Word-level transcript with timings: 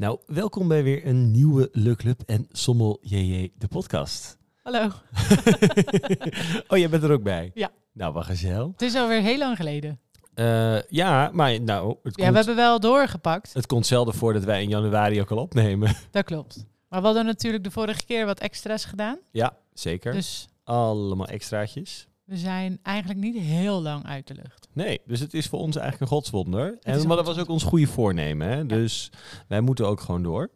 Nou, 0.00 0.18
welkom 0.26 0.68
bij 0.68 0.82
weer 0.82 1.06
een 1.06 1.30
nieuwe 1.30 1.68
Le 1.72 1.96
Club 1.96 2.22
en 2.26 2.46
Sommel 2.50 2.98
JJ, 3.02 3.52
de 3.58 3.68
podcast. 3.68 4.38
Hallo. 4.62 4.84
oh, 6.68 6.78
jij 6.78 6.88
bent 6.88 7.02
er 7.02 7.12
ook 7.12 7.22
bij? 7.22 7.50
Ja. 7.54 7.70
Nou, 7.92 8.12
wat 8.12 8.24
gezellig. 8.24 8.66
Het 8.72 8.82
is 8.82 8.94
alweer 8.94 9.20
heel 9.20 9.38
lang 9.38 9.56
geleden. 9.56 10.00
Uh, 10.34 10.82
ja, 10.82 11.30
maar 11.32 11.60
nou, 11.60 11.96
het 12.02 12.16
ja, 12.16 12.24
komt, 12.24 12.30
we 12.30 12.36
hebben 12.36 12.56
wel 12.56 12.80
doorgepakt. 12.80 13.52
het 13.52 13.66
komt 13.66 13.86
zelden 13.86 14.14
voor 14.14 14.32
dat 14.32 14.44
wij 14.44 14.62
in 14.62 14.68
januari 14.68 15.20
ook 15.20 15.30
al 15.30 15.38
opnemen. 15.38 15.94
Dat 16.10 16.24
klopt. 16.24 16.66
Maar 16.88 17.00
we 17.00 17.06
hadden 17.06 17.24
natuurlijk 17.24 17.64
de 17.64 17.70
vorige 17.70 18.04
keer 18.04 18.26
wat 18.26 18.40
extra's 18.40 18.84
gedaan. 18.84 19.18
ja, 19.30 19.56
zeker. 19.72 20.12
Dus 20.12 20.48
Allemaal 20.64 21.26
extraatjes. 21.26 22.08
We 22.30 22.36
zijn 22.36 22.78
eigenlijk 22.82 23.20
niet 23.20 23.36
heel 23.36 23.82
lang 23.82 24.04
uit 24.06 24.26
de 24.26 24.34
lucht. 24.34 24.68
Nee, 24.72 25.00
dus 25.06 25.20
het 25.20 25.34
is 25.34 25.46
voor 25.46 25.58
ons 25.58 25.76
eigenlijk 25.76 26.10
een 26.10 26.16
godswonder. 26.16 26.78
En, 26.82 27.06
maar 27.06 27.16
dat 27.16 27.26
was 27.26 27.38
ook 27.38 27.48
ons 27.48 27.62
goede 27.64 27.86
voornemen. 27.86 28.48
Hè? 28.48 28.66
Dus 28.66 29.10
wij 29.48 29.60
moeten 29.60 29.86
ook 29.88 30.00
gewoon 30.00 30.22
door. 30.22 30.50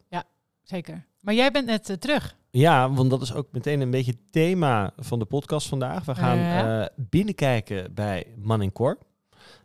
Zeker. 0.62 1.06
Maar 1.20 1.34
jij 1.34 1.50
bent 1.50 1.66
net 1.66 1.90
eh, 1.90 1.96
terug. 1.96 2.36
Ja, 2.50 2.90
want 2.92 3.10
dat 3.10 3.22
is 3.22 3.34
ook 3.34 3.46
meteen 3.52 3.80
een 3.80 3.90
beetje 3.90 4.10
het 4.10 4.32
thema 4.32 4.92
van 4.96 5.18
de 5.18 5.24
podcast 5.24 5.68
vandaag. 5.68 6.04
We 6.04 6.14
gaan 6.14 6.38
Ja. 6.38 6.80
eh, 6.82 6.88
binnenkijken 6.96 7.94
bij 7.94 8.26
Man 8.36 8.62
in 8.62 8.72
Cor. 8.72 8.98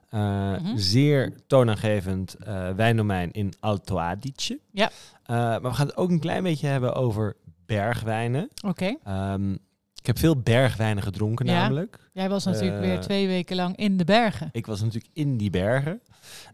Eh, 0.10 0.52
Mhm. 0.52 0.78
Zeer 0.78 1.34
toonaangevend 1.48 2.36
wijndomein 2.76 3.32
in 3.32 3.54
Alto 3.60 3.98
Adige. 3.98 4.60
Ja. 4.72 4.92
Maar 5.28 5.62
we 5.62 5.74
gaan 5.74 5.88
het 5.88 5.98
ook 5.98 6.10
een 6.10 6.20
klein 6.20 6.44
beetje 6.44 6.68
hebben 6.68 6.94
over 6.94 7.36
bergwijnen. 7.66 8.50
Oké. 8.66 8.96
Ehm, 9.04 9.56
ik 10.00 10.06
heb 10.06 10.18
veel 10.20 10.36
bergwijnen 10.42 11.04
gedronken 11.04 11.46
Ja. 11.46 11.52
namelijk. 11.62 12.10
Jij 12.14 12.30
was 12.30 12.46
natuurlijk 12.46 12.82
Eh, 12.82 12.88
weer 12.88 13.00
twee 13.00 13.28
weken 13.28 13.56
lang 13.56 13.76
in 13.78 13.98
de 13.98 14.04
bergen. 14.06 14.50
Ik 14.52 14.66
was 14.66 14.82
natuurlijk 14.82 15.14
in 15.14 15.38
die 15.38 15.50
bergen. 15.50 16.02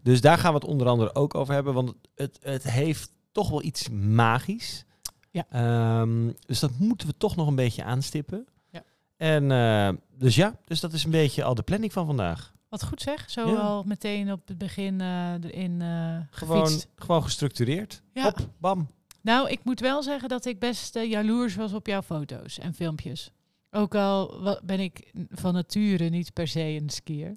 Dus 0.02 0.20
daar 0.20 0.38
gaan 0.38 0.52
we 0.52 0.58
het 0.58 0.68
onder 0.68 0.86
andere 0.88 1.14
ook 1.14 1.34
over 1.34 1.54
hebben. 1.54 1.74
Want 1.74 1.94
het, 2.14 2.38
het 2.42 2.70
heeft 2.70 3.10
toch 3.32 3.48
wel 3.50 3.62
iets 3.62 3.88
magisch. 3.90 4.84
Ja. 5.30 5.46
Ehm, 5.50 6.30
dus 6.46 6.60
dat 6.60 6.70
moeten 6.78 7.06
we 7.06 7.14
toch 7.16 7.36
nog 7.36 7.46
een 7.46 7.54
beetje 7.54 7.84
aanstippen. 7.84 8.46
Ja. 8.70 8.82
En 9.16 9.50
eh, 9.50 9.88
dus 10.18 10.34
ja, 10.34 10.56
dus 10.64 10.80
dat 10.80 10.92
is 10.92 11.04
een 11.04 11.10
beetje 11.10 11.44
al 11.44 11.54
de 11.54 11.62
planning 11.62 11.92
van 11.92 12.06
vandaag. 12.06 12.54
Wat 12.68 12.84
goed 12.84 13.00
zeg. 13.02 13.30
Zo 13.30 13.48
Ja. 13.50 13.56
al 13.56 13.82
meteen 13.82 14.32
op 14.32 14.48
het 14.48 14.58
begin 14.58 15.00
eh, 15.00 15.32
erin 15.44 15.80
eh 15.82 16.16
Gewoon, 16.30 16.80
gewoon 16.96 17.22
gestructureerd. 17.22 18.02
Ja. 18.12 18.22
Hop, 18.22 18.48
bam. 18.58 18.88
Nou, 19.22 19.50
ik 19.50 19.60
moet 19.64 19.80
wel 19.80 20.02
zeggen 20.02 20.28
dat 20.28 20.44
ik 20.44 20.58
best 20.58 20.96
eh, 20.96 21.10
jaloers 21.10 21.54
was 21.54 21.72
op 21.72 21.86
jouw 21.86 22.02
foto's 22.02 22.58
en 22.58 22.74
filmpjes. 22.74 23.30
Ook 23.70 23.94
al 23.94 24.40
ben 24.64 24.80
ik 24.80 25.12
van 25.30 25.54
nature 25.54 26.08
niet 26.08 26.32
per 26.32 26.48
se 26.48 26.60
een 26.60 26.90
skier. 26.90 27.36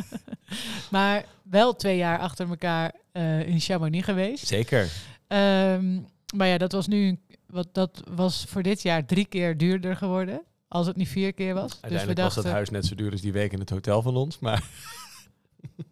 maar 0.90 1.24
wel 1.42 1.76
twee 1.76 1.96
jaar 1.96 2.18
achter 2.18 2.48
elkaar 2.48 2.94
eh, 3.12 3.48
in 3.48 3.60
Chamonix 3.60 4.04
geweest. 4.04 4.46
Zeker. 4.46 4.90
Ehm, 5.26 6.00
maar 6.36 6.46
ja, 6.46 6.58
dat 6.58 6.72
was 6.72 6.86
nu 6.86 7.18
wat, 7.46 7.68
dat 7.74 8.02
was 8.14 8.44
voor 8.48 8.62
dit 8.62 8.82
jaar 8.82 9.06
drie 9.06 9.24
keer 9.24 9.56
duurder 9.56 9.96
geworden. 9.96 10.42
Als 10.68 10.86
het 10.86 10.96
niet 10.96 11.08
vier 11.08 11.32
keer 11.32 11.54
was. 11.54 11.72
Uiteindelijk 11.80 12.06
dus 12.06 12.16
we 12.16 12.22
was 12.22 12.34
dachten, 12.34 12.42
dat 12.42 12.52
huis 12.52 12.70
net 12.70 12.86
zo 12.86 12.94
duur 12.94 13.10
als 13.10 13.20
die 13.20 13.32
week 13.32 13.52
in 13.52 13.58
het 13.58 13.70
hotel 13.70 14.02
van 14.02 14.16
ons. 14.16 14.38
Maar 14.38 14.64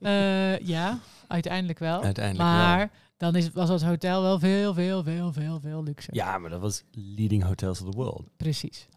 eh, 0.00 0.58
ja, 0.58 0.98
uiteindelijk 1.26 1.78
wel. 1.78 2.02
uiteindelijk 2.02 2.48
maar 2.48 2.78
wel. 2.78 2.88
dan 3.16 3.36
is, 3.36 3.50
was 3.50 3.68
het 3.68 3.82
hotel 3.82 4.22
wel 4.22 4.38
veel, 4.38 4.74
veel, 4.74 5.02
veel, 5.02 5.32
veel, 5.32 5.60
veel 5.60 5.82
luxer. 5.82 6.14
Ja, 6.14 6.38
maar 6.38 6.50
dat 6.50 6.60
was 6.60 6.82
leading 6.90 7.42
hotels 7.42 7.80
of 7.80 7.90
the 7.90 7.96
world. 7.96 8.22
Precies. 8.36 8.88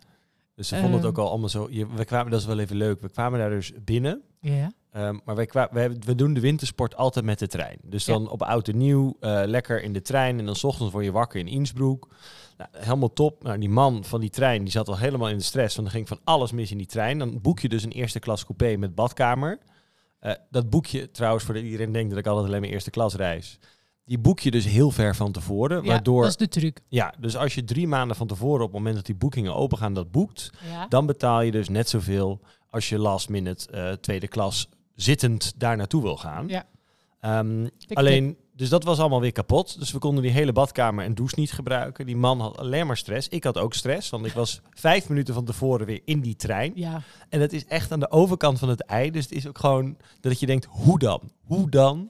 Dus 0.56 0.68
ze 0.68 0.76
vonden 0.76 0.92
het 0.94 1.02
Ehm. 1.02 1.10
ook 1.10 1.18
al 1.18 1.30
allemaal 1.30 1.50
zo... 1.50 1.68
Je, 1.70 1.88
we 1.96 2.06
kwamen, 2.06 2.32
dat 2.32 2.40
is 2.40 2.46
wel 2.46 2.60
even 2.60 2.76
leuk. 2.76 3.02
We 3.02 3.10
kwamen 3.10 3.40
daar 3.40 3.50
dus 3.50 3.72
binnen. 3.84 4.22
Ja. 4.40 4.72
Ehm, 4.92 5.18
maar 5.26 5.36
wij 5.36 5.46
kwa- 5.46 5.70
we, 5.72 6.16
doen 6.16 6.34
de 6.34 6.40
wintersport 6.40 6.96
altijd 6.96 7.26
met 7.26 7.40
de 7.40 7.48
trein. 7.48 7.78
Dus 7.84 8.06
Ja. 8.06 8.14
dan 8.14 8.30
op 8.30 8.42
oud 8.42 8.68
en 8.68 8.78
nieuw, 8.78 9.18
eh, 9.20 9.42
lekker 9.46 9.84
in 9.84 9.94
de 9.94 10.02
trein. 10.02 10.40
En 10.40 10.46
dan 10.46 10.56
's 10.56 10.64
ochtends 10.64 10.92
word 10.94 11.06
je 11.06 11.12
wakker 11.12 11.40
in 11.40 11.48
Innsbruck. 11.48 12.06
Nou, 12.58 12.70
helemaal 12.78 13.14
top. 13.14 13.44
Nou, 13.44 13.58
die 13.60 13.70
man 13.70 14.04
van 14.04 14.20
die 14.22 14.30
trein 14.30 14.64
die 14.64 14.72
zat 14.72 14.88
al 14.88 14.98
helemaal 14.98 15.30
in 15.30 15.38
de 15.38 15.44
stress. 15.44 15.76
Want 15.76 15.88
er 15.88 15.94
ging 15.94 16.08
van 16.08 16.20
alles 16.24 16.52
mis 16.52 16.72
in 16.72 16.78
die 16.78 16.88
trein. 16.88 17.18
Dan 17.18 17.42
boek 17.42 17.60
je 17.60 17.70
dus 17.70 17.84
een 17.84 17.92
eerste 17.92 18.20
klas 18.20 18.46
coupé 18.46 18.76
met 18.78 18.96
badkamer. 18.96 19.58
Eh, 20.20 20.34
dat 20.50 20.70
boek 20.70 20.86
je 20.86 21.12
trouwens, 21.12 21.44
voor 21.44 21.58
iedereen 21.58 21.92
denkt 21.92 22.10
dat 22.10 22.20
ik 22.20 22.28
altijd 22.28 22.48
alleen 22.48 22.62
maar 22.62 22.70
eerste 22.70 22.90
klas 22.90 23.16
reis. 23.16 23.60
Die 24.06 24.20
boek 24.20 24.40
je 24.40 24.52
dus 24.52 24.66
heel 24.66 24.92
ver 24.92 25.16
van 25.16 25.32
tevoren. 25.32 25.84
Ja, 25.84 25.88
waardoor, 25.88 26.22
dat 26.22 26.30
is 26.30 26.38
de 26.38 26.48
truc. 26.48 26.80
ja, 26.88 27.14
dus 27.20 27.38
als 27.38 27.56
je 27.56 27.64
drie 27.64 27.88
maanden 27.88 28.18
van 28.18 28.28
tevoren 28.28 28.60
op 28.60 28.68
het 28.68 28.78
moment 28.78 28.96
dat 28.96 29.06
die 29.06 29.16
boekingen 29.16 29.56
open 29.56 29.78
gaan 29.78 29.94
dat 29.94 30.12
boekt. 30.12 30.50
Ja. 30.72 30.88
Dan 30.88 31.06
betaal 31.06 31.42
je 31.42 31.52
dus 31.52 31.70
net 31.70 31.90
zoveel 31.90 32.42
als 32.70 32.90
je 32.90 33.00
last 33.00 33.30
minute 33.30 33.72
eh, 33.72 33.92
tweede 33.92 34.28
klas 34.28 34.70
zittend 34.96 35.54
daar 35.58 35.78
naartoe 35.78 36.02
wil 36.02 36.18
gaan. 36.18 36.48
Ja. 36.48 36.66
Ehm, 37.20 37.68
alleen, 37.94 38.38
dus 38.56 38.70
dat 38.70 38.84
was 38.84 39.00
allemaal 39.00 39.22
weer 39.22 39.32
kapot. 39.32 39.80
Dus 39.80 39.92
we 39.92 40.00
konden 40.00 40.24
die 40.24 40.32
hele 40.32 40.52
badkamer 40.54 41.06
en 41.06 41.16
douche 41.16 41.40
niet 41.40 41.52
gebruiken. 41.52 42.06
Die 42.06 42.18
man 42.18 42.40
had 42.40 42.58
alleen 42.58 42.88
maar 42.88 42.98
stress. 42.98 43.28
Ik 43.28 43.44
had 43.44 43.58
ook 43.58 43.74
stress, 43.74 44.10
want 44.10 44.26
ik 44.26 44.34
was 44.34 44.62
vijf 44.72 45.10
minuten 45.10 45.34
van 45.34 45.46
tevoren 45.46 45.86
weer 45.86 46.02
in 46.06 46.22
die 46.22 46.36
trein. 46.36 46.72
Ja, 46.76 47.02
En 47.30 47.40
dat 47.40 47.52
is 47.52 47.66
echt 47.66 47.92
aan 47.92 48.00
de 48.00 48.12
overkant 48.12 48.60
van 48.60 48.70
het 48.70 48.82
ei. 48.82 49.12
Dus 49.12 49.24
het 49.24 49.34
is 49.34 49.48
ook 49.48 49.58
gewoon 49.58 49.98
dat 50.20 50.40
je 50.40 50.46
denkt, 50.46 50.68
hoe 50.70 51.00
dan? 51.00 51.32
Hoe 51.44 51.70
dan? 51.70 52.10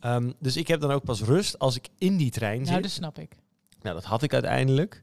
Ehm, 0.00 0.32
dus 0.38 0.56
ik 0.56 0.68
heb 0.68 0.80
dan 0.80 0.90
ook 0.90 1.04
pas 1.04 1.22
rust 1.22 1.58
als 1.58 1.76
ik 1.76 1.88
in 1.98 2.16
die 2.16 2.30
trein 2.30 2.58
zit. 2.58 2.68
nou 2.68 2.82
dat 2.82 2.90
snap 2.90 3.18
ik. 3.18 3.36
Nou, 3.82 3.94
dat 3.94 4.04
had 4.04 4.22
ik 4.22 4.32
uiteindelijk. 4.32 5.02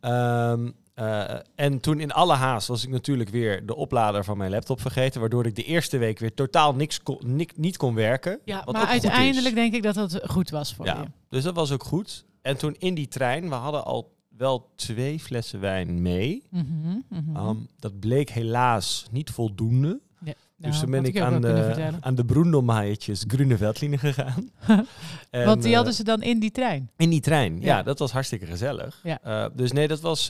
Ehm, 0.00 0.70
eh, 1.02 1.38
en 1.54 1.80
toen 1.80 2.00
in 2.00 2.12
alle 2.12 2.34
haast 2.34 2.68
was 2.68 2.84
ik 2.84 2.90
natuurlijk 2.90 3.30
weer 3.30 3.66
de 3.66 3.76
oplader 3.76 4.24
van 4.24 4.36
mijn 4.38 4.50
laptop 4.50 4.80
vergeten. 4.80 5.20
Waardoor 5.20 5.46
ik 5.46 5.54
de 5.56 5.64
eerste 5.64 5.98
week 5.98 6.18
weer 6.18 6.34
totaal 6.34 6.74
niks 6.74 7.02
kon, 7.02 7.18
niet 7.56 7.76
kon 7.76 7.94
werken. 7.94 8.40
Ja, 8.44 8.62
maar 8.70 8.86
uiteindelijk 8.86 9.54
denk 9.54 9.74
ik 9.74 9.82
dat 9.82 9.94
dat 9.94 10.20
goed 10.24 10.50
was 10.50 10.74
voor 10.74 10.86
Ja, 10.86 11.00
je. 11.00 11.06
dus 11.28 11.42
dat 11.42 11.54
was 11.54 11.72
ook 11.72 11.84
goed. 11.84 12.24
En 12.42 12.56
toen 12.56 12.76
in 12.78 12.94
die 12.94 13.08
trein, 13.08 13.48
we 13.48 13.54
hadden 13.54 13.84
al 13.84 14.12
wel 14.36 14.70
twee 14.74 15.20
flessen 15.20 15.60
wijn 15.60 16.02
mee. 16.02 16.42
Mhm, 16.50 16.64
mhm. 17.08 17.36
Ehm, 17.36 17.56
dat 17.78 18.00
bleek 18.00 18.30
helaas 18.30 19.06
niet 19.10 19.30
voldoende. 19.30 20.00
Ja, 20.24 20.32
dus 20.56 20.70
nou, 20.70 20.82
toen 20.82 20.90
ben 20.90 21.00
had 21.00 21.08
ik 21.08 21.20
aan 21.20 21.40
de, 21.40 21.90
aan 22.00 22.14
de 22.14 22.24
Broendelmaaiertjes 22.24 23.24
Veltline 23.28 23.98
gegaan. 23.98 24.50
En, 25.30 25.46
Want 25.46 25.60
die 25.62 25.70
eh, 25.70 25.76
hadden 25.76 25.94
ze 25.94 26.04
dan 26.04 26.22
in 26.22 26.38
die 26.38 26.50
trein. 26.50 26.90
In 26.96 27.10
die 27.10 27.20
trein, 27.20 27.60
ja, 27.60 27.66
Ja. 27.76 27.82
dat 27.82 27.98
was 27.98 28.12
hartstikke 28.12 28.46
gezellig. 28.46 29.00
Ja. 29.02 29.20
Eh, 29.22 29.46
dus 29.54 29.72
nee, 29.72 29.88
dat 29.88 30.00
was, 30.00 30.28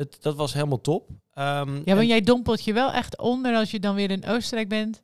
het, 0.00 0.16
dat 0.20 0.36
was 0.36 0.52
helemaal 0.52 0.80
top. 0.80 1.08
Ehm, 1.32 1.74
Ja, 1.74 1.80
en- 1.84 1.96
want 1.96 2.08
jij 2.08 2.20
dompelt 2.20 2.64
je 2.64 2.72
wel 2.72 2.92
echt 2.92 3.18
onder 3.18 3.54
als 3.54 3.70
je 3.70 3.80
dan 3.80 3.94
weer 3.94 4.10
in 4.10 4.26
Oostenrijk 4.26 4.68
bent. 4.68 5.02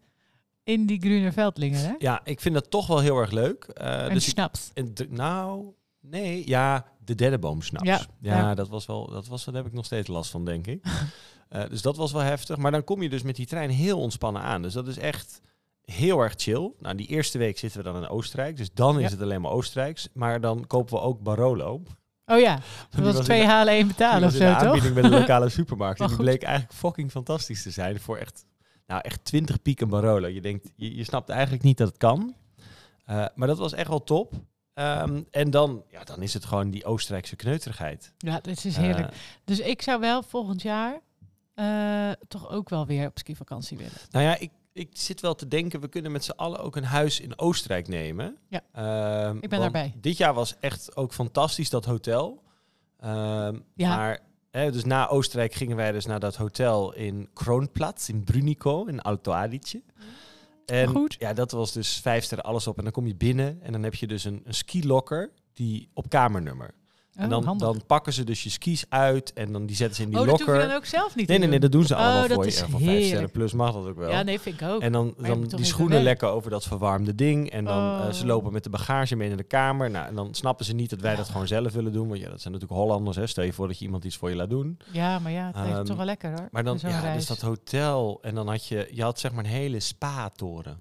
In 0.65 0.87
die 0.87 1.01
Grüner 1.05 1.33
Veldlingen, 1.33 1.81
hè? 1.81 1.95
ja, 1.99 2.21
ik 2.25 2.41
vind 2.41 2.55
dat 2.55 2.71
toch 2.71 2.87
wel 2.87 2.99
heel 2.99 3.17
erg 3.19 3.31
leuk. 3.31 3.65
Eh, 3.65 4.05
en 4.05 4.13
dus 4.15 4.25
ik- 4.27 4.33
snaps. 4.33 4.71
en 4.75 4.95
d- 4.95 5.11
nou, 5.11 5.67
nee, 6.01 6.49
ja, 6.49 6.87
de 7.05 7.15
derde 7.15 7.39
boom 7.39 7.63
snaps. 7.63 7.87
Ja, 7.87 8.01
Ja, 8.21 8.37
ja. 8.39 8.55
Dat 8.55 8.69
was 8.69 8.87
wel, 8.87 9.11
dat 9.11 9.27
was, 9.27 9.45
daar 9.45 9.55
heb 9.55 9.67
ik 9.67 9.73
nog 9.73 9.85
steeds 9.85 10.09
last 10.09 10.31
van, 10.31 10.45
denk 10.45 10.67
ik. 10.67 10.85
Eh, 11.49 11.63
dus 11.69 11.83
dat 11.83 11.97
was 11.97 12.13
wel 12.13 12.23
heftig. 12.23 12.57
Maar 12.57 12.71
dan 12.71 12.85
kom 12.85 13.03
je 13.03 13.09
dus 13.09 13.23
met 13.23 13.37
die 13.37 13.47
trein 13.47 13.71
heel 13.71 13.99
ontspannen 14.01 14.43
aan. 14.43 14.63
Dus 14.63 14.73
dat 14.73 14.87
is 14.87 14.99
echt 14.99 15.41
heel 15.85 16.21
erg 16.21 16.35
chill. 16.37 16.73
Nou, 16.79 16.97
die 16.97 17.07
eerste 17.07 17.39
week 17.39 17.59
zitten 17.59 17.83
we 17.85 17.91
dan 17.91 18.03
in 18.03 18.09
Oostenrijk. 18.09 18.57
Dus 18.57 18.73
dan 18.75 19.01
is 19.01 19.11
het 19.11 19.23
alleen 19.23 19.41
maar 19.41 19.51
Oostenrijks. 19.51 20.09
Maar 20.13 20.41
dan 20.41 20.67
kopen 20.67 20.95
we 20.95 21.01
ook 21.01 21.23
Barolo. 21.23 21.83
Oh 22.27 22.41
ja, 22.41 22.59
dat 22.91 23.01
was 23.05 23.15
was 23.15 23.25
twee 23.25 23.41
de- 23.41 23.47
halen, 23.47 23.73
één 23.75 23.87
betalen 23.87 24.29
of 24.29 24.35
in 24.35 24.39
de 24.41 24.45
zo, 24.47 24.53
toch? 24.53 24.63
aanbieding 24.63 24.95
bij 24.95 25.03
de 25.03 25.09
lokale 25.21 25.49
supermarkt. 25.49 26.01
En 26.01 26.07
die 26.07 26.17
bleek 26.17 26.43
eigenlijk 26.43 26.75
fucking 26.79 27.11
fantastisch 27.11 27.63
te 27.63 27.71
zijn 27.71 28.01
voor 28.01 28.17
echt, 28.17 28.45
nou 28.87 29.01
echt 29.05 29.25
20 29.25 29.63
pieken 29.63 29.89
Barolo. 29.89 30.27
Je 30.29 30.41
denkt, 30.41 30.71
je, 30.77 30.97
je 30.97 31.05
snapt 31.05 31.29
eigenlijk 31.29 31.63
niet 31.63 31.79
dat 31.79 31.89
het 31.89 31.97
kan. 31.97 32.35
Eh, 33.05 33.25
maar 33.35 33.49
dat 33.49 33.59
was 33.59 33.73
echt 33.73 33.89
wel 33.89 34.05
top. 34.05 34.33
Ehm, 34.75 35.23
en 35.31 35.51
dan, 35.51 35.83
ja, 35.91 36.05
dan 36.05 36.23
is 36.23 36.35
het 36.35 36.45
gewoon 36.45 36.71
die 36.71 36.85
Oostenrijkse 36.85 37.37
kneuterigheid. 37.37 38.13
Ja, 38.19 38.41
dit 38.41 38.65
is 38.65 38.77
heerlijk. 38.77 39.11
Eh, 39.11 39.19
Dus 39.45 39.59
ik 39.61 39.83
zou 39.83 40.01
wel 40.01 40.23
volgend 40.23 40.63
jaar 40.63 41.01
eh, 41.55 42.11
toch 42.29 42.51
ook 42.51 42.69
wel 42.69 42.87
weer 42.87 43.07
op 43.07 43.19
skivakantie 43.19 43.77
willen. 43.77 43.93
nou 44.11 44.25
ja, 44.25 44.39
ik, 44.39 44.51
ik 44.77 44.89
zit 44.93 45.21
wel 45.21 45.35
te 45.35 45.49
denken, 45.49 45.81
we 45.81 45.89
kunnen 45.89 46.13
met 46.13 46.25
z'n 46.25 46.31
allen 46.31 46.59
ook 46.59 46.77
een 46.77 46.85
huis 46.85 47.21
in 47.21 47.39
Oostenrijk 47.39 47.89
nemen. 47.89 48.37
Ja. 48.49 48.61
Ehm, 48.73 49.37
Ik 49.41 49.49
ben 49.49 49.61
daarbij. 49.61 49.95
Dit 50.01 50.17
jaar 50.17 50.35
was 50.35 50.57
echt 50.61 50.97
ook 50.97 51.13
fantastisch, 51.13 51.71
dat 51.71 51.85
hotel. 51.85 52.43
Ehm, 52.99 53.59
Ja. 53.75 53.97
Maar, 53.97 54.19
hè, 54.51 54.73
dus 54.73 54.85
na 54.85 55.09
Oostenrijk 55.09 55.55
gingen 55.55 55.77
wij 55.77 55.93
dus 55.93 56.07
naar 56.07 56.21
dat 56.21 56.37
hotel 56.37 56.95
in 56.95 57.29
Kroonplatz, 57.33 58.09
in 58.09 58.25
Brunico, 58.25 58.85
in 58.85 59.03
Alto 59.03 59.33
Adige. 59.33 59.83
En 60.67 60.89
Goed. 60.89 61.17
ja, 61.19 61.33
dat 61.33 61.51
was 61.51 61.73
dus 61.73 61.97
vijf 62.01 62.25
sterren 62.25 62.45
alles 62.47 62.67
op. 62.67 62.77
En 62.79 62.85
dan 62.85 62.93
kom 62.93 63.07
je 63.07 63.17
binnen 63.17 63.59
en 63.63 63.73
dan 63.73 63.83
heb 63.83 63.95
je 63.95 64.07
dus 64.07 64.25
een, 64.25 64.41
een 64.45 64.55
skilocker 64.55 65.31
die 65.53 65.89
op 65.95 66.09
kamernummer. 66.09 66.75
En 67.17 67.25
Oh, 67.25 67.31
dan, 67.31 67.45
handig. 67.45 67.67
dan 67.67 67.83
pakken 67.87 68.13
ze 68.13 68.25
dus 68.25 68.43
je 68.43 68.51
skis 68.51 68.85
uit 68.89 69.33
en 69.33 69.53
dan 69.53 69.67
die 69.67 69.77
zetten 69.77 69.97
ze 69.97 70.03
in 70.03 70.09
die 70.11 70.19
oh, 70.19 70.25
dat 70.27 70.31
hoef 70.39 70.47
locker. 70.47 70.63
je 70.63 70.69
dan 70.69 70.77
ook 70.77 70.85
zelf 70.85 71.17
niet 71.17 71.29
Nee, 71.29 71.39
nee, 71.39 71.49
nee, 71.49 71.61
dat 71.61 71.73
doen 71.73 71.85
ze 71.85 71.95
Oh, 71.95 72.01
allemaal 72.01 72.23
dat 72.23 72.33
voor 72.33 72.45
je. 72.45 72.51
is 72.51 72.61
En 72.61 72.71
van 72.71 72.81
vijf 72.81 73.07
sterren 73.07 73.31
plus 73.31 73.53
mag 73.53 73.73
dat 73.73 73.87
ook 73.87 73.97
wel. 73.97 74.11
Ja, 74.11 74.23
nee, 74.23 74.41
vind 74.41 74.61
ik 74.61 74.69
ook. 74.69 74.81
En 74.83 74.93
dan, 74.93 75.15
dan 75.19 75.45
die 75.45 75.65
schoenen 75.65 76.03
lekker 76.03 76.29
over 76.29 76.51
dat 76.51 76.65
verwarmde 76.65 77.15
ding. 77.15 77.51
En 77.51 77.65
dan 77.65 78.01
eh, 78.01 78.13
ze 78.13 78.21
Oh. 78.23 78.27
lopen 78.29 78.53
met 78.53 78.65
de 78.65 78.71
bagage 78.71 79.17
mee 79.17 79.29
naar 79.29 79.37
de 79.37 79.43
kamer. 79.43 79.91
Nou, 79.91 80.07
en 80.09 80.15
dan 80.15 80.35
snappen 80.35 80.65
ze 80.65 80.75
niet 80.75 80.91
dat 80.91 81.01
wij 81.01 81.17
dat 81.17 81.29
gewoon 81.29 81.47
zelf 81.47 81.73
willen 81.73 81.93
doen. 81.93 82.09
Want 82.09 82.21
ja, 82.21 82.29
dat 82.31 82.41
zijn 82.41 82.53
natuurlijk 82.53 82.81
Hollanders. 82.81 83.17
Hè. 83.17 83.27
Stel 83.27 83.45
je 83.45 83.53
voor 83.53 83.67
dat 83.67 83.79
je 83.79 83.85
iemand 83.85 84.05
iets 84.05 84.17
voor 84.17 84.29
je 84.31 84.37
laat 84.37 84.51
doen. 84.51 84.79
Ja, 84.93 85.19
maar 85.19 85.33
ja, 85.33 85.47
het 85.47 85.57
heeft 85.57 85.77
Ehm, 85.77 85.85
toch 85.85 85.97
wel 85.97 86.07
lekker 86.07 86.31
hoor. 86.31 86.49
Maar 86.51 86.65
dan, 86.65 86.79
ja, 86.83 87.01
reis. 87.01 87.17
dus 87.17 87.27
dat 87.27 87.41
hotel. 87.41 88.19
En 88.23 88.35
dan 88.35 88.49
had 88.49 88.67
je, 88.67 88.89
je 88.93 89.03
had 89.03 89.19
zeg 89.21 89.33
maar 89.33 89.45
een 89.45 89.51
hele 89.51 89.81
spa-toren. 89.81 90.81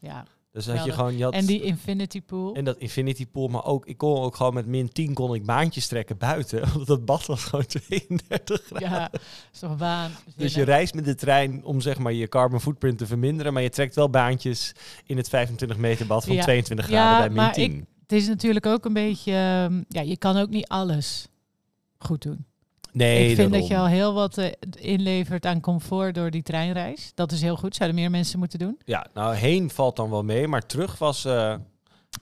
Ja, 0.00 0.24
Dus 0.52 0.66
had 0.66 0.84
je 0.84 0.92
gewoon, 0.92 1.16
je 1.16 1.24
had, 1.24 1.32
En 1.32 1.46
die 1.46 1.62
infinity 1.62 2.22
pool. 2.22 2.54
en 2.54 2.64
dat 2.64 2.78
infinity 2.78 3.26
pool, 3.26 3.48
maar 3.48 3.64
ook, 3.64 3.86
ik 3.86 3.96
kon 3.98 4.22
ook 4.22 4.36
gewoon 4.36 4.54
met 4.54 4.66
min 4.66 4.88
10 4.92 5.14
kon 5.14 5.34
ik 5.34 5.44
baantjes 5.44 5.86
trekken 5.86 6.18
buiten. 6.18 6.60
Want 6.74 6.86
dat 6.86 7.04
bad 7.04 7.26
was 7.26 7.44
gewoon 7.44 7.66
32 7.86 8.62
graden. 8.66 8.88
ja, 8.88 9.10
is 9.52 9.58
toch 9.58 9.78
waan. 9.78 10.10
Dus 10.36 10.54
je 10.54 10.62
reist 10.62 10.94
met 10.94 11.04
de 11.04 11.14
trein 11.14 11.64
om 11.64 11.80
zeg 11.80 11.98
maar 11.98 12.12
je 12.12 12.28
carbon 12.28 12.60
footprint 12.60 12.98
te 12.98 13.06
verminderen, 13.06 13.52
maar 13.52 13.62
je 13.62 13.70
trekt 13.70 13.94
wel 13.94 14.10
baantjes 14.10 14.72
in 15.04 15.16
het 15.16 15.28
25 15.28 15.78
meter 15.78 16.06
bad 16.06 16.24
van 16.24 16.34
Ja. 16.34 16.42
22 16.42 16.88
Ja, 16.88 16.92
graden 16.92 17.18
bij 17.18 17.28
min 17.28 17.36
maar 17.36 17.52
10. 17.52 17.86
Het 18.02 18.12
is 18.12 18.26
natuurlijk 18.28 18.66
ook 18.66 18.84
een 18.84 18.92
beetje... 18.92 19.32
ehm, 19.32 19.82
ja, 19.88 20.00
je 20.00 20.16
kan 20.16 20.36
ook 20.36 20.48
niet 20.50 20.66
alles 20.68 21.28
goed 21.98 22.22
doen. 22.22 22.46
Nee, 22.92 23.18
ik 23.30 23.36
vind 23.36 23.36
daarom. 23.36 23.58
dat 23.58 23.68
je 23.68 23.76
al 23.76 23.86
heel 23.86 24.14
wat 24.14 24.38
eh, 24.38 24.52
inlevert 24.80 25.46
aan 25.46 25.60
comfort 25.60 26.14
door 26.14 26.30
die 26.30 26.42
treinreis. 26.42 27.12
Dat 27.14 27.32
is 27.32 27.42
heel 27.42 27.56
goed. 27.56 27.74
Zouden 27.76 28.00
meer 28.00 28.10
mensen 28.10 28.38
moeten 28.38 28.58
doen. 28.58 28.78
Ja, 28.84 29.06
nou 29.14 29.34
heen 29.34 29.70
valt 29.70 29.96
dan 29.96 30.10
wel 30.10 30.22
mee, 30.24 30.48
maar 30.48 30.66
terug 30.66 30.98
was 30.98 31.24
eh, 31.24 31.54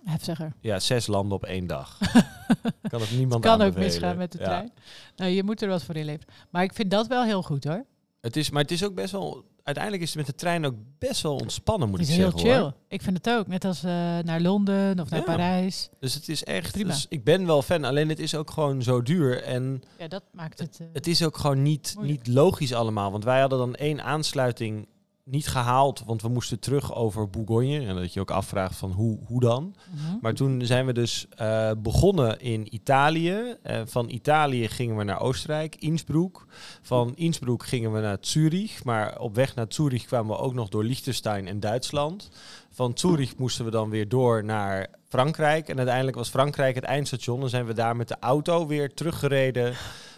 Heftiger. 0.04 0.52
ja, 0.60 0.78
zes 0.78 1.06
landen 1.06 1.36
op 1.36 1.44
één 1.44 1.66
dag. 1.66 1.98
kan 2.88 3.00
het 3.00 3.10
niemand 3.10 3.44
Het 3.44 3.56
kan 3.56 3.66
ook 3.66 3.76
misgaan 3.76 4.16
met 4.16 4.32
de 4.32 4.38
Ja. 4.38 4.44
trein. 4.44 4.72
Nou, 5.16 5.30
je 5.30 5.42
moet 5.42 5.62
er 5.62 5.68
wat 5.68 5.82
voor 5.82 5.96
inleveren. 5.96 6.34
Maar 6.50 6.62
ik 6.62 6.72
vind 6.74 6.90
dat 6.90 7.06
wel 7.06 7.24
heel 7.24 7.42
goed 7.42 7.64
hoor. 7.64 7.84
Het 8.20 8.36
is, 8.36 8.50
maar 8.50 8.62
het 8.62 8.70
is 8.70 8.84
ook 8.84 8.94
best 8.94 9.12
wel, 9.12 9.44
uiteindelijk 9.66 10.02
is 10.04 10.08
het 10.08 10.16
met 10.18 10.26
de 10.26 10.34
trein 10.34 10.66
ook 10.66 10.74
best 10.98 11.22
wel 11.22 11.36
ontspannen, 11.36 11.88
moet 11.88 11.98
Het 11.98 12.08
ik 12.08 12.14
is 12.14 12.20
heel 12.20 12.30
zeggen. 12.30 12.50
chill. 12.50 12.60
Hoor. 12.60 12.72
Ik 12.88 13.02
vind 13.02 13.16
het 13.16 13.30
ook. 13.30 13.46
Net 13.46 13.64
als 13.64 13.82
eh, 13.82 13.90
naar 14.18 14.40
Londen 14.40 15.00
of 15.00 15.10
naar 15.10 15.18
Ja. 15.18 15.24
Parijs. 15.24 15.88
Dus 16.00 16.14
het 16.14 16.28
is 16.28 16.44
echt, 16.44 16.72
Prima. 16.72 16.88
dus 16.90 17.06
ik 17.08 17.24
ben 17.24 17.46
wel 17.46 17.62
fan, 17.62 17.84
alleen 17.84 18.08
het 18.08 18.18
is 18.18 18.34
ook 18.34 18.50
gewoon 18.50 18.82
zo 18.82 19.02
duur 19.02 19.42
en 19.42 19.82
Ja, 19.98 20.08
dat 20.08 20.22
maakt 20.32 20.58
het... 20.58 20.78
eh, 20.80 20.86
het 20.92 21.06
is 21.06 21.22
ook 21.24 21.36
gewoon 21.36 21.62
niet, 21.62 21.92
Moeilijk. 21.96 22.26
niet 22.26 22.34
logisch 22.34 22.72
allemaal. 22.74 23.10
Want 23.10 23.24
wij 23.24 23.40
hadden 23.40 23.58
dan 23.58 23.74
één 23.74 24.02
aansluiting 24.04 24.88
niet 25.26 25.48
gehaald, 25.48 26.02
want 26.06 26.22
we 26.22 26.28
moesten 26.28 26.58
terug 26.58 26.94
over 26.94 27.30
Bourgogne. 27.30 27.86
En 27.86 27.94
dat 27.94 28.12
je 28.12 28.20
ook 28.20 28.30
afvraagt 28.30 28.76
van 28.76 28.92
hoe, 28.92 29.18
hoe 29.26 29.40
dan? 29.40 29.74
mhm. 29.90 30.16
Maar 30.20 30.34
toen 30.34 30.62
zijn 30.64 30.86
we 30.86 30.92
dus 30.92 31.26
eh, 31.28 31.70
begonnen 31.78 32.40
in 32.40 32.74
Italië. 32.74 33.56
Eh, 33.62 33.80
van 33.84 34.08
Italië 34.08 34.68
gingen 34.68 34.96
we 34.96 35.04
naar 35.04 35.20
Oostenrijk, 35.20 35.76
Innsbruck. 35.76 36.44
Van 36.82 37.16
Innsbruck 37.16 37.64
gingen 37.64 37.92
we 37.92 38.00
naar 38.00 38.16
Zurich. 38.20 38.84
Maar 38.84 39.18
op 39.18 39.34
weg 39.34 39.54
naar 39.54 39.66
Zurich 39.68 40.04
kwamen 40.04 40.36
we 40.36 40.42
ook 40.42 40.54
nog 40.54 40.68
door 40.68 40.84
Liechtenstein 40.84 41.46
en 41.46 41.60
Duitsland. 41.60 42.28
Van 42.70 42.90
Zurich 42.94 43.36
moesten 43.36 43.64
we 43.64 43.70
dan 43.70 43.90
weer 43.90 44.08
door 44.08 44.44
naar 44.44 44.86
Frankrijk. 45.08 45.68
En 45.68 45.76
uiteindelijk 45.76 46.16
was 46.16 46.28
Frankrijk 46.28 46.74
het 46.74 46.84
eindstation. 46.84 47.42
En 47.42 47.48
zijn 47.48 47.66
we 47.66 47.74
daar 47.74 47.96
met 47.96 48.08
de 48.08 48.16
auto 48.20 48.66
weer 48.66 48.94
teruggereden 48.94 49.74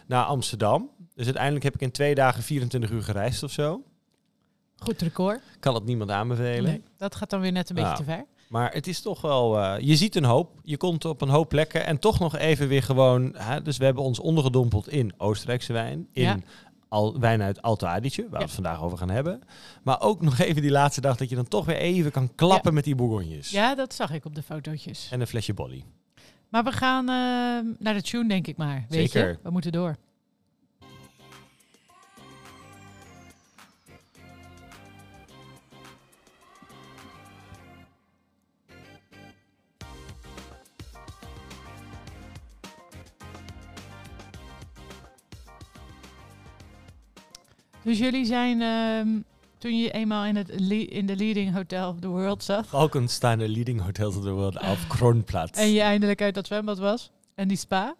naar 0.06 0.25
Amsterdam. 0.25 0.90
Dus 1.14 1.25
uiteindelijk 1.25 1.64
heb 1.64 1.75
ik 1.75 1.81
in 1.81 1.90
twee 1.90 2.14
dagen 2.14 2.43
24 2.43 2.90
uur 2.90 3.02
gereisd 3.02 3.43
of 3.43 3.50
zo. 3.50 3.82
Goed 4.78 5.00
record. 5.02 5.40
Kan 5.60 5.75
het 5.75 5.84
niemand 5.84 6.10
aanbevelen. 6.10 6.70
Nee, 6.70 6.82
dat 6.96 7.14
gaat 7.14 7.30
dan 7.30 7.40
weer 7.40 7.52
net 7.52 7.69
een 7.69 7.75
beetje 7.75 7.90
Nou, 7.92 8.04
te 8.04 8.10
ver. 8.10 8.25
Maar 8.48 8.72
het 8.72 8.86
is 8.86 9.00
toch 9.00 9.20
wel, 9.20 9.58
eh, 9.58 9.75
je 9.86 9.96
ziet 9.96 10.16
een 10.16 10.25
hoop. 10.25 10.50
Je 10.62 10.76
komt 10.76 11.04
op 11.04 11.20
een 11.20 11.28
hoop 11.28 11.48
plekken 11.48 11.84
en 11.86 11.98
toch 11.98 12.19
nog 12.19 12.36
even 12.36 12.69
weer 12.69 12.82
gewoon. 12.82 13.34
Hè, 13.36 13.62
dus 13.62 13.76
we 13.76 13.84
hebben 13.84 14.02
ons 14.02 14.19
ondergedompeld 14.19 14.88
in 14.88 15.12
Oostenrijkse 15.16 15.72
wijn, 15.72 16.08
in 16.12 16.22
Ja. 16.22 16.38
al, 16.88 17.19
wijn 17.20 17.42
uit 17.42 17.62
Alto 17.62 17.86
Adige, 17.86 18.22
waar 18.22 18.30
we 18.30 18.36
Ja. 18.38 18.42
het 18.44 18.52
vandaag 18.54 18.82
over 18.82 18.98
gaan 18.98 19.10
hebben. 19.10 19.42
Maar 19.82 20.00
ook 20.00 20.20
nog 20.22 20.38
even 20.38 20.62
die 20.62 20.70
laatste 20.70 21.00
dag 21.00 21.16
dat 21.16 21.28
je 21.28 21.34
dan 21.34 21.48
toch 21.48 21.64
weer 21.64 21.76
even 21.76 22.10
kan 22.10 22.34
klappen 22.34 22.75
met 22.75 22.84
die 22.84 22.94
bourgognes. 22.94 23.50
Ja, 23.50 23.75
dat 23.75 23.94
zag 23.94 24.12
ik 24.12 24.25
op 24.25 24.34
de 24.34 24.42
fotootjes. 24.42 25.08
En 25.10 25.20
een 25.20 25.26
flesje 25.26 25.54
bolly. 25.54 25.84
Maar 26.48 26.64
we 26.64 26.72
gaan 26.72 27.08
eh, 27.08 27.75
naar 27.84 27.94
de 27.94 28.02
tune, 28.02 28.28
denk 28.28 28.46
ik 28.46 28.56
maar. 28.56 28.86
Weet 28.88 29.10
Zeker. 29.10 29.28
Je? 29.30 29.38
We 29.42 29.50
moeten 29.50 29.72
door. 29.72 29.96
Dus 47.88 47.99
jullie 47.99 48.25
zijn, 48.25 48.62
ehm, 48.62 49.08
toen 49.58 49.79
je 49.79 49.90
eenmaal 49.90 50.25
in, 50.25 50.37
het 50.37 50.49
in 50.88 51.06
de 51.06 51.17
leading 51.17 51.55
hotel 51.55 51.90
of 51.90 51.99
the 52.00 52.08
world 52.08 52.44
zat... 52.44 52.67
Falkensteiner 52.67 53.49
Leading 53.49 53.81
Hotels 53.81 54.17
of 54.17 54.23
the 54.23 54.31
World 54.31 54.56
auf 54.70 54.87
Kronplatz. 54.87 55.58
En 55.58 55.70
je 55.70 55.81
eindelijk 55.81 56.23
uit 56.23 56.35
dat 56.35 56.46
zwembad 56.46 56.79
was. 56.79 57.11
En 57.35 57.49
die 57.49 57.56
spa. 57.56 57.94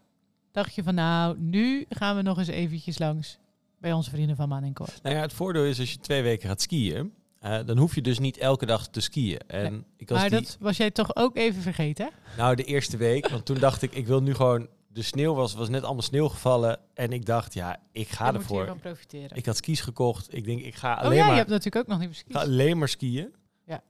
Dacht 0.53 0.75
je 0.75 0.83
van 0.83 0.95
nou, 0.95 1.39
nu 1.39 1.87
gaan 1.89 2.17
we 2.17 2.23
nog 2.23 2.39
eens 2.39 2.49
eventjes 2.49 2.99
langs. 2.99 3.39
Bij 3.81 3.93
onze 3.93 4.11
vrienden 4.11 4.37
van 4.37 4.49
Man 4.49 4.63
en 4.63 4.73
Cor. 4.73 4.89
Nou 5.03 5.15
ja, 5.17 5.21
het 5.21 5.33
voordeel 5.33 5.65
is 5.65 5.81
als 5.81 5.93
je 5.93 5.99
twee 5.99 6.23
weken 6.23 6.49
gaat 6.49 6.61
skiën, 6.61 7.13
eh, 7.41 7.59
dan 7.67 7.79
hoef 7.79 7.95
je 7.95 8.03
dus 8.03 8.19
niet 8.19 8.39
elke 8.39 8.67
dag 8.67 8.89
te 8.89 9.01
skiën. 9.01 9.41
En 9.47 9.73
Nee. 9.73 9.83
ik 9.97 10.09
was 10.09 10.19
Maar 10.19 10.31
die, 10.31 10.41
dat 10.41 10.57
was 10.61 10.77
jij 10.77 10.91
toch 10.91 11.17
ook 11.17 11.37
even 11.37 11.63
vergeten? 11.63 12.11
Nou, 12.37 12.55
de 12.55 12.65
eerste 12.65 12.97
week. 12.97 13.29
Want 13.29 13.45
toen 13.47 13.59
dacht 13.59 13.83
ik, 13.83 13.93
ik 13.93 14.07
wil 14.07 14.23
nu 14.23 14.35
gewoon... 14.35 14.69
De 14.99 15.05
sneeuw 15.05 15.35
was, 15.35 15.55
was 15.55 15.69
net 15.69 15.83
allemaal 15.83 16.03
sneeuw 16.03 16.29
gevallen. 16.29 16.79
En 16.95 17.13
ik 17.13 17.27
dacht, 17.27 17.55
ja, 17.55 17.81
ik 17.93 18.09
ga 18.09 18.27
Je 18.27 18.33
ervoor. 18.33 18.77
profiteren. 18.77 19.37
Ik 19.37 19.47
had 19.47 19.57
skis 19.57 19.81
gekocht. 19.81 20.35
Ik 20.35 20.45
denk, 20.45 20.61
ik 20.61 20.75
ga 20.75 20.93
oh 20.93 21.01
alleen, 21.01 21.17
ja, 21.17 21.23
maar, 21.23 21.33
je 21.33 21.39
hebt 21.39 21.51
natuurlijk 21.51 21.77
ook 21.77 21.87
nog 21.91 21.99
niet 21.99 22.09
beskiet. 22.09 22.37
alleen 22.37 22.79
maar 22.79 22.89
skiën. 22.89 23.35
Ja. 23.65 23.83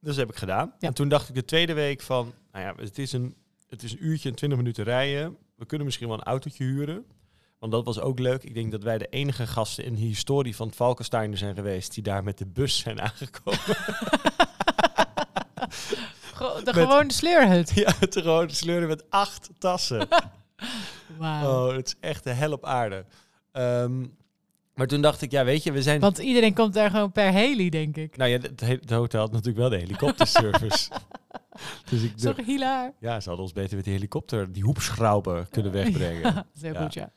Dus 0.00 0.08
dat 0.08 0.16
heb 0.16 0.30
ik 0.30 0.36
gedaan. 0.36 0.74
Ja. 0.78 0.88
En 0.88 0.94
toen 0.94 1.08
dacht 1.08 1.28
ik 1.28 1.34
de 1.34 1.44
tweede 1.44 1.72
week 1.72 2.00
van... 2.00 2.32
Nou 2.52 2.64
ja, 2.64 2.82
het 2.82 2.98
is, 2.98 3.12
een, 3.12 3.34
het 3.68 3.82
is 3.82 3.92
een 3.92 4.04
uurtje 4.06 4.28
en 4.28 4.34
twintig 4.34 4.58
minuten 4.58 4.84
rijden. 4.84 5.36
We 5.56 5.66
kunnen 5.66 5.86
misschien 5.86 6.08
wel 6.08 6.16
een 6.16 6.22
autootje 6.24 6.64
huren. 6.64 7.04
Want 7.58 7.72
dat 7.72 7.84
was 7.84 8.00
ook 8.00 8.18
leuk. 8.18 8.42
Ik 8.42 8.54
denk 8.54 8.70
dat 8.70 8.82
wij 8.82 8.98
de 8.98 9.08
enige 9.08 9.46
gasten 9.46 9.84
in 9.84 9.94
de 9.94 10.00
historie 10.00 10.56
van 10.56 10.72
Valkensteiner 10.72 11.38
zijn 11.38 11.54
geweest... 11.54 11.94
die 11.94 12.02
daar 12.02 12.24
met 12.24 12.38
de 12.38 12.46
bus 12.46 12.78
zijn 12.78 13.00
aangekomen. 13.00 13.60
De 16.42 16.62
Met- 16.64 16.74
gewone 16.74 17.12
sleurhut. 17.12 17.70
ja, 17.84 17.92
het 18.00 18.16
gewoon 18.16 18.50
sleuren 18.50 18.88
met 18.88 19.10
acht 19.10 19.50
tassen. 19.58 20.08
Oh, 21.20 21.72
het 21.72 21.86
is 21.86 21.94
echt 22.00 22.24
de 22.24 22.30
hel 22.30 22.52
op 22.52 22.64
aarde. 22.64 23.04
Ehm, 23.52 24.06
maar 24.74 24.86
toen 24.86 25.00
dacht 25.00 25.22
ik, 25.22 25.30
ja, 25.30 25.44
weet 25.44 25.62
je, 25.62 25.72
we 25.72 25.82
zijn... 25.82 26.00
Want 26.00 26.18
iedereen 26.18 26.54
komt 26.54 26.74
daar 26.74 26.90
gewoon 26.90 27.12
per 27.12 27.32
heli, 27.32 27.70
denk 27.70 27.96
ik. 27.96 28.16
Nou 28.16 28.30
ja, 28.30 28.38
het, 28.38 28.60
he- 28.60 28.66
het 28.80 28.90
hotel 28.90 29.20
had 29.20 29.30
natuurlijk 29.32 29.58
wel 29.58 29.68
de 29.68 29.76
helikopterservice. 29.76 30.90
dus 31.90 32.02
ik 32.02 32.44
hilaar. 32.46 32.92
ja, 33.00 33.20
ze 33.20 33.26
hadden 33.28 33.44
ons 33.44 33.52
beter 33.54 33.76
met 33.76 33.84
die 33.84 33.94
helikopter, 33.94 34.52
die 34.52 34.62
hoepschrauber 34.62 35.46
kunnen 35.50 35.72
wegbrengen. 35.72 36.20
Ja, 36.22 36.44
Ja. 36.72 36.82
goed, 36.82 36.94
ja. 36.94 37.10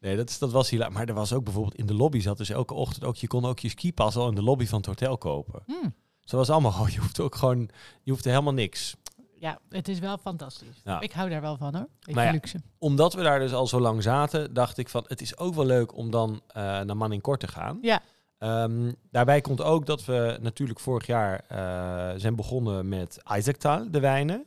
Nee, 0.00 0.16
dat, 0.16 0.28
is, 0.30 0.38
dat 0.38 0.52
was 0.52 0.70
hilaar. 0.70 0.92
Maar 0.92 1.08
er 1.08 1.14
was 1.14 1.32
ook 1.32 1.44
bijvoorbeeld 1.44 1.74
in 1.76 1.86
de 1.86 1.94
lobby 1.94 2.20
zat 2.20 2.36
dus 2.38 2.50
elke 2.50 2.74
ochtend 2.74 3.04
ook, 3.04 3.16
je 3.16 3.26
kon 3.26 3.44
ook 3.44 3.58
je 3.58 3.68
skipas 3.68 4.16
al 4.16 4.28
in 4.28 4.34
de 4.34 4.42
lobby 4.42 4.66
van 4.66 4.78
het 4.78 4.86
hotel 4.86 5.18
kopen. 5.18 5.62
Hm. 5.66 5.88
Zo 6.26 6.36
was 6.36 6.50
allemaal, 6.50 6.86
je 6.94 6.98
hoeft 7.00 7.20
ook 7.20 7.34
gewoon, 7.34 7.68
je 8.02 8.10
hoeft 8.10 8.24
helemaal 8.24 8.52
niks. 8.52 8.94
Ja, 9.38 9.58
het 9.68 9.88
is 9.88 9.98
wel 9.98 10.18
fantastisch. 10.18 10.80
Ja. 10.84 11.00
Ik 11.00 11.12
hou 11.12 11.30
daar 11.30 11.40
wel 11.40 11.56
van, 11.56 11.74
hoor. 11.74 11.88
Ja, 12.00 12.30
luxe. 12.30 12.58
Omdat 12.78 13.14
we 13.14 13.22
daar 13.22 13.38
dus 13.38 13.52
al 13.52 13.66
zo 13.66 13.80
lang 13.80 14.02
zaten, 14.02 14.54
dacht 14.54 14.78
ik 14.78 14.88
van, 14.88 15.04
het 15.08 15.20
is 15.20 15.38
ook 15.38 15.54
wel 15.54 15.64
leuk 15.66 15.94
om 15.96 16.10
dan 16.10 16.40
eh, 16.48 16.62
naar 16.62 16.96
Man 16.96 17.12
in 17.12 17.20
Kort 17.20 17.40
te 17.40 17.48
gaan. 17.48 17.78
Ja. 17.82 18.00
Ehm, 18.38 18.92
daarbij 19.10 19.40
komt 19.40 19.60
ook 19.62 19.86
dat 19.86 20.04
we 20.04 20.38
natuurlijk 20.40 20.80
vorig 20.80 21.06
jaar 21.06 21.44
eh, 21.48 22.20
zijn 22.20 22.36
begonnen 22.36 22.88
met 22.88 23.18
Isaactal, 23.36 23.90
de 23.90 24.00
wijnen. 24.00 24.46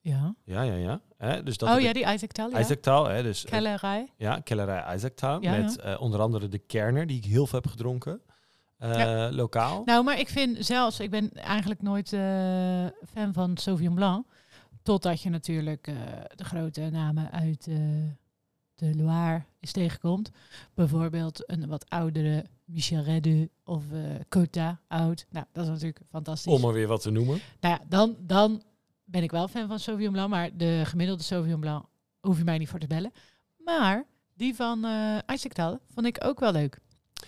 Ja. 0.00 0.34
Ja, 0.44 0.62
ja, 0.62 0.74
ja. 1.18 1.40
Dus 1.42 1.56
dat 1.56 1.68
oh 1.74 1.80
ja, 1.80 1.88
ik- 1.88 1.94
die 1.94 2.12
Isaac 2.12 2.30
Tell, 2.32 2.50
ja. 2.50 2.58
Isaactal, 2.58 3.08
hè, 3.08 3.22
dus 3.22 3.44
eh, 3.44 3.50
Kellerij. 3.50 4.12
ja, 4.16 4.40
kellerij 4.40 4.94
Isaactal. 4.94 5.42
Ja, 5.42 5.56
met 5.56 5.98
onder 5.98 6.20
andere 6.20 6.48
de 6.48 6.58
Kerner, 6.58 7.06
die 7.06 7.16
ik 7.16 7.24
heel 7.24 7.46
veel 7.46 7.58
heb 7.62 7.70
gedronken. 7.70 8.20
Eh, 8.80 9.28
Lokaal. 9.30 9.82
Nou, 9.84 10.04
maar 10.04 10.18
ik 10.18 10.28
vind 10.28 10.66
zelfs, 10.66 11.00
ik 11.00 11.10
ben 11.10 11.32
eigenlijk 11.32 11.82
nooit 11.82 12.12
eh, 12.12 12.86
fan 13.12 13.32
van 13.32 13.56
Sauvignon 13.56 13.94
Blanc. 13.94 14.26
Totdat 14.82 15.22
je 15.22 15.30
natuurlijk 15.30 15.86
eh, 15.86 15.94
de 16.36 16.44
grote 16.44 16.90
namen 16.90 17.30
uit 17.30 17.64
de 18.74 18.94
Loire 18.96 19.42
is 19.58 19.72
tegenkomt. 19.72 20.30
Bijvoorbeeld 20.74 21.50
een 21.50 21.66
wat 21.66 21.88
oudere 21.88 22.44
Michel 22.64 23.02
Reddu 23.02 23.48
of 23.64 23.84
Cota 24.28 24.80
oud. 24.88 25.26
Nou, 25.30 25.46
dat 25.52 25.64
is 25.64 25.70
natuurlijk 25.70 26.04
fantastisch. 26.10 26.52
Om 26.52 26.64
er 26.64 26.72
weer 26.72 26.86
wat 26.86 27.02
te 27.02 27.10
noemen. 27.10 27.40
Nou 27.60 27.74
ja, 27.74 27.84
dan, 27.88 28.16
dan 28.18 28.62
ben 29.04 29.22
ik 29.22 29.30
wel 29.30 29.48
fan 29.48 29.68
van 29.68 29.78
Sauvignon 29.78 30.12
Blanc. 30.12 30.30
Maar 30.30 30.56
de 30.56 30.82
gemiddelde 30.84 31.22
Sauvignon 31.22 31.60
Blanc 31.60 31.84
hoef 32.20 32.38
je 32.38 32.44
mij 32.44 32.58
niet 32.58 32.68
voor 32.68 32.78
te 32.78 32.86
bellen. 32.86 33.12
Maar 33.64 34.06
die 34.34 34.54
van 34.54 34.84
eh 34.84 35.18
Isaactal 35.26 35.78
vond 35.94 36.06
ik 36.06 36.24
ook 36.24 36.40
wel 36.40 36.52
leuk. 36.52 36.80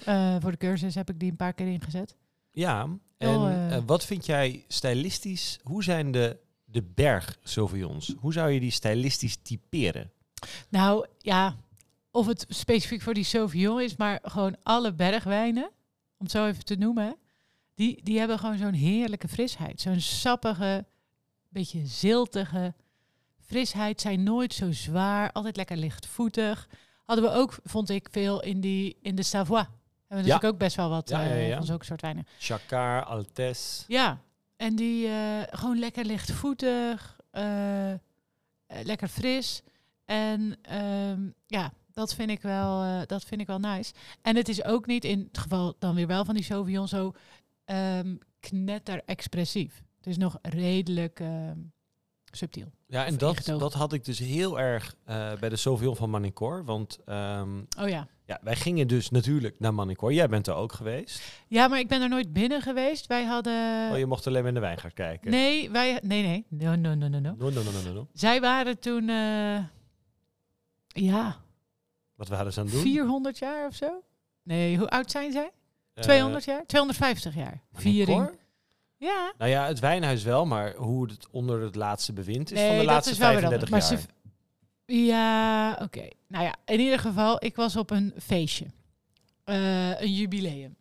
Eh, 0.05 0.37
voor 0.41 0.51
de 0.51 0.57
cursus 0.57 0.95
heb 0.95 1.11
ik 1.11 1.21
die 1.21 1.31
een 1.31 1.37
paar 1.37 1.53
keer 1.53 1.67
ingezet. 1.67 2.17
Ja, 2.51 2.89
en 3.19 3.29
Oh, 3.29 3.51
eh. 3.51 3.77
eh, 3.77 3.83
wat 3.87 4.05
vind 4.05 4.27
jij 4.27 4.65
stylistisch? 4.69 5.59
Hoe 5.63 5.83
zijn 5.83 6.11
de, 6.13 6.37
de 6.65 6.83
berg 6.83 7.39
Sauvignons? 7.43 8.15
Hoe 8.19 8.33
zou 8.33 8.51
je 8.51 8.61
die 8.61 8.71
stylistisch 8.71 9.37
typeren? 9.43 10.11
Nou 10.69 11.07
ja, 11.19 11.57
of 12.11 12.27
het 12.27 12.47
specifiek 12.49 13.03
voor 13.03 13.15
die 13.15 13.25
Sauvignon 13.25 13.81
is, 13.81 13.97
maar 13.97 14.19
gewoon 14.23 14.57
alle 14.63 14.95
bergwijnen, 14.95 15.65
om 16.19 16.25
het 16.25 16.31
zo 16.31 16.47
even 16.47 16.65
te 16.65 16.75
noemen, 16.77 17.17
die, 17.75 18.03
die 18.03 18.19
hebben 18.19 18.39
gewoon 18.39 18.59
zo'n 18.59 18.73
heerlijke 18.73 19.29
frisheid. 19.29 19.81
Zo'n 19.81 20.01
sappige, 20.01 20.85
beetje 21.49 21.87
ziltige 21.87 22.75
frisheid. 23.45 24.01
Zijn 24.01 24.23
nooit 24.23 24.55
zo 24.55 24.73
zwaar, 24.73 25.33
altijd 25.33 25.57
lekker 25.57 25.77
lichtvoetig. 25.77 26.69
Hadden 27.05 27.25
we 27.25 27.31
ook, 27.31 27.59
vond 27.65 27.91
ik, 27.91 28.09
veel 28.11 28.43
in, 28.43 28.61
die, 28.61 28.97
in 29.03 29.15
de 29.15 29.23
Savoie. 29.23 29.69
Hebben 30.13 30.31
we 30.31 30.33
Ja. 30.33 30.41
natuurlijk 30.41 30.63
ook 30.63 30.69
best 30.69 30.77
wel 30.77 30.89
wat 30.89 31.09
Ja, 31.09 31.23
ja, 31.23 31.49
eh, 31.51 31.57
van 31.57 31.67
zulke 31.67 31.85
soort 31.85 32.01
wijnen. 32.01 32.27
Chacard, 32.39 33.07
Altes. 33.07 33.85
Ja, 33.89 34.21
En 34.57 34.77
die 34.77 35.07
eh, 35.09 35.43
gewoon 35.51 35.79
lekker 35.79 36.05
lichtvoetig, 36.05 37.21
eh, 37.31 37.93
lekker 38.67 39.09
fris. 39.09 39.63
En 40.05 40.57
ehm, 40.63 41.21
ja, 41.47 41.73
dat 41.93 42.15
vind, 42.15 42.31
ik 42.31 42.43
wel, 42.43 43.07
dat 43.07 43.25
vind 43.25 43.41
ik 43.41 43.47
wel 43.47 43.59
nice. 43.59 43.93
En 44.23 44.37
het 44.37 44.49
is 44.49 44.65
ook 44.65 44.87
niet, 44.87 45.05
in 45.05 45.29
het 45.29 45.39
geval 45.39 45.77
dan 45.79 45.95
weer 45.95 46.07
wel 46.07 46.25
van 46.25 46.35
die 46.35 46.45
Sauvignon, 46.45 46.89
zo 46.89 47.13
ehm 47.65 48.15
knetter 48.41 49.03
expressief. 49.07 49.83
Het 49.97 50.07
is 50.07 50.17
nog 50.17 50.39
redelijk 50.43 51.21
ehm, 51.21 51.59
subtiel. 52.25 52.67
Ja, 52.87 53.05
en 53.07 53.19
dat, 53.19 53.31
ingetogen. 53.31 53.61
dat 53.61 53.73
had 53.73 53.93
ik 53.93 54.05
dus 54.05 54.19
heel 54.19 54.61
erg 54.61 54.95
bij 55.41 55.49
de 55.49 55.57
Sauvignon 55.57 55.97
van 55.97 56.11
Manicor. 56.11 56.65
Want 56.65 56.99
ehm, 57.05 57.59
Oh 57.81 57.89
ja. 57.89 58.09
Ja, 58.33 58.39
wij 58.43 58.57
gingen 58.57 58.89
dus 58.89 59.11
natuurlijk 59.11 59.55
naar 59.59 59.75
Manicor. 59.75 60.13
Jij 60.13 60.29
bent 60.29 60.47
er 60.47 60.55
ook 60.55 60.73
geweest. 60.73 61.23
Ja, 61.47 61.69
maar 61.69 61.79
ik 61.79 61.89
ben 61.89 62.03
er 62.03 62.09
nooit 62.09 62.33
binnen 62.33 62.63
geweest. 62.63 63.07
Wij 63.07 63.25
hadden... 63.25 63.91
Oh, 63.93 63.99
je 63.99 64.07
mocht 64.07 64.27
alleen 64.27 64.39
maar 64.41 64.49
in 64.49 64.55
de 64.55 64.61
wijngaard 64.61 64.95
kijken. 64.95 65.31
Nee, 65.31 65.71
wij... 65.71 65.99
Nee, 66.03 66.23
nee. 66.23 66.47
No, 66.49 66.75
no, 66.75 66.95
no, 66.95 67.09
no, 67.09 67.19
no. 67.19 67.35
No, 67.39 67.51
no, 67.51 67.63
no, 67.63 67.71
no, 67.71 67.83
no, 67.87 67.93
no. 67.93 68.09
Zij 68.13 68.41
waren 68.41 68.79
toen... 68.79 69.09
eh, 69.09 69.59
ja, 70.87 71.37
Wat 72.15 72.29
waren 72.29 72.53
ze 72.53 72.59
aan 72.61 72.67
het 72.67 72.75
doen? 72.75 72.83
400 72.83 73.39
jaar 73.39 73.67
of 73.67 73.75
zo? 73.75 74.03
Nee, 74.43 74.77
hoe 74.79 74.89
oud 74.89 75.11
zijn 75.11 75.33
zij? 75.33 75.51
Eh, 75.95 76.03
200 76.03 76.45
jaar? 76.45 76.67
250 76.67 77.35
jaar. 77.35 77.63
Manicor? 77.73 77.81
Viering. 77.81 78.31
Ja. 78.97 79.33
Nou 79.39 79.51
ja, 79.51 79.67
het 79.67 79.79
wijnhuis 79.79 80.23
wel, 80.23 80.47
maar 80.47 80.75
hoe 80.75 81.07
het 81.11 81.27
onder 81.31 81.61
het 81.61 81.75
laatste 81.75 82.13
bewind 82.13 82.53
is 82.53 82.61
van 82.67 82.77
de 82.79 82.85
laatste 82.85 83.13
is 83.13 83.19
wel 83.19 83.31
weer 83.31 83.39
35 83.41 83.73
anders. 83.73 83.89
jaar. 83.91 83.99
Maar 83.99 84.09
ze- 84.09 84.22
ja, 84.95 85.79
oké. 85.83 86.09
Nou 86.29 86.45
ja, 86.45 86.55
in 86.65 86.81
ieder 86.81 86.99
geval, 86.99 87.45
ik 87.45 87.57
was 87.57 87.77
op 87.77 87.91
een 87.91 88.13
feestje. 88.19 88.67
Eh, 89.45 90.01
een 90.01 90.13
jubileum 90.15 90.77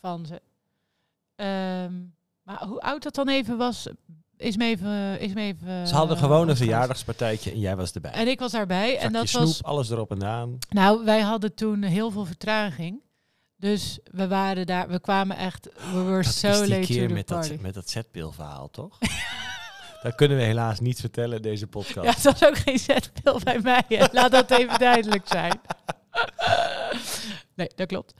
van 0.00 0.26
ze. 0.26 0.40
Ehm, 1.36 1.92
maar 2.42 2.64
hoe 2.64 2.80
oud 2.80 3.02
dat 3.02 3.14
dan 3.14 3.28
even 3.28 3.56
was, 3.56 3.86
is 4.36 4.56
me 4.56 4.64
even... 4.64 5.20
Is 5.20 5.34
me 5.34 5.40
even 5.40 5.86
Ze 5.88 5.94
hadden 5.94 6.16
eh, 6.16 6.22
gewoon 6.22 6.36
een 6.36 6.48
ontgaan. 6.48 6.66
verjaardagspartijtje 6.66 7.50
en 7.50 7.58
jij 7.58 7.76
was 7.76 7.92
erbij. 7.92 8.10
En 8.10 8.28
ik 8.28 8.38
was 8.38 8.52
daarbij. 8.52 8.98
en 8.98 9.12
dat 9.12 9.28
snoep, 9.28 9.42
was... 9.42 9.62
alles 9.62 9.90
erop 9.90 10.10
en 10.10 10.24
aan. 10.24 10.58
Nou, 10.68 11.04
wij 11.04 11.20
hadden 11.20 11.54
toen 11.54 11.82
heel 11.82 12.10
veel 12.10 12.24
vertraging. 12.24 13.00
Dus 13.56 13.98
we 14.04 14.28
waren 14.28 14.66
daar, 14.66 14.88
we 14.88 15.00
kwamen 15.00 15.36
echt, 15.36 15.68
we 15.92 16.02
were 16.02 16.22
Dat 16.22 16.34
so 16.34 16.48
late 16.48 16.80
keer 16.80 17.10
met 17.10 17.26
party. 17.26 17.48
dat, 17.48 17.60
met 17.60 17.74
dat 17.74 17.88
zetpilverhaal, 17.88 18.70
toch? 18.70 18.98
dat 20.02 20.14
kunnen 20.14 20.36
we 20.36 20.42
helaas 20.42 20.80
niet 20.80 21.00
vertellen 21.00 21.42
deze 21.42 21.66
podcast. 21.66 22.06
Ja, 22.06 22.12
het 22.12 22.22
was 22.40 22.44
ook 22.44 22.56
geen 22.56 22.78
zetpil 22.78 23.40
bij 23.44 23.60
mij. 23.60 23.84
hè. 23.88 24.04
Laat 24.12 24.30
dat 24.30 24.50
even 24.50 24.78
duidelijk 24.78 25.28
zijn. 25.28 25.60
Nee, 27.54 27.70
dat 27.74 27.86
klopt. 27.86 28.14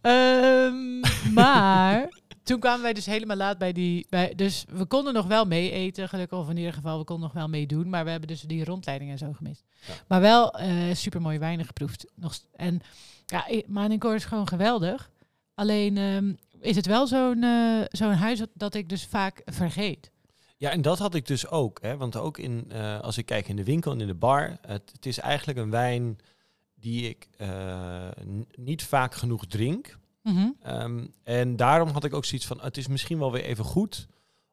Ehm, 0.00 1.00
maar 1.34 2.08
toen 2.42 2.60
kwamen 2.60 2.82
wij 2.82 2.92
dus 2.92 3.06
helemaal 3.06 3.36
laat 3.36 3.58
bij 3.58 3.72
die... 3.72 4.06
Bij, 4.08 4.32
dus 4.34 4.64
we 4.68 4.84
konden 4.84 5.14
nog 5.14 5.26
wel 5.26 5.44
mee 5.44 5.70
eten, 5.70 6.08
gelukkig. 6.08 6.38
Of 6.38 6.48
in 6.48 6.56
ieder 6.56 6.72
geval, 6.72 6.98
we 6.98 7.04
konden 7.04 7.24
nog 7.24 7.34
wel 7.34 7.48
meedoen. 7.48 7.88
Maar 7.88 8.04
we 8.04 8.10
hebben 8.10 8.28
dus 8.28 8.40
die 8.40 8.64
rondleiding 8.64 9.10
en 9.10 9.18
zo 9.18 9.32
gemist. 9.32 9.64
Ja. 9.86 9.94
Maar 10.08 10.20
wel 10.20 10.50
eh 10.52 10.94
super 10.94 11.20
mooie 11.20 11.38
wijnen 11.38 11.66
geproefd. 11.66 12.06
Nog, 12.14 12.38
en 12.56 12.80
ja, 13.26 13.46
Manincourt 13.66 14.16
is 14.16 14.24
gewoon 14.24 14.48
geweldig. 14.48 15.10
Alleen 15.54 15.96
ehm, 15.96 16.32
is 16.60 16.76
het 16.76 16.86
wel 16.86 17.06
zo'n 17.06 17.42
eh, 17.42 17.80
zo'n 17.88 18.12
huis 18.12 18.38
dat, 18.38 18.50
dat 18.54 18.74
ik 18.74 18.88
dus 18.88 19.04
vaak 19.04 19.42
vergeet. 19.44 20.10
Ja, 20.58 20.70
en 20.70 20.82
dat 20.82 20.98
had 20.98 21.14
ik 21.14 21.26
dus 21.26 21.48
ook. 21.48 21.78
Hè? 21.82 21.96
Want 21.96 22.16
ook 22.16 22.38
in, 22.38 22.70
eh, 22.70 23.00
als 23.00 23.18
ik 23.18 23.26
kijk 23.26 23.48
in 23.48 23.56
de 23.56 23.64
winkel 23.64 23.92
en 23.92 24.00
in 24.00 24.06
de 24.06 24.14
bar, 24.14 24.58
het, 24.66 24.90
het 24.92 25.06
is 25.06 25.18
eigenlijk 25.18 25.58
een 25.58 25.70
wijn 25.70 26.18
die 26.74 27.08
ik 27.08 27.28
eh, 27.36 28.08
niet 28.54 28.82
vaak 28.82 29.14
genoeg 29.14 29.46
drink. 29.46 29.98
Mhm. 30.22 30.50
Ehm, 30.62 31.06
en 31.22 31.56
daarom 31.56 31.88
had 31.88 32.04
ik 32.04 32.14
ook 32.14 32.24
zoiets 32.24 32.46
van, 32.46 32.60
het 32.60 32.76
is 32.76 32.86
misschien 32.86 33.18
wel 33.18 33.32
weer 33.32 33.44
even 33.44 33.64
goed 33.64 34.06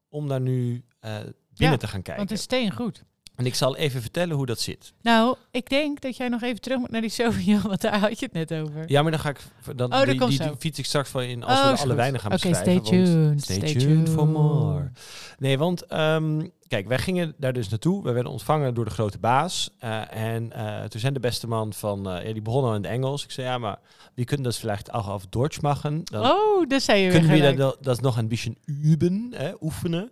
om 0.09 0.27
daar 0.27 0.41
nu 0.41 0.83
eh, 0.99 1.15
binnen 1.17 1.33
Ja, 1.55 1.77
te 1.77 1.87
gaan 1.87 2.01
kijken. 2.01 2.15
Want 2.15 2.29
het 2.29 2.37
is 2.37 2.43
steen 2.43 2.71
goed. 2.71 3.03
En 3.35 3.45
ik 3.45 3.55
zal 3.55 3.75
even 3.75 4.01
vertellen 4.01 4.35
hoe 4.35 4.45
dat 4.45 4.59
zit. 4.59 4.93
Nou, 5.01 5.35
ik 5.51 5.69
denk 5.69 6.01
dat 6.01 6.17
jij 6.17 6.27
nog 6.29 6.41
even 6.41 6.61
terug 6.61 6.77
moet 6.77 6.91
naar 6.91 7.01
die 7.01 7.09
Sauvignon, 7.09 7.61
want 7.61 7.81
daar 7.81 7.99
had 7.99 8.19
je 8.19 8.25
het 8.25 8.33
net 8.33 8.53
over. 8.61 8.83
Ja, 8.87 9.01
maar 9.01 9.11
dan 9.11 9.19
ga 9.19 9.29
ik 9.29 9.39
dan 9.75 9.93
Oh, 9.93 10.27
die, 10.27 10.41
fiets 10.59 10.79
ik 10.79 10.85
straks 10.85 11.11
wel 11.11 11.21
in 11.21 11.43
als 11.43 11.59
Oh, 11.59 11.71
we 11.71 11.77
alle 11.79 11.93
wijnen 11.95 12.19
gaan 12.19 12.31
Oké, 12.33 12.49
beschrijven. 12.49 12.85
stay 12.85 12.97
tuned. 13.03 13.41
Stay, 13.41 13.73
tuned 13.75 14.09
for 14.09 14.27
more. 14.27 14.91
Nee, 15.37 15.57
want 15.57 15.85
ehm, 15.85 16.47
kijk, 16.67 16.87
wij 16.87 16.97
gingen 16.97 17.33
daar 17.37 17.53
dus 17.53 17.69
naartoe. 17.69 18.03
We 18.03 18.11
werden 18.11 18.31
ontvangen 18.31 18.73
door 18.73 18.85
de 18.85 18.91
grote 18.91 19.17
baas. 19.17 19.69
Eh, 19.79 20.33
en 20.33 20.51
eh, 20.51 20.83
toen 20.83 20.99
zijn 20.99 21.13
de 21.13 21.19
beste 21.19 21.47
man 21.47 21.73
van, 21.73 22.09
eh, 22.09 22.27
ja, 22.27 22.33
die 22.33 22.41
begon 22.41 22.63
al 22.63 22.75
in 22.75 22.81
het 22.81 22.91
Engels. 22.91 23.23
Ik 23.23 23.31
zei, 23.31 23.47
ja, 23.47 23.57
maar 23.57 23.79
wie 24.13 24.25
kunnen 24.25 24.45
dat 24.45 24.57
vielleicht 24.57 24.91
auch 24.91 25.07
auf 25.07 25.25
Deutsch 25.27 25.61
machen? 25.61 26.01
Dan 26.03 26.25
Oh, 26.25 26.67
dat 26.67 26.81
zei 26.81 27.01
je 27.01 27.09
kunnen 27.09 27.31
we 27.31 27.53
dat, 27.53 27.77
dat 27.81 28.01
nog 28.01 28.17
een 28.17 28.27
beetje 28.27 28.55
üben, 28.65 29.31
hè, 29.35 29.51
oefenen. 29.61 30.11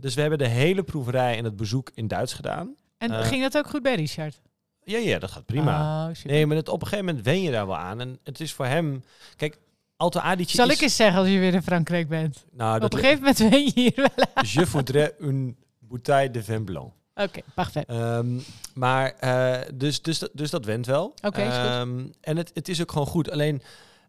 Dus 0.00 0.14
we 0.14 0.20
hebben 0.20 0.38
de 0.38 0.48
hele 0.48 0.82
proeverij 0.82 1.36
en 1.36 1.44
het 1.44 1.56
bezoek 1.56 1.90
in 1.94 2.08
Duits 2.08 2.32
gedaan. 2.32 2.74
en 2.98 3.24
ging 3.24 3.42
dat 3.42 3.56
ook 3.56 3.70
goed 3.70 3.82
bij 3.82 3.94
Richard? 3.94 4.40
Ja, 4.82 4.98
ja, 4.98 5.18
dat 5.18 5.30
gaat 5.30 5.46
prima. 5.46 6.08
Oh, 6.08 6.14
nee, 6.24 6.46
maar 6.46 6.56
het, 6.56 6.68
op 6.68 6.80
een 6.80 6.86
gegeven 6.86 7.06
moment 7.06 7.24
wen 7.24 7.42
je 7.42 7.50
daar 7.50 7.66
wel 7.66 7.76
aan. 7.76 8.00
En 8.00 8.18
het 8.24 8.40
is 8.40 8.52
voor 8.52 8.66
hem... 8.66 9.02
Kijk, 9.36 9.58
Alto 9.96 10.20
Adige 10.20 10.50
Zal 10.56 10.68
is... 10.68 10.74
ik 10.74 10.80
eens 10.80 10.96
zeggen 10.96 11.18
als 11.18 11.28
je 11.28 11.38
weer 11.38 11.54
in 11.54 11.62
Frankrijk 11.62 12.08
bent? 12.08 12.44
Nou, 12.52 12.74
Op 12.74 12.80
dat 12.80 12.92
een 12.94 12.98
gegeven 12.98 13.20
moment 13.20 13.50
ben 13.50 13.64
je 13.64 13.70
hier 13.74 13.92
wel 13.94 14.26
aan. 14.34 14.44
Je 14.46 14.66
voudrais 14.66 15.10
une 15.20 15.54
bouteille 15.78 16.30
de 16.30 16.42
vin 16.42 16.64
blanc. 16.64 16.92
Oké, 17.14 17.40
parfait. 17.54 17.86
Ehm, 17.88 18.38
maar 18.74 19.10
eh, 19.12 19.68
dus, 19.74 20.02
dus, 20.02 20.18
dat- 20.18 20.30
dus 20.32 20.50
dat 20.50 20.64
went 20.64 20.86
wel. 20.86 21.14
Oké. 21.22 21.40
Ehm, 21.42 22.04
en 22.20 22.36
het, 22.36 22.50
het 22.54 22.68
is 22.68 22.80
ook 22.80 22.92
gewoon 22.92 23.06
goed. 23.06 23.30
Alleen 23.30 23.62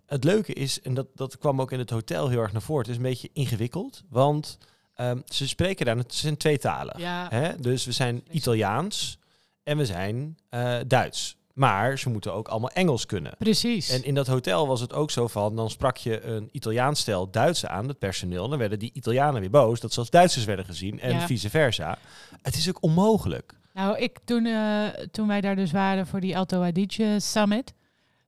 het 0.05 0.23
leuke 0.23 0.53
is, 0.53 0.81
en 0.81 0.93
dat, 0.93 1.07
dat 1.15 1.37
kwam 1.37 1.61
ook 1.61 1.71
in 1.71 1.79
het 1.79 1.89
hotel 1.89 2.29
heel 2.29 2.41
erg 2.41 2.51
naar 2.51 2.61
voren, 2.61 2.81
het 2.81 2.91
is 2.91 2.97
een 2.97 3.01
beetje 3.09 3.29
ingewikkeld. 3.33 4.03
Want 4.09 4.57
ehm, 4.95 5.19
ze 5.25 5.47
spreken 5.47 5.85
daar, 5.85 5.97
het 5.97 6.13
zijn 6.13 6.37
twee 6.37 6.57
talen. 6.57 6.99
Ja, 6.99 7.27
Hè? 7.29 7.55
Dus 7.59 7.85
we 7.85 7.91
zijn 7.91 8.23
Italiaans 8.29 9.19
en 9.63 9.77
we 9.77 9.85
zijn 9.85 10.37
eh, 10.49 10.75
Duits. 10.87 11.36
Maar 11.57 11.99
ze 11.99 12.09
moeten 12.09 12.33
ook 12.33 12.47
allemaal 12.47 12.69
Engels 12.71 13.05
kunnen. 13.05 13.33
precies. 13.37 13.89
En 13.89 14.03
in 14.03 14.13
dat 14.15 14.27
hotel 14.27 14.67
was 14.67 14.81
het 14.81 14.93
ook 14.93 15.11
zo 15.11 15.27
van, 15.27 15.55
dan 15.55 15.69
sprak 15.69 15.97
je 15.97 16.21
een 16.23 16.49
Italiaans 16.51 16.99
stel 16.99 17.31
Duits 17.31 17.65
aan, 17.65 17.87
het 17.87 17.99
personeel. 17.99 18.47
Dan 18.49 18.57
werden 18.59 18.79
die 18.79 18.89
Italianen 18.93 19.41
weer 19.41 19.49
boos 19.49 19.79
dat 19.79 19.93
ze 19.93 19.99
als 19.99 20.09
Duitsers 20.09 20.45
werden 20.45 20.65
gezien 20.65 20.99
en 20.99 21.11
Ja. 21.13 21.25
vice 21.27 21.49
versa. 21.49 21.97
Het 22.41 22.55
is 22.55 22.69
ook 22.69 22.83
onmogelijk. 22.83 23.53
Nou, 23.73 23.97
ik, 23.97 24.19
toen, 24.25 24.45
eh, 24.45 24.85
toen 25.11 25.27
wij 25.27 25.41
daar 25.41 25.55
dus 25.55 25.71
waren 25.71 26.07
voor 26.07 26.19
die 26.19 26.37
Alto 26.37 26.61
Adige 26.61 27.15
Summit, 27.19 27.73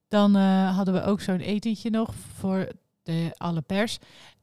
dan 0.07 0.35
eh, 0.35 0.75
hadden 0.75 0.93
we 0.93 1.03
ook 1.03 1.21
zo'n 1.21 1.39
etentje 1.39 1.89
nog 1.89 2.13
voor 2.37 2.67
de, 3.03 3.31
alle 3.37 3.61
pers. 3.61 3.97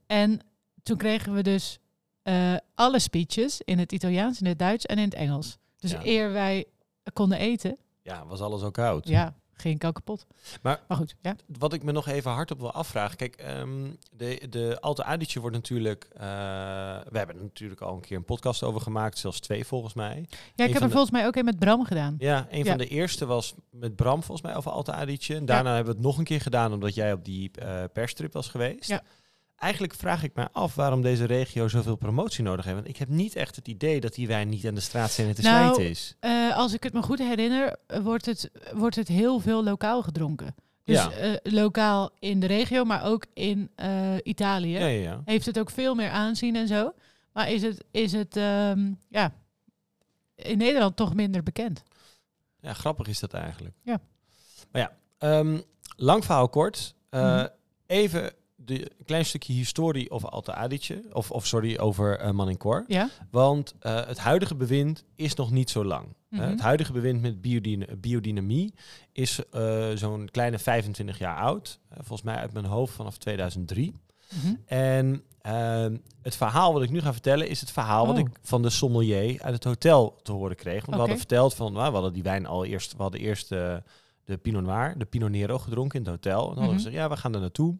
En 0.06 0.40
toen 0.82 0.96
kregen 0.96 1.34
we 1.34 1.42
dus 1.42 1.78
eh, 2.22 2.54
alle 2.74 2.98
speeches 2.98 3.60
in 3.64 3.78
het 3.78 3.92
Italiaans, 3.92 4.40
in 4.40 4.46
het 4.46 4.58
Duits 4.58 4.86
en 4.86 4.96
in 4.98 5.04
het 5.04 5.14
Engels. 5.14 5.58
Dus 5.78 5.90
Ja. 5.90 6.00
eer 6.04 6.32
wij 6.32 6.64
konden 7.12 7.38
eten, 7.38 7.76
Ja, 8.06 8.26
was 8.26 8.40
alles 8.40 8.62
ook 8.62 8.74
koud. 8.74 9.08
ja, 9.08 9.34
ging 9.54 9.74
ik 9.82 9.92
kapot. 9.92 10.26
Maar- 10.62 10.80
maar 10.88 10.96
goed, 10.96 11.14
ja. 11.20 11.36
Wat 11.58 11.72
ik 11.72 11.82
me 11.82 11.92
nog 11.92 12.06
even 12.08 12.30
hardop 12.30 12.58
wil 12.58 12.72
afvragen. 12.72 13.16
Kijk, 13.16 13.34
ehm, 13.36 13.90
de, 14.12 14.46
de 14.50 14.76
Alto 14.80 15.02
Adige 15.02 15.40
wordt 15.40 15.56
natuurlijk... 15.56 16.06
eh, 16.12 16.20
we 17.10 17.18
hebben 17.18 17.36
er 17.36 17.42
natuurlijk 17.42 17.80
al 17.80 17.94
een 17.94 18.00
keer 18.00 18.16
een 18.16 18.24
podcast 18.24 18.62
over 18.62 18.80
gemaakt. 18.80 19.18
Zelfs 19.18 19.40
twee 19.40 19.64
volgens 19.64 19.94
mij. 19.94 20.14
Ja, 20.16 20.36
Een 20.56 20.66
ik 20.66 20.72
heb 20.72 20.74
er 20.74 20.80
de- 20.80 20.88
volgens 20.90 21.10
mij 21.10 21.26
ook 21.26 21.36
een 21.36 21.44
met 21.44 21.58
Bram 21.58 21.84
gedaan. 21.84 22.14
Ja, 22.18 22.46
een 22.50 22.58
Ja. 22.58 22.64
van 22.64 22.78
de 22.78 22.88
eerste 22.88 23.26
was 23.26 23.54
met 23.70 23.96
Bram 23.96 24.22
volgens 24.22 24.46
mij 24.46 24.56
over 24.56 24.70
Alto 24.70 24.92
Adige. 24.92 25.34
En 25.34 25.44
daarna 25.44 25.74
hebben 25.74 25.92
we 25.92 25.98
het 25.98 26.06
nog 26.08 26.18
een 26.18 26.24
keer 26.24 26.40
gedaan 26.40 26.72
omdat 26.72 26.94
jij 26.94 27.12
op 27.12 27.24
die 27.24 27.50
eh 27.50 27.84
perstrip 27.92 28.32
was 28.32 28.48
geweest. 28.48 28.88
Ja. 28.88 29.02
Eigenlijk 29.56 29.94
vraag 29.94 30.22
ik 30.22 30.34
me 30.34 30.48
af 30.52 30.74
waarom 30.74 31.02
deze 31.02 31.24
regio 31.24 31.68
zoveel 31.68 31.96
promotie 31.96 32.44
nodig 32.44 32.64
heeft. 32.64 32.76
Want 32.76 32.88
ik 32.88 32.96
heb 32.96 33.08
niet 33.08 33.36
echt 33.36 33.56
het 33.56 33.68
idee 33.68 34.00
dat 34.00 34.14
die 34.14 34.26
wijn 34.26 34.48
niet 34.48 34.66
aan 34.66 34.74
de 34.74 34.80
straatstenen 34.80 35.34
te 35.34 35.42
Nou, 35.42 35.64
slijten 35.64 35.90
is. 35.90 36.16
Eh, 36.20 36.56
als 36.56 36.72
ik 36.74 36.82
het 36.82 36.92
me 36.92 37.02
goed 37.02 37.18
herinner, 37.18 37.76
wordt 38.02 38.26
het, 38.26 38.50
wordt 38.74 38.96
het 38.96 39.08
heel 39.08 39.40
veel 39.40 39.64
lokaal 39.64 40.02
gedronken. 40.02 40.54
Dus 40.84 40.96
Ja. 40.96 41.10
eh, 41.10 41.36
lokaal 41.42 42.10
in 42.18 42.40
de 42.40 42.46
regio, 42.46 42.84
maar 42.84 43.04
ook 43.04 43.26
in 43.34 43.70
eh, 43.74 44.14
Italië. 44.22 44.72
Ja, 44.78 44.86
ja, 44.86 45.00
ja. 45.02 45.22
Heeft 45.24 45.46
het 45.46 45.58
ook 45.58 45.70
veel 45.70 45.94
meer 45.94 46.10
aanzien 46.10 46.56
en 46.56 46.66
zo. 46.68 46.92
Maar 47.32 47.50
is 47.50 47.62
het, 47.62 47.84
is 47.90 48.12
het 48.12 48.36
ehm, 48.36 48.92
ja, 49.08 49.32
in 50.34 50.58
Nederland 50.58 50.96
toch 50.96 51.14
minder 51.14 51.42
bekend? 51.42 51.82
Ja, 52.60 52.72
grappig 52.72 53.06
is 53.06 53.20
dat 53.20 53.32
eigenlijk. 53.34 53.74
Ja. 53.82 54.00
Maar 54.72 54.82
ja, 54.82 54.92
ehm, 55.18 55.60
lang 55.96 56.24
verhaal 56.24 56.48
kort. 56.48 56.94
Mhm. 57.10 57.46
Even 57.86 58.32
de 58.66 58.80
een 58.98 59.04
klein 59.04 59.24
stukje 59.24 59.52
historie 59.52 60.10
over 60.10 60.28
Alto 60.28 60.52
Adige. 60.52 61.02
Of, 61.12 61.30
of 61.30 61.46
sorry, 61.46 61.76
over 61.78 62.24
uh, 62.24 62.30
Manicor. 62.30 62.84
Ja. 62.86 63.08
Want 63.30 63.74
eh, 63.80 64.06
het 64.06 64.18
huidige 64.18 64.54
bewind 64.54 65.04
is 65.14 65.34
nog 65.34 65.50
niet 65.50 65.70
zo 65.70 65.84
lang. 65.84 66.06
Eh, 66.30 66.38
Mhm. 66.40 66.50
het 66.50 66.60
huidige 66.60 66.92
bewind 66.92 67.22
met 67.22 67.40
biodyn 67.40 67.86
biodynamie 68.00 68.74
is 69.12 69.40
eh, 69.50 69.88
zo'n 69.94 70.28
kleine 70.32 70.58
25 70.58 71.18
jaar 71.18 71.36
oud. 71.36 71.80
Eh, 71.88 71.96
volgens 71.96 72.22
mij 72.22 72.36
uit 72.36 72.52
mijn 72.52 72.64
hoofd 72.64 72.94
vanaf 72.94 73.16
2003. 73.18 73.94
Mhm. 74.42 74.54
En 74.66 75.22
ehm, 75.40 75.96
het 76.22 76.36
verhaal 76.36 76.72
wat 76.72 76.82
ik 76.82 76.90
nu 76.90 77.00
ga 77.00 77.12
vertellen 77.12 77.48
is 77.48 77.60
het 77.60 77.70
verhaal 77.70 78.06
wat 78.06 78.14
Oh. 78.14 78.20
ik 78.20 78.28
van 78.42 78.62
de 78.62 78.70
sommelier 78.70 79.42
uit 79.42 79.54
het 79.54 79.64
hotel 79.64 80.18
te 80.22 80.32
horen 80.32 80.56
kreeg. 80.56 80.80
Want 80.80 80.90
we 80.92 80.96
hadden 80.98 81.18
verteld 81.18 81.54
van, 81.54 81.72
nou, 81.72 81.86
we 81.86 81.92
hadden 81.92 82.12
die 82.12 82.22
wijn 82.22 82.46
al 82.46 82.64
eerst, 82.64 82.96
we 82.96 83.02
hadden 83.02 83.20
eerst 83.20 83.52
eh, 83.52 83.76
de 84.24 84.36
Pinot 84.36 84.62
Noir, 84.62 84.94
de 84.98 85.04
Pinot 85.04 85.30
Nero 85.30 85.58
gedronken 85.58 85.98
in 85.98 86.04
het 86.04 86.14
hotel. 86.14 86.40
En 86.40 86.54
dan 86.54 86.54
hadden 86.54 86.64
we 86.64 86.72
Mhm. 86.74 86.82
gezegd, 86.84 86.94
ja, 86.96 87.08
we 87.08 87.16
gaan 87.16 87.34
er 87.34 87.40
naartoe. 87.40 87.76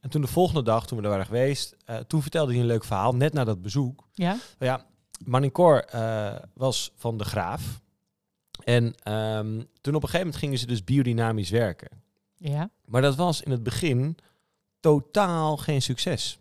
En 0.00 0.10
toen 0.10 0.20
de 0.20 0.26
volgende 0.26 0.62
dag, 0.62 0.86
toen 0.86 0.98
we 0.98 1.04
er 1.04 1.10
waren 1.10 1.26
geweest, 1.26 1.76
eh, 1.84 1.96
toen 1.96 2.22
vertelde 2.22 2.52
hij 2.52 2.60
een 2.60 2.66
leuk 2.66 2.84
verhaal, 2.84 3.14
net 3.14 3.32
na 3.32 3.44
dat 3.44 3.62
bezoek. 3.62 4.08
Ja? 4.12 4.28
Nou 4.30 4.38
ja, 4.58 4.86
Manicor 5.24 5.84
eh 5.84 6.36
was 6.54 6.92
van 6.96 7.16
de 7.18 7.24
Graaf. 7.24 7.80
En 8.64 8.94
ehm, 9.02 9.62
toen 9.80 9.94
op 9.94 10.02
een 10.02 10.08
gegeven 10.08 10.18
moment 10.18 10.36
gingen 10.36 10.58
ze 10.58 10.66
dus 10.66 10.84
biodynamisch 10.84 11.50
werken. 11.50 11.88
Ja. 12.36 12.70
Maar 12.84 13.02
dat 13.02 13.16
was 13.16 13.42
in 13.42 13.50
het 13.50 13.62
begin 13.62 14.16
totaal 14.80 15.56
geen 15.56 15.82
succes. 15.82 16.38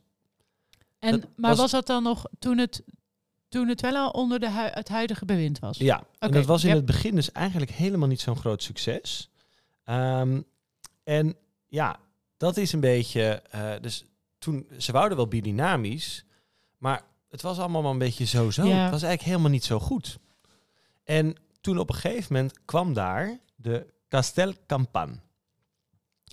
En, 0.99 1.11
Dat 1.11 1.29
maar 1.35 1.49
was- 1.49 1.59
was, 1.59 1.71
dat 1.71 1.87
dan 1.87 2.03
nog 2.03 2.25
toen 2.39 2.57
het, 2.57 2.83
toen 3.49 3.67
het 3.67 3.81
wel 3.81 3.95
al 3.95 4.09
onder 4.09 4.39
de 4.39 4.49
hui- 4.49 4.71
het 4.73 4.89
huidige 4.89 5.25
bewind 5.25 5.59
was? 5.59 5.77
Ja, 5.77 6.03
en 6.19 6.31
dat 6.31 6.45
was 6.45 6.63
in 6.63 6.75
het 6.75 6.85
begin 6.85 7.15
dus 7.15 7.31
eigenlijk 7.31 7.71
helemaal 7.71 8.07
niet 8.07 8.21
zo'n 8.21 8.35
groot 8.37 8.63
succes. 8.63 9.29
Ehm, 9.83 10.41
en 11.03 11.35
ja, 11.67 11.99
dat 12.39 12.57
is 12.57 12.73
een 12.73 12.79
beetje... 12.79 13.41
eh, 13.49 13.71
dus 13.81 14.05
toen, 14.37 14.67
ze 14.77 14.91
wouden 14.91 15.17
wel 15.17 15.27
biodynamisch, 15.27 16.25
maar 16.77 17.03
het 17.29 17.41
was 17.41 17.59
allemaal 17.59 17.81
maar 17.81 17.91
een 17.91 17.97
beetje 17.97 18.25
zo-zo. 18.25 18.65
Ja. 18.65 18.81
Het 18.81 18.91
was 18.91 19.01
eigenlijk 19.03 19.21
helemaal 19.21 19.51
niet 19.51 19.63
zo 19.63 19.79
goed. 19.79 20.19
En 21.03 21.35
toen 21.61 21.77
op 21.79 21.89
een 21.89 21.95
gegeven 21.95 22.33
moment 22.33 22.59
kwam 22.65 22.93
daar 22.93 23.39
de 23.55 23.93
Castel 24.09 24.53
Campan. 24.67 25.19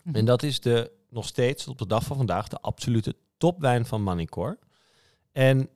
Mhm. 0.04 0.16
En 0.16 0.24
dat 0.24 0.42
is 0.42 0.60
de, 0.60 0.90
nog 1.10 1.26
steeds 1.26 1.68
op 1.68 1.78
de 1.78 1.86
dag 1.86 2.04
van 2.04 2.16
vandaag 2.16 2.48
de 2.48 2.60
absolute 2.60 3.16
topwijn 3.36 3.86
van 3.86 4.02
Manicor. 4.02 4.58
En 5.32 5.68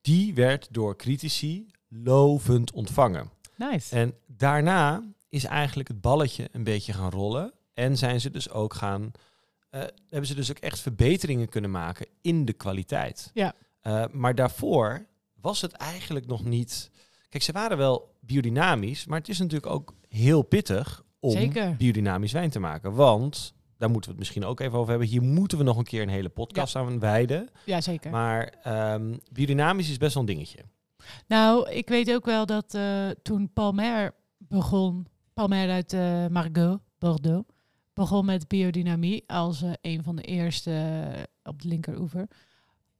die 0.00 0.34
werd 0.34 0.68
door 0.70 0.96
critici 0.96 1.70
lovend 1.88 2.72
ontvangen. 2.72 3.30
Nice. 3.56 3.96
En 3.96 4.14
daarna 4.26 5.02
is 5.28 5.44
eigenlijk 5.44 5.88
het 5.88 6.00
balletje 6.00 6.48
een 6.52 6.64
beetje 6.64 6.92
gaan 6.92 7.10
rollen. 7.10 7.52
En 7.74 7.96
zijn 7.96 8.20
ze 8.20 8.30
dus 8.30 8.50
ook 8.50 8.74
gaan. 8.74 9.12
Eh, 9.74 9.80
hebben 10.08 10.26
ze 10.26 10.34
dus 10.34 10.50
ook 10.50 10.58
echt 10.58 10.80
verbeteringen 10.80 11.48
kunnen 11.48 11.70
maken 11.70 12.06
in 12.20 12.44
de 12.44 12.52
kwaliteit. 12.52 13.30
Ja. 13.34 13.54
Eh, 13.80 14.04
maar 14.12 14.34
daarvoor 14.34 15.06
was 15.40 15.60
het 15.60 15.72
eigenlijk 15.72 16.26
nog 16.26 16.44
niet. 16.44 16.90
Kijk, 17.28 17.42
ze 17.42 17.52
waren 17.52 17.76
wel 17.76 18.16
biodynamisch, 18.20 19.06
maar 19.06 19.18
het 19.18 19.28
is 19.28 19.38
natuurlijk 19.38 19.72
ook 19.72 19.94
heel 20.08 20.42
pittig 20.42 21.02
om 21.18 21.30
Zeker. 21.30 21.76
biodynamisch 21.76 22.32
wijn 22.32 22.50
te 22.50 22.58
maken. 22.58 22.94
Want 22.94 23.54
daar 23.78 23.90
moeten 23.90 24.10
we 24.10 24.16
het 24.16 24.18
misschien 24.18 24.44
ook 24.44 24.60
even 24.60 24.78
over 24.78 24.90
hebben. 24.90 25.08
Hier 25.08 25.22
moeten 25.22 25.58
we 25.58 25.64
nog 25.64 25.76
een 25.76 25.84
keer 25.84 26.02
een 26.02 26.08
hele 26.08 26.28
podcast 26.28 26.76
aan 26.76 26.98
wijden. 26.98 27.48
Ja, 27.64 27.80
zeker. 27.80 28.10
Maar 28.10 28.46
ehm, 28.62 29.16
biodynamisch 29.32 29.90
is 29.90 29.96
best 29.98 30.14
wel 30.14 30.22
een 30.22 30.28
dingetje. 30.28 30.58
Nou, 31.26 31.70
ik 31.70 31.88
weet 31.88 32.12
ook 32.12 32.24
wel 32.24 32.46
dat 32.46 32.74
eh, 32.74 33.08
toen 33.22 33.52
Palmer 33.52 34.14
begon, 34.38 35.06
Palmer 35.32 35.70
uit 35.70 35.92
eh, 35.92 36.26
Margaux, 36.26 36.82
Bordeaux, 36.98 37.48
begon 37.94 38.24
met 38.24 38.48
biodynamie 38.48 39.24
als 39.26 39.62
eh, 39.62 39.72
een 39.80 40.02
van 40.02 40.16
de 40.16 40.22
eerste 40.22 40.70
eh, 40.70 41.22
op 41.42 41.62
de 41.62 41.68
linkeroever, 41.68 42.28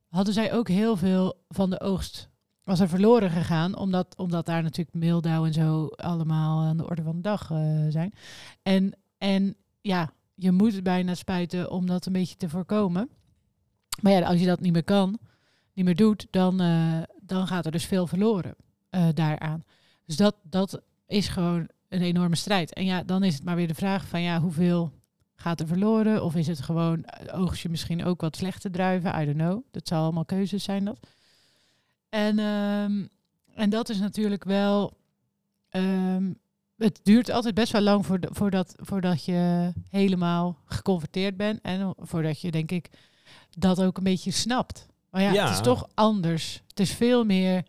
hadden 0.08 0.34
zij 0.34 0.52
ook 0.52 0.68
heel 0.68 0.96
veel 0.96 1.44
van 1.48 1.70
de 1.70 1.80
oogst 1.80 2.32
was 2.62 2.80
er 2.80 2.88
verloren 2.88 3.30
gegaan, 3.30 3.76
omdat, 3.76 4.16
omdat 4.16 4.46
daar 4.46 4.62
natuurlijk 4.62 4.96
meeldauw 4.96 5.44
en 5.44 5.52
zo 5.52 5.86
allemaal 5.86 6.62
aan 6.62 6.76
de 6.76 6.88
orde 6.88 7.02
van 7.02 7.16
de 7.16 7.22
dag 7.22 7.50
eh, 7.50 7.86
zijn. 7.88 8.14
En, 8.62 8.96
en 9.18 9.56
ja, 9.80 10.12
je 10.34 10.52
moet 10.52 10.72
het 10.72 10.82
bijna 10.82 11.14
spuiten 11.14 11.70
om 11.70 11.86
dat 11.86 12.06
een 12.06 12.12
beetje 12.12 12.36
te 12.36 12.48
voorkomen. 12.48 13.08
Maar 14.02 14.12
ja, 14.12 14.26
als 14.26 14.40
je 14.40 14.46
dat 14.46 14.60
niet 14.60 14.72
meer 14.72 14.84
kan, 14.84 15.18
niet 15.72 15.84
meer 15.84 15.96
doet, 15.96 16.26
dan, 16.30 16.56
dan 17.20 17.46
gaat 17.46 17.66
er 17.66 17.72
dus 17.72 17.84
veel 17.84 18.06
verloren 18.06 18.56
daaraan. 19.14 19.64
Dus 20.06 20.16
dat, 20.16 20.36
dat 20.42 20.82
is 21.06 21.28
gewoon 21.28 21.68
een 21.94 22.02
enorme 22.02 22.36
strijd. 22.36 22.72
En 22.72 22.84
ja, 22.84 23.02
dan 23.02 23.22
is 23.22 23.34
het 23.34 23.44
maar 23.44 23.56
weer 23.56 23.68
de 23.68 23.74
vraag 23.74 24.06
van 24.08 24.20
ja, 24.22 24.40
hoeveel 24.40 24.92
gaat 25.34 25.60
er 25.60 25.66
verloren? 25.66 26.24
Of 26.24 26.34
is 26.34 26.46
het 26.46 26.60
gewoon, 26.60 27.04
eh, 27.04 27.40
oogst 27.40 27.62
je 27.62 27.68
misschien 27.68 28.04
ook 28.04 28.20
wat 28.20 28.36
slechte 28.36 28.70
druiven? 28.70 29.20
I 29.20 29.24
don't 29.24 29.36
know. 29.38 29.62
Dat 29.70 29.88
zou 29.88 30.02
allemaal 30.02 30.24
keuzes 30.24 30.64
zijn 30.64 30.84
dat. 30.84 30.98
En, 32.08 32.38
ehm, 32.38 33.06
en 33.54 33.70
dat 33.70 33.88
is 33.88 33.98
natuurlijk 33.98 34.44
wel... 34.44 34.92
ehm, 35.70 36.32
het 36.76 37.00
duurt 37.02 37.30
altijd 37.30 37.54
best 37.54 37.72
wel 37.72 37.80
lang 37.82 38.06
voordat, 38.06 38.30
voordat, 38.36 38.74
voordat 38.76 39.24
je 39.24 39.72
helemaal 39.90 40.58
geconverteerd 40.66 41.36
bent. 41.36 41.60
En 41.62 41.94
voordat 41.98 42.40
je, 42.40 42.50
denk 42.50 42.70
ik, 42.70 42.90
dat 43.58 43.82
ook 43.82 43.96
een 43.96 44.04
beetje 44.04 44.30
snapt. 44.30 44.86
Maar 45.10 45.22
ja, 45.22 45.32
Ja. 45.32 45.44
het 45.46 45.54
is 45.54 45.60
toch 45.62 45.88
anders. 45.94 46.62
Het 46.68 46.80
is 46.80 46.92
veel 46.92 47.24
meer 47.24 47.64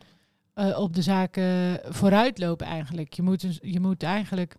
eh, 0.55 0.79
op 0.79 0.93
de 0.93 1.01
zaken 1.01 1.79
vooruitlopen 1.83 2.67
eigenlijk. 2.67 3.13
Je 3.13 3.21
moet, 3.21 3.41
dus- 3.41 3.59
je 3.61 3.79
moet 3.79 4.03
eigenlijk... 4.03 4.55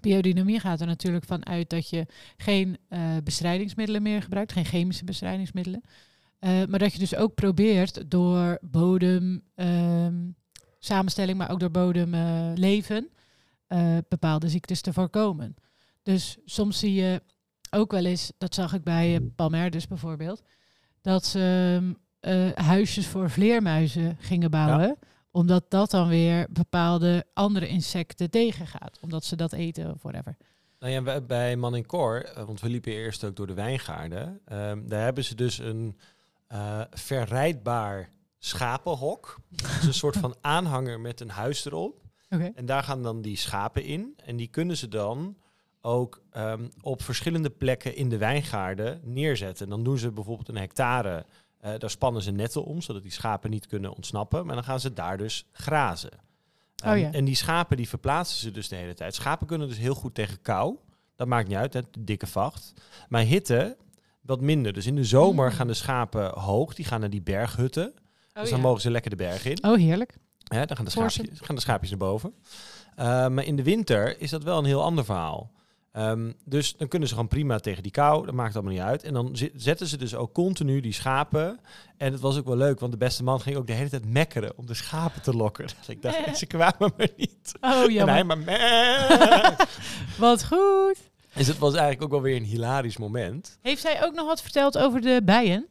Biodynamie 0.00 0.60
gaat 0.60 0.80
er 0.80 0.86
natuurlijk 0.86 1.24
van 1.24 1.46
uit 1.46 1.70
dat 1.70 1.88
je 1.88 2.06
geen 2.36 2.78
eh, 2.88 3.16
bestrijdingsmiddelen 3.24 4.02
meer 4.02 4.22
gebruikt. 4.22 4.52
Geen 4.52 4.64
chemische 4.64 5.04
bestrijdingsmiddelen. 5.04 5.82
Eh, 6.38 6.64
maar 6.68 6.78
dat 6.78 6.92
je 6.92 6.98
dus 6.98 7.14
ook 7.14 7.34
probeert 7.34 8.10
door 8.10 8.58
bodem 8.60 9.42
ehm, 9.54 10.28
samenstelling, 10.78 11.38
maar 11.38 11.50
ook 11.50 11.60
door 11.60 11.70
bodemleven, 11.70 13.10
bepaalde 14.08 14.48
ziektes 14.48 14.80
te 14.80 14.92
voorkomen. 14.92 15.54
Dus 16.02 16.36
soms 16.44 16.78
zie 16.78 16.94
je 16.94 17.22
ook 17.70 17.90
wel 17.90 18.04
eens, 18.04 18.32
dat 18.38 18.54
zag 18.54 18.74
ik 18.74 18.82
bij 18.82 19.20
Palmer 19.36 19.70
dus 19.70 19.86
bijvoorbeeld, 19.86 20.42
dat 21.00 21.24
ze 21.26 21.76
ehm, 21.80 21.92
eh, 22.28 22.64
huisjes 22.66 23.06
voor 23.06 23.30
vleermuizen 23.30 24.16
gingen 24.20 24.50
bouwen. 24.50 24.96
Omdat 25.30 25.64
dat 25.68 25.90
dan 25.90 26.08
weer 26.08 26.46
bepaalde 26.50 27.24
andere 27.34 27.68
insecten 27.68 28.30
tegengaat. 28.30 28.98
Omdat 29.00 29.24
ze 29.24 29.36
dat 29.36 29.52
eten 29.52 29.90
of 29.94 30.02
whatever. 30.02 30.36
Nou 30.80 30.92
ja, 30.92 31.02
bij- 31.02 31.24
bij 31.24 31.56
Man 31.56 31.76
in 31.76 31.86
Cor, 31.86 32.24
eh, 32.24 32.44
want 32.44 32.60
we 32.60 32.68
liepen 32.68 32.92
eerst 32.92 33.24
ook 33.24 33.36
door 33.36 33.46
de 33.46 33.54
wijngaarden. 33.54 34.40
ehm, 34.44 34.86
daar 34.88 35.02
hebben 35.02 35.24
ze 35.24 35.34
dus 35.34 35.58
een 35.58 35.98
eh, 36.46 36.80
verrijdbaar 36.90 38.10
schapenhok. 38.38 39.38
Dus 39.50 39.84
een 39.86 39.94
soort 39.94 40.16
van 40.16 40.34
aanhanger 40.56 41.00
met 41.00 41.20
een 41.20 41.30
huis 41.30 41.64
erop. 41.64 42.02
En 42.54 42.66
daar 42.66 42.82
gaan 42.82 43.02
dan 43.02 43.22
die 43.22 43.36
schapen 43.36 43.84
in. 43.84 44.14
En 44.24 44.36
die 44.36 44.48
kunnen 44.48 44.76
ze 44.76 44.88
dan 44.88 45.36
ook 45.80 46.22
ehm, 46.30 46.68
op 46.80 47.02
verschillende 47.02 47.50
plekken 47.50 47.96
in 47.96 48.08
de 48.08 48.18
wijngaarden 48.18 49.00
neerzetten. 49.04 49.64
En 49.64 49.70
dan 49.70 49.82
doen 49.84 49.98
ze 49.98 50.10
bijvoorbeeld 50.12 50.48
een 50.48 50.56
hectare. 50.56 51.24
Eh, 51.60 51.72
daar 51.78 51.90
spannen 51.90 52.22
ze 52.22 52.30
netten 52.30 52.64
om, 52.64 52.80
zodat 52.82 53.02
die 53.02 53.12
schapen 53.12 53.50
niet 53.50 53.66
kunnen 53.66 53.94
ontsnappen. 53.94 54.46
Maar 54.46 54.54
dan 54.54 54.64
gaan 54.64 54.80
ze 54.80 54.92
daar 54.92 55.18
dus 55.18 55.46
grazen. 55.52 56.10
Oh 56.84 56.90
Ehm, 56.90 56.98
ja. 56.98 57.12
En 57.12 57.24
die 57.24 57.34
schapen 57.34 57.76
die 57.76 57.88
verplaatsen 57.88 58.38
ze 58.38 58.50
dus 58.50 58.68
de 58.68 58.76
hele 58.76 58.94
tijd. 58.94 59.14
Schapen 59.14 59.46
kunnen 59.46 59.68
dus 59.68 59.78
heel 59.78 59.94
goed 59.94 60.14
tegen 60.14 60.42
kou. 60.42 60.76
Dat 61.16 61.26
maakt 61.26 61.48
niet 61.48 61.56
uit, 61.56 61.72
hè, 61.72 61.80
de 61.90 62.04
dikke 62.04 62.26
vacht. 62.26 62.72
Maar 63.08 63.22
hitte 63.22 63.76
wat 64.20 64.40
minder. 64.40 64.72
Dus 64.72 64.86
in 64.86 64.94
de 64.94 65.04
zomer 65.04 65.46
Mm. 65.50 65.52
gaan 65.52 65.66
de 65.66 65.74
schapen 65.74 66.38
hoog. 66.38 66.74
Die 66.74 66.84
gaan 66.84 67.00
naar 67.00 67.10
die 67.10 67.22
berghutten. 67.22 67.86
Oh, 67.86 68.40
dus 68.40 68.50
dan 68.50 68.58
ja. 68.58 68.64
mogen 68.64 68.80
ze 68.80 68.90
lekker 68.90 69.10
de 69.10 69.16
berg 69.16 69.44
in. 69.44 69.64
oh, 69.64 69.76
heerlijk. 69.76 70.16
Hè, 70.44 70.64
dan 70.66 70.76
gaan 70.76 70.84
de, 70.84 70.90
schaapjes, 70.90 71.40
gaan 71.40 71.54
de 71.54 71.60
schaapjes 71.60 71.90
naar 71.90 71.98
boven. 71.98 72.34
Uh, 72.98 73.04
maar 73.28 73.44
in 73.44 73.56
de 73.56 73.62
winter 73.62 74.20
is 74.20 74.30
dat 74.30 74.42
wel 74.42 74.58
een 74.58 74.64
heel 74.64 74.82
ander 74.82 75.04
verhaal. 75.04 75.50
Um, 75.92 76.34
dus 76.44 76.76
dan 76.76 76.88
kunnen 76.88 77.08
ze 77.08 77.14
gewoon 77.14 77.28
prima 77.28 77.58
tegen 77.58 77.82
die 77.82 77.92
kou. 77.92 78.26
Dat 78.26 78.34
maakt 78.34 78.54
allemaal 78.54 78.72
niet 78.72 78.82
uit. 78.82 79.02
En 79.02 79.12
dan 79.14 79.36
zetten 79.54 79.86
ze 79.86 79.96
dus 79.96 80.14
ook 80.14 80.32
continu 80.34 80.80
die 80.80 80.92
schapen. 80.92 81.60
En 81.96 82.12
het 82.12 82.20
was 82.20 82.38
ook 82.38 82.46
wel 82.46 82.56
leuk, 82.56 82.80
want 82.80 82.92
de 82.92 82.98
beste 82.98 83.22
man 83.22 83.40
ging 83.40 83.56
ook 83.56 83.66
de 83.66 83.72
hele 83.72 83.88
tijd 83.88 84.04
mekkeren 84.04 84.52
om 84.56 84.66
de 84.66 84.74
schapen 84.74 85.22
te 85.22 85.32
lokken. 85.36 85.66
Dus 85.78 85.88
ik 85.88 86.02
dacht, 86.02 86.36
ze 86.38 86.46
kwamen 86.46 86.92
maar 86.96 87.08
niet. 87.16 87.52
Oh, 87.60 87.70
En 87.82 87.92
jammer. 87.92 88.14
hij 88.14 88.24
maar 88.24 88.38
meh. 88.38 89.58
Wat 90.18 90.46
goed. 90.46 90.96
Dus 91.34 91.46
het 91.46 91.58
was 91.58 91.72
eigenlijk 91.72 92.02
ook 92.02 92.10
wel 92.10 92.20
weer 92.22 92.36
een 92.36 92.44
hilarisch 92.44 92.96
moment. 92.98 93.58
Heeft 93.62 93.80
zij 93.82 94.04
ook 94.04 94.14
nog 94.14 94.26
wat 94.26 94.42
verteld 94.42 94.78
over 94.78 95.00
de 95.00 95.20
bijen? 95.24 95.66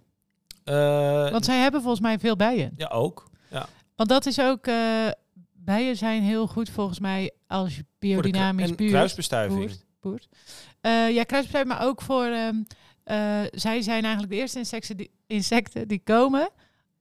Uh, 0.65 1.32
Want 1.32 1.45
zij 1.45 1.58
hebben 1.60 1.82
volgens 1.82 2.01
mij 2.01 2.19
veel 2.19 2.36
bijen. 2.36 2.73
Ja, 2.77 2.88
ook. 2.88 3.30
Ja. 3.49 3.67
Want 3.95 4.10
dat 4.10 4.25
is 4.25 4.39
ook... 4.39 4.67
eh, 4.67 5.08
bijen 5.53 5.95
zijn 5.95 6.21
heel 6.23 6.47
goed 6.47 6.69
volgens 6.69 6.99
mij 6.99 7.32
als 7.47 7.75
je 7.75 7.86
biodynamisch 7.99 8.69
en 8.69 8.75
buurt... 8.75 8.91
kruisbestuiving. 8.91 9.60
boert. 9.60 9.86
Uh, 10.13 11.12
ja, 11.12 11.24
kruisbestuiving, 11.24 11.78
maar 11.78 11.88
ook 11.88 12.02
voor... 12.02 12.26
Um, 12.26 12.65
uh, 13.06 13.41
zij 13.52 13.82
zijn 13.82 14.04
eigenlijk 14.04 14.34
de 14.34 14.39
eerste 14.39 14.58
insecten 14.58 14.98
die, 14.98 15.12
insecten 15.28 15.88
die 15.88 16.02
komen 16.04 16.50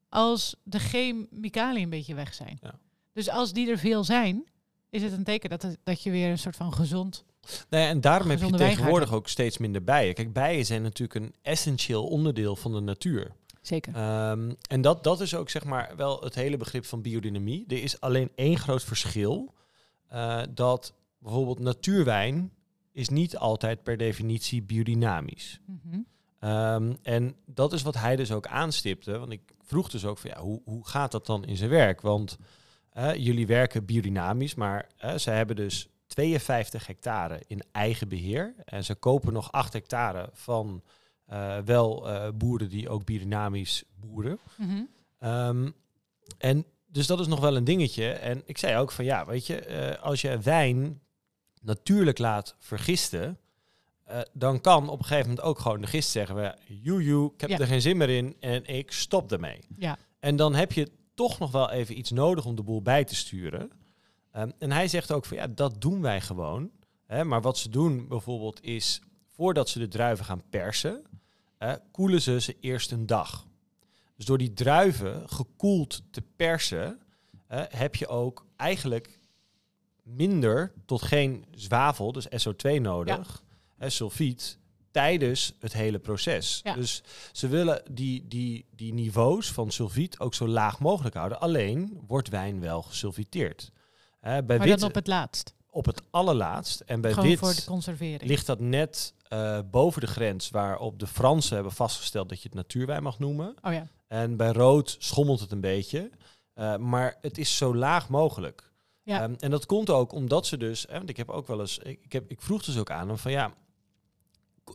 als 0.08 0.56
de 0.62 0.78
chemicaliën 0.78 1.82
een 1.82 1.90
beetje 1.90 2.14
weg 2.14 2.34
zijn. 2.34 2.58
Ja. 2.62 2.78
Dus 3.12 3.30
als 3.30 3.52
die 3.52 3.70
er 3.70 3.78
veel 3.78 4.04
zijn, 4.04 4.44
is 4.90 5.02
het 5.02 5.12
een 5.12 5.24
teken 5.24 5.50
dat, 5.50 5.62
het, 5.62 5.78
dat 5.84 6.02
je 6.02 6.10
weer 6.10 6.30
een 6.30 6.38
soort 6.38 6.56
van 6.56 6.72
gezond... 6.72 7.24
Nou 7.68 7.82
ja, 7.82 7.88
en 7.88 8.00
daarom 8.00 8.30
heb 8.30 8.40
je 8.40 8.50
tegenwoordig 8.50 9.12
ook 9.12 9.28
steeds 9.28 9.58
minder 9.58 9.84
bijen. 9.84 10.14
Kijk, 10.14 10.32
bijen 10.32 10.66
zijn 10.66 10.82
natuurlijk 10.82 11.24
een 11.24 11.34
essentieel 11.42 12.06
onderdeel 12.06 12.56
van 12.56 12.72
de 12.72 12.80
natuur. 12.80 13.32
Zeker. 13.62 13.96
Um, 14.30 14.56
en 14.68 14.80
dat, 14.80 15.04
dat 15.04 15.20
is 15.20 15.34
ook 15.34 15.50
zeg 15.50 15.64
maar 15.64 15.92
wel 15.96 16.20
het 16.20 16.34
hele 16.34 16.56
begrip 16.56 16.84
van 16.84 17.02
biodynamie. 17.02 17.64
Er 17.68 17.82
is 17.82 18.00
alleen 18.00 18.30
één 18.34 18.58
groot 18.58 18.84
verschil. 18.84 19.54
Uh, 20.12 20.42
dat 20.50 20.94
bijvoorbeeld 21.18 21.58
natuurwijn 21.58 22.52
is 22.96 23.08
niet 23.08 23.36
altijd 23.36 23.82
per 23.82 23.96
definitie 23.96 24.62
biodynamisch. 24.62 25.60
Mm 25.64 25.80
-hmm. 25.82 26.06
um, 26.50 26.96
en 27.02 27.36
dat 27.46 27.72
is 27.72 27.82
wat 27.82 27.94
hij 27.94 28.16
dus 28.16 28.32
ook 28.32 28.46
aanstipte. 28.46 29.18
Want 29.18 29.32
ik 29.32 29.40
vroeg 29.62 29.90
dus 29.90 30.04
ook 30.04 30.18
van 30.18 30.30
ja, 30.30 30.40
hoe, 30.40 30.60
hoe 30.64 30.86
gaat 30.86 31.12
dat 31.12 31.26
dan 31.26 31.44
in 31.44 31.56
zijn 31.56 31.70
werk? 31.70 32.00
Want 32.00 32.38
uh, 32.96 33.14
jullie 33.14 33.46
werken 33.46 33.84
biodynamisch, 33.84 34.54
maar 34.54 34.88
uh, 35.04 35.14
zij 35.16 35.36
hebben 35.36 35.56
dus 35.56 35.88
52 36.06 36.86
hectare 36.86 37.42
in 37.46 37.62
eigen 37.72 38.08
beheer. 38.08 38.54
En 38.64 38.84
ze 38.84 38.94
kopen 38.94 39.32
nog 39.32 39.52
8 39.52 39.72
hectare 39.72 40.30
van 40.32 40.82
eh, 41.26 41.58
wel 41.64 42.08
eh, 42.08 42.28
boeren 42.34 42.68
die 42.68 42.88
ook 42.88 43.04
biodynamisch 43.04 43.84
boeren. 43.94 44.38
Mhm. 44.56 44.82
Ehm, 45.18 45.70
en 46.38 46.64
dus 46.86 47.06
dat 47.06 47.20
is 47.20 47.26
nog 47.26 47.40
wel 47.40 47.56
een 47.56 47.64
dingetje. 47.64 48.10
En 48.10 48.42
ik 48.44 48.58
zei 48.58 48.78
ook 48.78 48.92
van 48.92 49.04
ja, 49.04 49.26
weet 49.26 49.46
je, 49.46 49.60
eh, 49.60 50.02
als 50.02 50.20
je 50.20 50.38
wijn 50.38 51.00
natuurlijk 51.66 52.18
laat 52.18 52.54
vergisten, 52.58 53.38
eh, 54.04 54.20
dan 54.32 54.60
kan 54.60 54.88
op 54.88 54.98
een 54.98 55.04
gegeven 55.04 55.28
moment 55.28 55.46
ook 55.46 55.58
gewoon 55.58 55.80
de 55.80 55.86
gist 55.86 56.10
zeggen 56.10 56.36
we, 56.36 56.54
joejoe, 56.82 57.32
ik 57.34 57.40
heb 57.40 57.50
Ja. 57.50 57.58
er 57.58 57.66
geen 57.66 57.80
zin 57.80 57.96
meer 57.96 58.08
in 58.10 58.36
en 58.40 58.64
ik 58.66 58.92
stop 58.92 59.32
ermee. 59.32 59.60
Ja. 59.76 59.98
En 60.20 60.36
dan 60.36 60.54
heb 60.54 60.72
je 60.72 60.90
toch 61.14 61.38
nog 61.38 61.50
wel 61.50 61.70
even 61.70 61.98
iets 61.98 62.10
nodig 62.10 62.44
om 62.44 62.54
de 62.56 62.62
boel 62.62 62.82
bij 62.82 63.04
te 63.04 63.14
sturen. 63.14 63.70
Ehm, 64.32 64.50
en 64.58 64.72
hij 64.72 64.88
zegt 64.88 65.12
ook 65.12 65.24
van 65.24 65.36
ja, 65.36 65.46
dat 65.46 65.80
doen 65.80 66.00
wij 66.02 66.20
gewoon. 66.20 66.70
Hè, 67.06 67.24
maar 67.24 67.40
wat 67.42 67.58
ze 67.58 67.68
doen 67.68 68.08
bijvoorbeeld 68.08 68.62
is, 68.62 69.00
voordat 69.34 69.68
ze 69.68 69.78
de 69.78 69.88
druiven 69.88 70.24
gaan 70.24 70.42
persen, 70.50 71.02
eh, 71.58 71.72
koelen 71.90 72.22
ze 72.22 72.40
ze 72.40 72.56
eerst 72.60 72.90
een 72.92 73.06
dag. 73.06 73.46
Dus 74.16 74.24
door 74.26 74.38
die 74.38 74.52
druiven 74.52 75.28
gekoeld 75.28 76.02
te 76.10 76.22
persen, 76.36 77.00
eh, 77.46 77.60
heb 77.68 77.94
je 77.94 78.06
ook 78.06 78.46
eigenlijk 78.56 79.15
minder 80.06 80.72
tot 80.84 81.02
geen 81.02 81.44
zwavel, 81.50 82.12
dus 82.12 82.26
SO2 82.28 82.80
nodig, 82.80 83.42
hè, 83.76 83.90
sulfiet, 83.90 84.58
tijdens 84.90 85.52
het 85.60 85.72
hele 85.72 85.98
proces. 85.98 86.60
Ja. 86.62 86.74
Dus 86.74 87.02
ze 87.32 87.48
willen 87.48 87.82
die, 87.90 88.24
die, 88.28 88.66
die 88.70 88.92
niveaus 88.94 89.52
van 89.52 89.70
sulfiet 89.70 90.18
ook 90.18 90.34
zo 90.34 90.48
laag 90.48 90.78
mogelijk 90.80 91.14
houden. 91.14 91.40
Alleen 91.40 92.00
wordt 92.06 92.28
wijn 92.28 92.60
wel 92.60 92.82
gesulfiteerd. 92.82 93.72
Hè, 94.20 94.42
bij 94.42 94.58
Maar 94.58 94.66
dan 94.66 94.82
op 94.88 94.94
het 94.94 95.06
laatst. 95.06 95.54
op 95.70 95.86
het 95.86 96.02
allerlaatst. 96.10 96.80
En 96.80 97.00
bij 97.00 97.12
Gewoon 97.12 97.28
wit 97.28 97.38
voor 97.38 97.54
de 97.54 97.64
conservering. 97.64 98.22
ligt 98.22 98.46
dat 98.46 98.60
net 98.60 99.14
eh, 99.28 99.58
boven 99.70 100.00
de 100.00 100.06
grens 100.06 100.50
waarop 100.50 100.98
de 100.98 101.06
Fransen 101.06 101.54
hebben 101.54 101.72
vastgesteld 101.72 102.28
dat 102.28 102.38
je 102.42 102.48
het 102.48 102.56
natuurwijn 102.56 103.02
mag 103.02 103.18
noemen. 103.18 103.54
Oh 103.62 103.72
ja. 103.72 103.86
En 104.08 104.36
bij 104.36 104.52
rood 104.52 104.96
schommelt 104.98 105.40
het 105.40 105.52
een 105.52 105.60
beetje. 105.60 106.10
Eh, 106.54 106.76
maar 106.76 107.16
het 107.20 107.38
is 107.38 107.56
zo 107.56 107.74
laag 107.74 108.08
mogelijk. 108.08 108.65
Ja. 109.06 109.22
Ehm, 109.22 109.34
en 109.38 109.50
dat 109.50 109.66
komt 109.66 109.90
ook 109.90 110.12
omdat 110.12 110.46
ze 110.46 110.56
dus... 110.56 110.86
Hè, 110.88 110.96
want 110.96 111.08
ik 111.10 111.16
heb 111.16 111.28
ook 111.30 111.46
wel 111.46 111.60
eens... 111.60 111.78
Ik, 111.78 112.12
heb, 112.12 112.30
ik 112.30 112.40
vroeg 112.40 112.64
dus 112.64 112.78
ook 112.78 112.90
aan 112.90 113.08
hem 113.08 113.18
van 113.18 113.30
ja... 113.32 113.54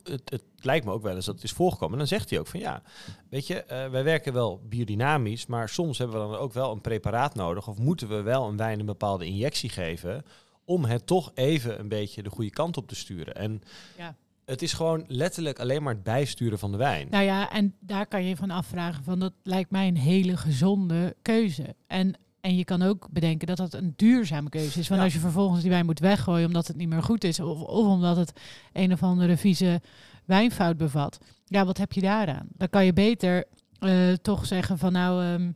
Het, 0.02 0.30
het 0.30 0.42
lijkt 0.56 0.84
me 0.84 0.92
ook 0.92 1.02
wel 1.02 1.14
eens 1.14 1.24
dat 1.24 1.34
het 1.34 1.44
is 1.44 1.52
voorgekomen. 1.52 1.92
En 1.92 1.98
dan 1.98 2.06
zegt 2.06 2.30
hij 2.30 2.38
ook 2.38 2.46
van 2.46 2.60
ja, 2.60 2.82
weet 3.30 3.46
je, 3.46 3.62
eh, 3.62 3.90
wij 3.90 4.04
werken 4.04 4.32
wel 4.32 4.60
biodynamisch, 4.68 5.46
maar 5.46 5.68
soms 5.68 5.98
hebben 5.98 6.20
we 6.22 6.32
dan 6.32 6.40
ook 6.40 6.52
wel 6.52 6.72
een 6.72 6.80
preparaat 6.80 7.34
nodig. 7.34 7.68
Of 7.68 7.78
moeten 7.78 8.08
we 8.08 8.22
wel 8.22 8.48
een 8.48 8.56
wijn 8.56 8.80
een 8.80 8.86
bepaalde 8.86 9.26
injectie 9.26 9.70
geven 9.70 10.24
om 10.64 10.84
het 10.84 11.06
toch 11.06 11.30
even 11.34 11.78
een 11.80 11.88
beetje 11.88 12.22
de 12.22 12.30
goede 12.30 12.50
kant 12.50 12.76
op 12.76 12.88
te 12.88 12.94
sturen. 12.94 13.34
En 13.34 13.62
Ja. 13.98 14.16
het 14.44 14.62
is 14.62 14.72
gewoon 14.72 15.04
letterlijk 15.08 15.58
alleen 15.60 15.82
maar 15.82 15.94
het 15.94 16.02
bijsturen 16.02 16.58
van 16.58 16.70
de 16.70 16.78
wijn. 16.78 17.08
Nou 17.10 17.24
ja, 17.24 17.50
en 17.50 17.74
daar 17.80 18.06
kan 18.06 18.24
je 18.24 18.36
van 18.36 18.50
afvragen 18.50 19.04
van 19.04 19.18
dat 19.18 19.32
lijkt 19.42 19.70
mij 19.70 19.88
een 19.88 19.96
hele 19.96 20.36
gezonde 20.36 21.16
keuze. 21.22 21.74
En, 21.86 22.14
en 22.42 22.56
je 22.56 22.64
kan 22.64 22.82
ook 22.82 23.08
bedenken 23.10 23.46
dat 23.46 23.56
dat 23.56 23.74
een 23.74 23.92
duurzame 23.96 24.48
keuze 24.48 24.78
is. 24.78 24.88
Want 24.88 25.00
Ja. 25.00 25.04
als 25.06 25.14
je 25.14 25.20
vervolgens 25.20 25.60
die 25.60 25.70
wijn 25.70 25.84
moet 25.84 25.98
weggooien 25.98 26.46
omdat 26.46 26.66
het 26.66 26.76
niet 26.76 26.88
meer 26.88 27.02
goed 27.02 27.24
is, 27.24 27.40
of, 27.40 27.60
of 27.60 27.86
omdat 27.86 28.16
het 28.16 28.32
een 28.72 28.92
of 28.92 29.02
andere 29.02 29.36
vieze 29.36 29.80
wijnfout 30.24 30.76
bevat, 30.76 31.18
ja, 31.44 31.64
wat 31.64 31.78
heb 31.78 31.92
je 31.92 32.00
daaraan? 32.00 32.46
Dan 32.56 32.68
kan 32.68 32.84
je 32.84 32.92
beter 32.92 33.44
eh, 33.78 34.12
toch 34.12 34.46
zeggen 34.46 34.78
van 34.78 34.92
nou, 34.92 35.24
ehm, 35.24 35.50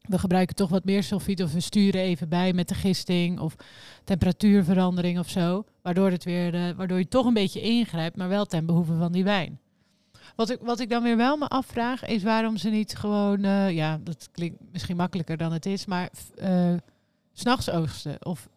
we 0.00 0.18
gebruiken 0.18 0.56
toch 0.56 0.68
wat 0.70 0.84
meer 0.84 1.02
sulfiet 1.02 1.42
of 1.42 1.52
we 1.52 1.60
sturen 1.60 2.00
even 2.00 2.28
bij 2.28 2.52
met 2.52 2.68
de 2.68 2.74
gisting 2.74 3.38
of 3.40 3.56
temperatuurverandering 4.04 5.18
of 5.18 5.28
zo, 5.28 5.64
waardoor, 5.82 6.10
het 6.10 6.24
weer, 6.24 6.54
eh, 6.54 6.70
waardoor 6.76 6.98
je 6.98 7.08
toch 7.08 7.26
een 7.26 7.34
beetje 7.34 7.60
ingrijpt, 7.60 8.16
maar 8.16 8.28
wel 8.28 8.44
ten 8.44 8.66
behoeve 8.66 8.96
van 8.96 9.12
die 9.12 9.24
wijn. 9.24 9.58
Wat 10.36 10.50
ik, 10.50 10.58
wat 10.62 10.80
ik 10.80 10.90
dan 10.90 11.02
weer 11.02 11.16
wel 11.16 11.36
me 11.36 11.48
afvraag, 11.48 12.04
is 12.04 12.22
waarom 12.22 12.56
ze 12.56 12.68
niet 12.68 12.96
gewoon, 12.96 13.44
eh, 13.44 13.70
ja, 13.70 14.00
dat 14.02 14.28
klinkt 14.32 14.56
misschien 14.72 14.96
makkelijker 14.96 15.36
dan 15.36 15.52
het 15.52 15.66
is, 15.66 15.86
maar 15.86 16.10
s 16.16 16.30
s'nachts 17.40 17.70
oogsten 17.70 18.26
of 18.26 18.48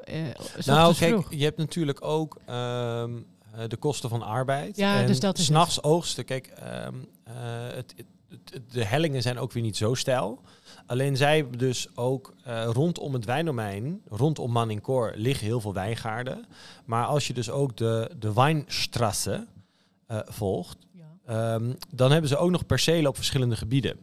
s 0.59 0.65
nou, 0.65 0.95
kijk, 0.95 1.11
vroeg. 1.13 1.33
je 1.33 1.43
hebt 1.43 1.57
natuurlijk 1.57 2.05
ook 2.05 2.37
ehm, 2.45 3.11
eh, 3.51 3.67
de 3.67 3.77
kosten 3.77 4.09
van 4.09 4.21
arbeid. 4.21 4.77
Ja, 4.77 4.99
en 4.99 5.07
dus 5.07 5.19
dat 5.19 5.37
is 5.37 5.45
s'nachts 5.45 5.83
oogsten. 5.83 6.25
Kijk, 6.25 6.47
ehm, 6.47 6.93
eh, 7.23 7.33
het, 7.75 7.93
het- 7.97 8.05
het- 8.53 8.71
de 8.71 8.83
hellingen 8.85 9.21
zijn 9.21 9.39
ook 9.39 9.51
weer 9.51 9.63
niet 9.63 9.77
zo 9.77 9.93
stijl. 9.93 10.41
Alleen 10.85 11.17
zij 11.17 11.49
dus 11.57 11.87
ook 11.95 12.33
rondom 12.65 13.13
het 13.13 13.25
wijndomein, 13.25 14.01
rondom 14.09 14.51
Manincourt, 14.51 15.15
liggen 15.15 15.45
heel 15.45 15.61
veel 15.61 15.73
wijngaarden. 15.73 16.45
Maar 16.85 17.05
als 17.05 17.27
je 17.27 17.33
dus 17.33 17.49
ook 17.49 17.77
de, 17.77 18.11
de 18.19 18.33
Weinstrasse 18.33 19.47
eh, 20.07 20.19
volgt, 20.25 20.77
Ehm, 21.27 21.73
dan 21.93 22.11
hebben 22.11 22.29
ze 22.29 22.37
ook 22.37 22.51
nog 22.51 22.65
percelen 22.65 23.09
op 23.09 23.15
verschillende 23.15 23.55
gebieden. 23.55 23.97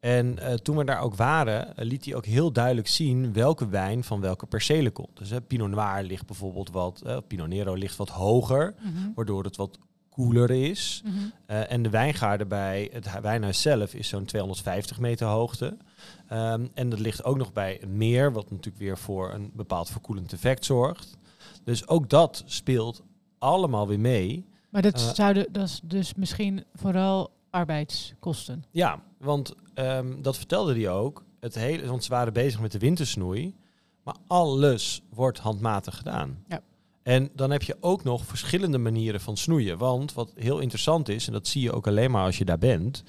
En 0.00 0.38
eh, 0.38 0.54
toen 0.54 0.76
we 0.76 0.84
daar 0.84 1.00
ook 1.00 1.14
waren, 1.14 1.76
eh, 1.76 1.84
liet 1.86 2.04
hij 2.04 2.14
ook 2.14 2.26
heel 2.26 2.52
duidelijk 2.52 2.88
zien 2.88 3.32
welke 3.32 3.68
wijn 3.68 4.04
van 4.04 4.20
welke 4.20 4.46
percelen 4.46 4.92
komt. 4.92 5.18
Dus 5.18 5.30
Pinot 5.46 5.70
Noir 5.70 6.02
ligt 6.02 6.26
bijvoorbeeld 6.26 6.70
wat, 6.70 7.02
eh, 7.06 7.16
Pinot 7.26 7.48
Nero 7.48 7.74
ligt 7.74 7.96
wat 7.96 8.08
hoger, 8.08 8.74
Mhm. 8.82 9.08
waardoor 9.14 9.44
het 9.44 9.56
wat 9.56 9.78
koeler 10.10 10.50
is. 10.50 11.02
Mhm. 11.04 11.14
En 11.46 11.82
de 11.82 11.90
wijngaarden 11.90 12.48
bij 12.48 12.90
het 12.92 13.10
hu- 13.10 13.20
wijnhuis 13.20 13.62
zelf 13.62 13.94
is 13.94 14.08
zo'n 14.08 14.24
250 14.24 14.98
meter 15.00 15.26
hoogte. 15.26 15.76
Ehm, 16.28 16.66
en 16.74 16.88
dat 16.88 16.98
ligt 16.98 17.24
ook 17.24 17.36
nog 17.36 17.52
bij 17.52 17.82
een 17.82 17.96
meer, 17.96 18.32
wat 18.32 18.50
natuurlijk 18.50 18.78
weer 18.78 18.98
voor 18.98 19.32
een 19.32 19.50
bepaald 19.54 19.90
verkoelend 19.90 20.32
effect 20.32 20.64
zorgt. 20.64 21.16
Dus 21.64 21.88
ook 21.88 22.10
dat 22.10 22.42
speelt 22.46 23.02
allemaal 23.38 23.88
weer 23.88 24.00
mee. 24.00 24.46
Maar 24.74 24.82
dat, 24.82 24.94
Eh, 24.94 25.12
zouden, 25.14 25.46
dat 25.52 25.62
is 25.68 25.80
dus 25.84 26.14
misschien 26.14 26.64
vooral 26.74 27.30
arbeidskosten. 27.50 28.64
Ja, 28.70 29.00
want 29.18 29.54
ehm, 29.74 30.22
dat 30.22 30.36
vertelde 30.36 30.74
hij 30.74 30.90
ook. 30.90 31.24
Het 31.40 31.54
hele, 31.54 31.86
want 31.86 32.04
ze 32.04 32.10
waren 32.10 32.32
bezig 32.32 32.60
met 32.60 32.72
de 32.72 32.78
wintersnoei. 32.78 33.54
Maar 34.04 34.16
alles 34.26 35.02
wordt 35.10 35.38
handmatig 35.38 35.96
gedaan. 35.96 36.38
Ja. 36.48 36.60
En 37.02 37.30
dan 37.34 37.50
heb 37.50 37.62
je 37.62 37.76
ook 37.80 38.04
nog 38.04 38.24
verschillende 38.26 38.78
manieren 38.78 39.20
van 39.20 39.36
snoeien. 39.36 39.78
Want 39.78 40.12
wat 40.14 40.32
heel 40.34 40.58
interessant 40.58 41.08
is, 41.08 41.26
en 41.26 41.32
dat 41.32 41.46
zie 41.46 41.62
je 41.62 41.72
ook 41.72 41.86
alleen 41.86 42.10
maar 42.10 42.24
als 42.24 42.38
je 42.38 42.44
daar 42.44 42.58
bent, 42.58 43.02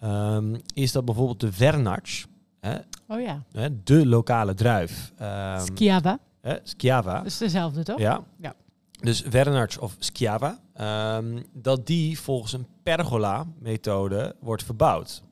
ehm, 0.00 0.56
is 0.74 0.92
dat 0.92 1.04
bijvoorbeeld 1.04 1.40
de 1.40 1.52
Vernatsch, 1.52 2.24
hè, 2.60 2.76
Oh 3.08 3.20
ja, 3.20 3.42
hè, 3.52 3.82
de 3.82 4.06
lokale 4.06 4.54
druif, 4.54 5.12
ehm, 5.16 5.60
Schiava. 5.64 6.18
hè, 6.40 6.56
Schiava, 6.62 7.16
Dat 7.16 7.26
is 7.26 7.38
dezelfde, 7.38 7.82
toch? 7.82 7.98
ja. 7.98 8.24
Ja. 8.40 8.54
Dus 9.00 9.22
Vernatsch 9.28 9.78
of 9.78 9.96
Schiava, 9.98 10.58
ehm, 10.78 11.42
dat 11.52 11.86
die 11.86 12.20
volgens 12.20 12.52
een 12.52 12.66
pergola-methode 12.82 14.36
wordt 14.40 14.62
verbouwd. 14.62 15.22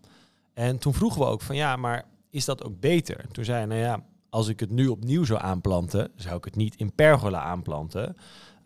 En 0.54 0.78
toen 0.78 0.94
vroegen 0.94 1.20
we 1.20 1.26
ook 1.26 1.42
van 1.42 1.56
ja, 1.56 1.76
maar 1.76 2.04
is 2.30 2.44
dat 2.44 2.64
ook 2.64 2.80
beter? 2.80 3.18
En 3.18 3.32
toen 3.32 3.44
zei 3.44 3.56
hij, 3.58 3.66
nou 3.66 3.80
ja, 3.80 4.04
als 4.30 4.48
ik 4.48 4.60
het 4.60 4.70
nu 4.70 4.86
opnieuw 4.86 5.24
zou 5.24 5.40
aanplanten, 5.40 6.10
zou 6.16 6.36
ik 6.36 6.44
het 6.44 6.56
niet 6.56 6.76
in 6.76 6.94
pergola 6.94 7.40
aanplanten. 7.40 8.16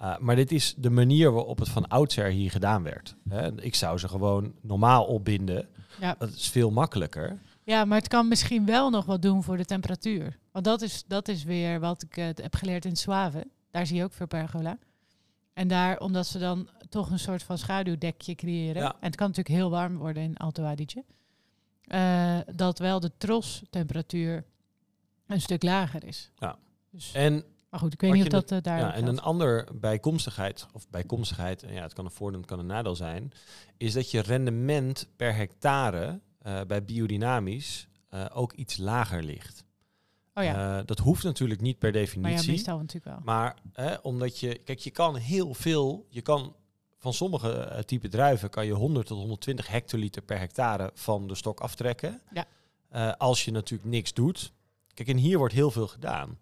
Uh, 0.03 0.19
maar 0.19 0.37
dit 0.37 0.53
is 0.53 0.75
de 0.77 0.91
manier 0.91 1.33
waarop 1.33 1.59
het 1.59 1.69
van 1.69 1.89
oudsher 1.89 2.31
hier 2.31 2.51
gedaan 2.51 2.83
werd. 2.83 3.17
Hè. 3.29 3.63
Ik 3.63 3.75
zou 3.75 3.99
ze 3.99 4.09
gewoon 4.09 4.53
normaal 4.61 5.05
opbinden. 5.05 5.69
Ja. 6.01 6.15
Dat 6.19 6.29
is 6.29 6.49
veel 6.49 6.71
makkelijker. 6.71 7.39
Ja, 7.65 7.85
maar 7.85 7.99
het 7.99 8.09
kan 8.09 8.29
misschien 8.29 8.67
wel 8.67 8.91
nog 8.91 9.05
wat 9.05 9.23
doen 9.23 9.43
voor 9.43 9.57
de 9.57 9.65
temperatuur. 9.65 10.39
Want 10.53 10.65
dat 10.65 10.83
is, 10.83 11.05
dat 11.07 11.29
is 11.29 11.45
weer 11.45 11.81
wat 11.81 12.03
ik 12.03 12.17
eh, 12.17 12.27
heb 12.35 12.55
geleerd 12.55 12.85
in 12.85 12.97
Suave. 12.97 13.47
Daar 13.71 13.87
zie 13.87 13.97
je 13.97 14.05
ook 14.05 14.13
veel 14.13 14.27
pergola. 14.27 14.79
En 15.61 15.69
daar, 15.69 15.99
omdat 15.99 16.27
ze 16.27 16.39
dan 16.39 16.69
toch 16.89 17.11
een 17.11 17.19
soort 17.19 17.43
van 17.43 17.59
schaduwdekje 17.59 18.35
creëren. 18.35 18.83
Ja. 18.83 18.93
En 18.93 19.07
het 19.07 19.17
kan 19.17 19.27
natuurlijk 19.29 19.57
heel 19.57 19.71
warm 19.71 19.97
worden 19.97 20.23
in 20.23 20.37
Alto 20.37 20.65
Adige. 20.65 21.05
eh, 21.85 22.39
dat 22.55 22.79
wel 22.79 23.01
de 23.01 23.11
trostemperatuur 23.17 24.45
een 25.27 25.41
stuk 25.41 25.63
lager 25.63 26.05
is. 26.05 26.31
Ja. 26.39 26.59
Dus, 26.91 27.13
En 27.13 27.45
maar 27.71 27.81
goed, 27.81 27.93
ik 27.93 28.01
weet 28.01 28.13
niet 28.13 28.23
of 28.23 28.29
dat 28.29 28.51
eh, 28.51 28.59
daar. 28.63 28.79
Ja, 28.79 28.95
en 28.95 29.07
een 29.07 29.21
ander 29.21 29.69
bijkomstigheid, 29.75 30.67
of 30.73 30.89
bijkomstigheid, 30.89 31.63
en 31.63 31.73
ja, 31.73 31.83
het 31.83 31.93
kan 31.93 32.05
een 32.05 32.11
voordeel, 32.11 32.41
het 32.41 32.49
kan 32.49 32.59
een 32.59 32.67
nadeel 32.67 32.97
zijn, 32.97 33.33
is 33.77 33.93
dat 33.93 34.11
je 34.11 34.21
rendement 34.21 35.09
per 35.17 35.35
hectare 35.35 36.21
eh, 36.39 36.61
bij 36.67 36.85
biodynamisch 36.85 37.89
ook 38.33 38.53
iets 38.53 38.77
lager 38.77 39.23
ligt. 39.23 39.65
Oh 40.41 40.45
ja, 40.47 40.79
Eh, 40.79 40.87
dat 40.87 40.99
hoeft 40.99 41.25
natuurlijk 41.25 41.61
niet 41.61 41.79
per 41.79 41.91
maar 41.93 42.01
ja, 42.01 42.07
definitie. 42.07 42.51
meestal 42.51 42.79
natuurlijk 42.79 43.05
wel. 43.05 43.21
Maar 43.25 43.57
hè, 43.73 43.95
omdat 44.03 44.39
je, 44.39 44.55
kijk, 44.65 44.79
je 44.79 44.91
kan 44.91 45.17
heel 45.17 45.55
veel, 45.55 46.07
je 46.09 46.21
kan 46.21 46.55
van 46.99 47.15
sommige 47.15 47.53
eh, 47.53 47.83
type 47.83 48.09
druiven 48.09 48.51
kan 48.51 48.67
je 48.67 48.73
100 48.73 49.07
tot 49.07 49.19
120 49.19 49.69
hectoliter 49.69 50.23
per 50.23 50.39
hectare 50.39 50.91
van 50.95 51.27
de 51.29 51.35
stok 51.35 51.61
aftrekken. 51.61 52.21
Ja. 52.33 52.45
Eh, 52.89 53.13
als 53.19 53.45
je 53.45 53.51
natuurlijk 53.51 53.91
niks 53.91 54.13
doet. 54.15 54.53
Kijk, 54.95 55.09
en 55.09 55.17
hier 55.17 55.39
wordt 55.39 55.55
heel 55.55 55.71
veel 55.71 55.87
gedaan. 55.89 56.39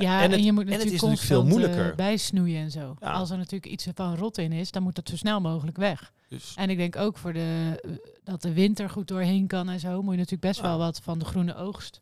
Ja, 0.00 0.22
en, 0.22 0.30
het- 0.30 0.44
je 0.44 0.52
moet 0.52 0.64
en 0.64 0.68
het 0.72 0.76
natuurlijk 0.84 0.92
natuurlijk 0.92 1.20
veel 1.20 1.44
moeilijker. 1.44 1.94
bijsnoeien 1.94 2.60
en 2.60 2.70
zo. 2.70 2.96
Ja. 3.00 3.12
Als 3.12 3.30
er 3.30 3.36
natuurlijk 3.36 3.72
iets 3.72 3.86
van 3.94 4.16
rot 4.16 4.38
in 4.38 4.52
is, 4.52 4.70
dan 4.70 4.82
moet 4.82 4.94
dat 4.94 5.08
zo 5.08 5.16
snel 5.16 5.40
mogelijk 5.40 5.76
weg. 5.76 6.12
Dus, 6.28 6.52
En 6.56 6.70
ik 6.70 6.76
denk 6.76 6.96
ook 6.96 7.18
voor 7.18 7.32
de, 7.32 7.80
dat 8.24 8.42
de 8.42 8.52
winter 8.52 8.90
goed 8.90 9.08
doorheen 9.08 9.46
kan 9.46 9.68
en 9.68 9.80
zo, 9.80 9.94
moet 10.02 10.12
je 10.12 10.16
natuurlijk 10.18 10.42
best 10.42 10.60
Ja. 10.60 10.62
wel 10.62 10.78
wat 10.78 11.00
van 11.02 11.18
de 11.18 11.24
groene 11.24 11.54
oogst 11.56 12.00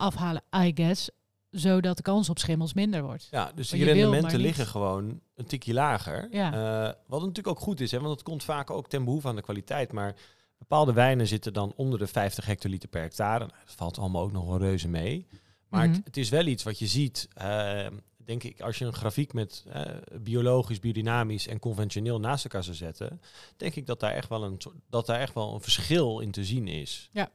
afhalen, 0.00 0.42
I 0.56 0.72
guess. 0.74 1.10
zodat 1.50 1.96
de 1.96 2.02
kans 2.02 2.28
op 2.28 2.38
schimmels 2.38 2.74
minder 2.74 3.02
wordt. 3.02 3.28
Ja, 3.30 3.52
dus 3.54 3.68
die 3.68 3.84
rendementen 3.84 4.40
liggen 4.40 4.66
gewoon 4.66 5.20
een 5.34 5.46
tikje 5.46 5.72
lager. 5.72 6.28
Ja. 6.30 6.52
Eh, 6.52 6.94
wat 7.06 7.20
natuurlijk 7.20 7.48
ook 7.48 7.58
goed 7.64 7.80
is, 7.80 7.90
hè, 7.90 7.98
want 8.00 8.10
het 8.12 8.22
komt 8.22 8.44
vaak 8.44 8.70
ook 8.70 8.88
ten 8.88 9.04
behoeve 9.04 9.28
aan 9.28 9.36
de 9.36 9.42
kwaliteit. 9.42 9.92
Maar 9.92 10.14
bepaalde 10.58 10.92
wijnen 10.92 11.26
zitten 11.26 11.52
dan 11.52 11.72
onder 11.76 11.98
de 11.98 12.06
50 12.06 12.44
hectoliter 12.46 12.88
per 12.88 13.00
hectare. 13.00 13.38
Nou, 13.46 13.58
dat 13.64 13.74
valt 13.74 13.98
allemaal 13.98 14.22
ook 14.22 14.32
nog 14.32 14.46
wel 14.46 14.58
reuze 14.58 14.88
mee. 14.88 15.26
Maar 15.68 15.86
Mhm. 15.86 15.96
het, 15.96 16.04
het 16.04 16.16
is 16.16 16.28
wel 16.28 16.46
iets 16.46 16.62
wat 16.62 16.78
je 16.78 16.86
ziet, 16.86 17.28
eh, 17.34 17.86
denk 18.16 18.42
ik, 18.42 18.60
als 18.60 18.78
je 18.78 18.84
een 18.84 18.92
grafiek 18.92 19.32
met 19.32 19.64
eh, 19.72 19.82
biologisch, 20.20 20.78
biodynamisch 20.80 21.46
en 21.46 21.58
conventioneel 21.58 22.20
naast 22.20 22.44
elkaar 22.44 22.64
zou 22.64 22.76
zetten, 22.76 23.20
denk 23.56 23.74
ik 23.74 23.86
dat 23.86 24.00
daar 24.00 24.12
echt 24.12 24.28
wel 24.28 24.44
een, 24.44 24.54
soort- 24.58 24.76
dat 24.88 25.06
daar 25.06 25.20
echt 25.20 25.34
wel 25.34 25.54
een 25.54 25.60
verschil 25.60 26.18
in 26.20 26.30
te 26.30 26.44
zien 26.44 26.68
is. 26.68 27.08
Ja. 27.12 27.30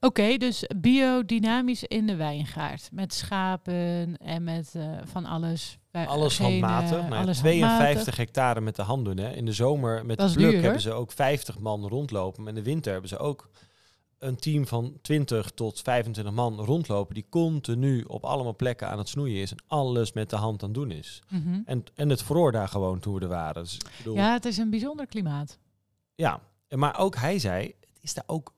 Oké, 0.00 0.36
dus 0.36 0.64
biodynamisch 0.76 1.84
in 1.84 2.06
de 2.06 2.16
wijngaard. 2.16 2.88
Met 2.92 3.14
schapen 3.14 4.16
en 4.16 4.44
met 4.44 4.74
eh, 4.74 4.98
van 5.04 5.24
alles. 5.24 5.78
Alles 5.92 6.36
geen, 6.36 6.46
handmatig. 6.46 6.90
Nou, 6.90 7.12
ja, 7.12 7.20
alles 7.20 7.38
52 7.38 7.78
handmatig. 7.78 8.16
hectare 8.16 8.60
met 8.60 8.76
de 8.76 8.82
hand 8.82 9.04
doen. 9.04 9.16
Hè. 9.16 9.32
In 9.32 9.44
de 9.44 9.52
zomer 9.52 10.06
met 10.06 10.18
Dat 10.18 10.28
de 10.28 10.34
pluk 10.34 10.50
duur, 10.50 10.62
hebben 10.62 10.80
ze 10.80 10.92
ook 10.92 11.12
50 11.12 11.58
man 11.58 11.88
rondlopen. 11.88 12.42
Maar 12.42 12.52
in 12.52 12.58
de 12.58 12.64
winter 12.70 12.92
hebben 12.92 13.10
ze 13.10 13.18
ook 13.18 13.50
een 14.18 14.36
team 14.36 14.66
van 14.66 14.98
20 15.02 15.50
tot 15.50 15.80
25 15.80 16.34
man 16.34 16.60
rondlopen. 16.60 17.14
Die 17.14 17.26
continu 17.28 18.02
op 18.02 18.24
allemaal 18.24 18.56
plekken 18.56 18.88
aan 18.88 18.98
het 18.98 19.08
snoeien 19.08 19.40
is. 19.40 19.50
En 19.50 19.62
alles 19.66 20.12
met 20.12 20.30
de 20.30 20.36
hand 20.36 20.62
aan 20.62 20.68
het 20.68 20.78
doen 20.78 20.90
is. 20.90 21.22
Mhm. 21.28 21.60
En, 21.64 21.84
en 21.94 22.08
het 22.08 22.22
vroor 22.22 22.52
daar 22.52 22.68
gewoon 22.68 23.00
toen 23.00 23.14
we 23.14 23.20
er 23.20 23.28
waren. 23.28 23.62
Dus, 23.62 23.78
bedoel, 23.96 24.14
Ja, 24.14 24.32
het 24.32 24.44
is 24.44 24.56
een 24.56 24.70
bijzonder 24.70 25.06
klimaat. 25.06 25.58
ja. 26.14 26.40
Maar 26.68 26.98
ook 26.98 27.16
hij 27.16 27.38
zei, 27.38 27.64
het 27.66 27.98
is, 28.00 28.14
daar 28.14 28.24
ook, 28.26 28.52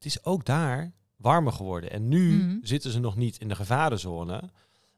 het 0.00 0.04
is 0.08 0.24
ook 0.24 0.44
daar 0.44 0.92
warmer 1.16 1.52
geworden. 1.52 1.90
En 1.90 2.08
nu 2.08 2.42
Mhm. 2.42 2.56
zitten 2.62 2.90
ze 2.90 2.98
nog 3.00 3.16
niet 3.16 3.38
in 3.38 3.48
de 3.48 3.54
gevarenzone. 3.54 4.42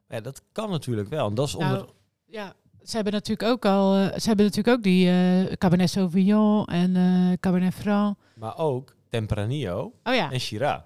Ja, 0.09 0.21
dat 0.21 0.43
kan 0.53 0.71
natuurlijk 0.71 1.09
wel. 1.09 1.29
En 1.29 1.35
dat 1.35 1.47
is 1.49 1.55
onder, 1.55 1.77
Nou, 1.79 1.91
ja, 2.27 2.55
ze 2.83 2.95
hebben 2.95 3.13
natuurlijk 3.13 3.49
ook 3.51 3.65
al, 3.65 3.95
eh, 3.97 4.19
ze 4.19 4.27
hebben 4.29 4.45
natuurlijk 4.47 4.77
ook 4.77 4.83
die 4.83 5.09
eh, 5.11 5.53
Cabernet 5.57 5.91
Sauvignon 5.91 6.65
en 6.67 6.97
eh 6.97 7.33
Cabernet 7.41 7.75
Franc. 7.75 8.19
maar 8.35 8.59
ook 8.59 8.97
Tempranillo 9.09 9.93
Oh 10.03 10.15
ja. 10.15 10.31
en 10.33 10.41
Shiraz. 10.41 10.83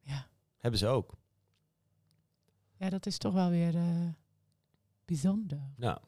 Ja. 0.00 0.26
Hebben 0.58 0.80
ze 0.80 0.86
ook. 0.86 1.12
ja, 2.78 2.88
dat 2.90 3.06
is 3.06 3.18
toch 3.18 3.32
wel 3.32 3.50
weer 3.50 3.74
bijzonder. 5.04 5.60
Ja. 5.76 6.00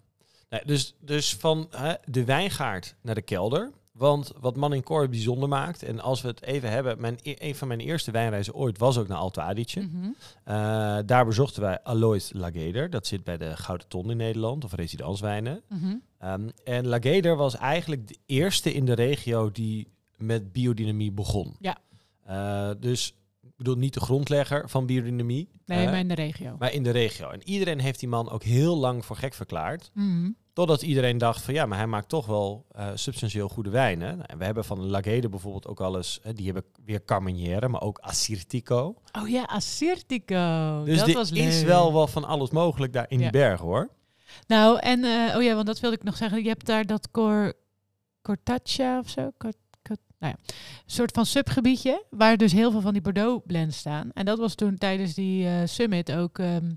Nee, 0.49 0.61
dus, 0.65 0.95
dus 1.01 1.35
van 1.37 1.67
hè, 1.71 1.95
de 2.05 2.25
wijngaard 2.25 2.95
naar 3.01 3.15
de 3.15 3.23
kelder. 3.23 3.73
Want 3.99 4.33
wat 4.41 4.57
Man 4.57 4.73
in 4.73 4.83
Cor 4.83 5.09
bijzonder 5.09 5.49
maakt, 5.49 5.83
en 5.83 6.01
als 6.01 6.21
we 6.23 6.29
het 6.29 6.43
even 6.43 6.71
hebben, 6.71 7.01
mijn, 7.01 7.19
e- 7.23 7.35
een 7.39 7.55
van 7.55 7.69
mijn 7.69 7.81
eerste 7.81 8.11
wijnreizen 8.11 8.55
ooit 8.55 8.79
was 8.79 8.99
ook 8.99 9.09
naar 9.09 9.19
Alto 9.19 9.41
Adige. 9.43 9.81
Mhm. 9.81 10.09
Eh, 10.45 10.55
daar 11.07 11.25
bezochten 11.25 11.63
wij 11.63 11.83
Alois 11.83 12.31
Lageder. 12.33 12.91
Dat 12.91 13.07
zit 13.07 13.25
bij 13.25 13.37
de 13.37 13.57
Gouden 13.57 13.89
Ton 13.89 14.11
in 14.11 14.17
Nederland, 14.17 14.65
of 14.65 14.73
Residanswijnen. 14.73 15.63
Mhm. 15.69 15.95
Ehm, 16.19 16.49
en 16.65 16.87
Lageder 16.87 17.37
was 17.37 17.57
eigenlijk 17.57 18.09
de 18.09 18.17
eerste 18.27 18.73
in 18.73 18.85
de 18.85 18.93
regio 18.95 19.51
die 19.51 19.89
met 20.17 20.53
biodynamie 20.53 21.13
begon. 21.13 21.57
Ja. 21.61 21.79
Eh, 22.25 22.71
dus 22.81 23.15
ik 23.43 23.57
bedoel 23.57 23.77
niet 23.77 23.95
de 23.95 24.01
grondlegger 24.01 24.69
van 24.69 24.87
biodynamie, 24.87 25.49
Nee, 25.67 25.85
eh, 25.85 25.91
maar 25.91 25.99
in 25.99 26.09
de 26.09 26.15
regio. 26.15 26.57
maar 26.59 26.73
in 26.73 26.83
de 26.83 26.91
regio. 26.91 27.29
En 27.31 27.41
iedereen 27.45 27.81
heeft 27.81 28.01
die 28.01 28.09
man 28.09 28.31
ook 28.31 28.43
heel 28.43 28.77
lang 28.79 29.05
voor 29.05 29.17
gek 29.17 29.35
verklaard. 29.35 29.91
Mhm. 29.95 30.31
Totdat 30.59 30.83
iedereen 30.83 31.19
dacht 31.19 31.43
van 31.43 31.55
ja, 31.55 31.67
maar 31.67 31.79
hij 31.79 31.87
maakt 31.87 32.09
toch 32.09 32.27
wel 32.27 32.67
eh, 32.71 32.89
substantieel 32.95 33.49
goede 33.49 33.71
wijnen. 33.71 34.17
Nou, 34.17 34.29
en 34.29 34.39
we 34.39 34.45
hebben 34.45 34.65
van 34.65 34.81
Lageder 34.87 35.31
bijvoorbeeld 35.31 35.67
ook 35.67 35.81
al 35.81 35.97
eens, 35.97 36.21
eh, 36.23 36.33
die 36.35 36.45
hebben 36.45 36.65
weer 36.85 37.05
Carmenere, 37.05 37.69
maar 37.69 37.81
ook 37.81 37.99
Assyrtiko. 37.99 38.95
Oh 39.21 39.29
ja, 39.29 39.43
Assyrtiko. 39.43 40.83
Dus 40.85 40.99
dat 40.99 41.13
was 41.13 41.31
is 41.31 41.63
wel 41.63 41.93
wel 41.93 42.07
van 42.07 42.25
alles 42.25 42.51
mogelijk 42.51 42.93
daar 42.93 43.07
in 43.09 43.17
Ja. 43.19 43.23
die 43.23 43.41
bergen 43.41 43.67
hoor. 43.67 43.89
Nou, 44.47 44.79
en 44.79 45.05
eh, 45.05 45.37
oh 45.37 45.43
ja, 45.43 45.55
want 45.55 45.67
dat 45.67 45.81
wilde 45.81 45.97
ik 45.97 46.03
nog 46.03 46.17
zeggen. 46.17 46.43
Je 46.43 46.49
hebt 46.49 46.67
daar 46.67 46.87
dat 46.87 47.11
cor, 47.11 47.53
Cortaccia 48.23 48.99
of 48.99 49.09
zo. 49.09 49.31
Cort, 49.39 49.57
cort- 49.83 49.99
nou 50.19 50.35
ja, 50.37 50.53
een 50.55 50.55
soort 50.87 51.11
van 51.13 51.27
subgebiedje 51.27 52.05
waar 52.11 52.37
dus 52.37 52.53
heel 52.53 52.71
veel 52.71 52.81
van 52.81 52.93
die 52.93 53.03
Bordeaux 53.03 53.43
blends 53.47 53.77
staan. 53.79 54.11
En 54.15 54.25
dat 54.25 54.39
was 54.39 54.55
toen 54.55 54.79
tijdens 54.79 55.15
die 55.15 55.67
summit 55.67 56.13
ook. 56.13 56.39
ehm, 56.39 56.71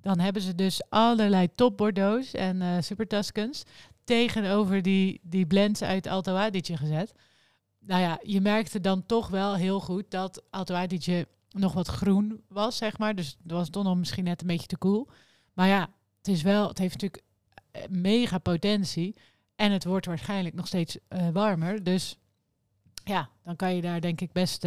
dan 0.00 0.18
hebben 0.18 0.42
ze 0.42 0.54
dus 0.54 0.82
allerlei 0.88 1.48
top 1.54 1.76
Bordeaux's 1.76 2.32
en 2.32 2.62
eh 2.62 2.76
super 2.80 3.06
Tuscans 3.06 3.64
tegenover 4.08 4.82
die, 4.82 5.20
die 5.22 5.46
blends 5.46 5.82
uit 5.82 6.06
Alto 6.06 6.34
Adige 6.34 6.76
gezet. 6.76 7.12
Nou 7.78 8.00
ja, 8.00 8.18
je 8.22 8.40
merkte 8.40 8.80
dan 8.80 9.06
toch 9.06 9.28
wel 9.28 9.54
heel 9.54 9.80
goed 9.80 10.10
dat 10.10 10.42
Alto 10.50 10.74
Adige 10.74 11.26
nog 11.50 11.72
wat 11.72 11.88
groen 11.88 12.40
was, 12.48 12.76
zeg 12.76 12.98
maar. 12.98 13.14
Dus 13.14 13.36
het 13.42 13.52
was 13.52 13.70
toch 13.70 13.84
nog 13.84 13.96
misschien 13.96 14.24
net 14.24 14.40
een 14.40 14.46
beetje 14.46 14.66
te 14.66 14.76
koel. 14.76 15.08
Maar 15.52 15.68
ja, 15.68 15.90
het 16.18 16.28
is 16.28 16.42
wel, 16.42 16.68
het 16.68 16.78
heeft 16.78 16.92
natuurlijk 17.00 17.22
eh, 17.70 17.82
mega 17.88 18.38
potentie. 18.38 19.16
En 19.56 19.72
het 19.72 19.84
wordt 19.84 20.06
waarschijnlijk 20.06 20.54
nog 20.54 20.66
steeds 20.66 20.98
eh, 21.08 21.28
warmer. 21.28 21.84
Dus 21.84 22.18
ja, 23.04 23.28
dan 23.44 23.56
kan 23.56 23.74
je 23.74 23.82
daar 23.82 24.00
denk 24.00 24.20
ik 24.20 24.32
best. 24.32 24.66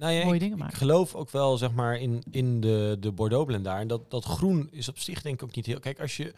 Nou 0.00 0.12
ja, 0.12 0.24
Mooie 0.24 0.34
ik, 0.34 0.40
dingen 0.40 0.66
ik 0.68 0.74
geloof 0.74 1.14
ook 1.14 1.30
wel 1.30 1.56
zeg 1.56 1.72
maar 1.72 1.96
in, 1.98 2.22
in 2.30 2.60
de, 2.60 2.96
de 3.00 3.12
Bordeaux 3.12 3.46
blend 3.46 3.64
daar. 3.64 3.80
En 3.80 3.88
dat, 3.88 4.10
dat 4.10 4.24
groen 4.24 4.68
is 4.70 4.88
op 4.88 4.98
zich 4.98 5.22
denk 5.22 5.34
ik 5.34 5.42
ook 5.48 5.54
niet 5.54 5.66
heel... 5.66 5.80
Kijk, 5.80 6.00
als 6.00 6.16
je... 6.16 6.32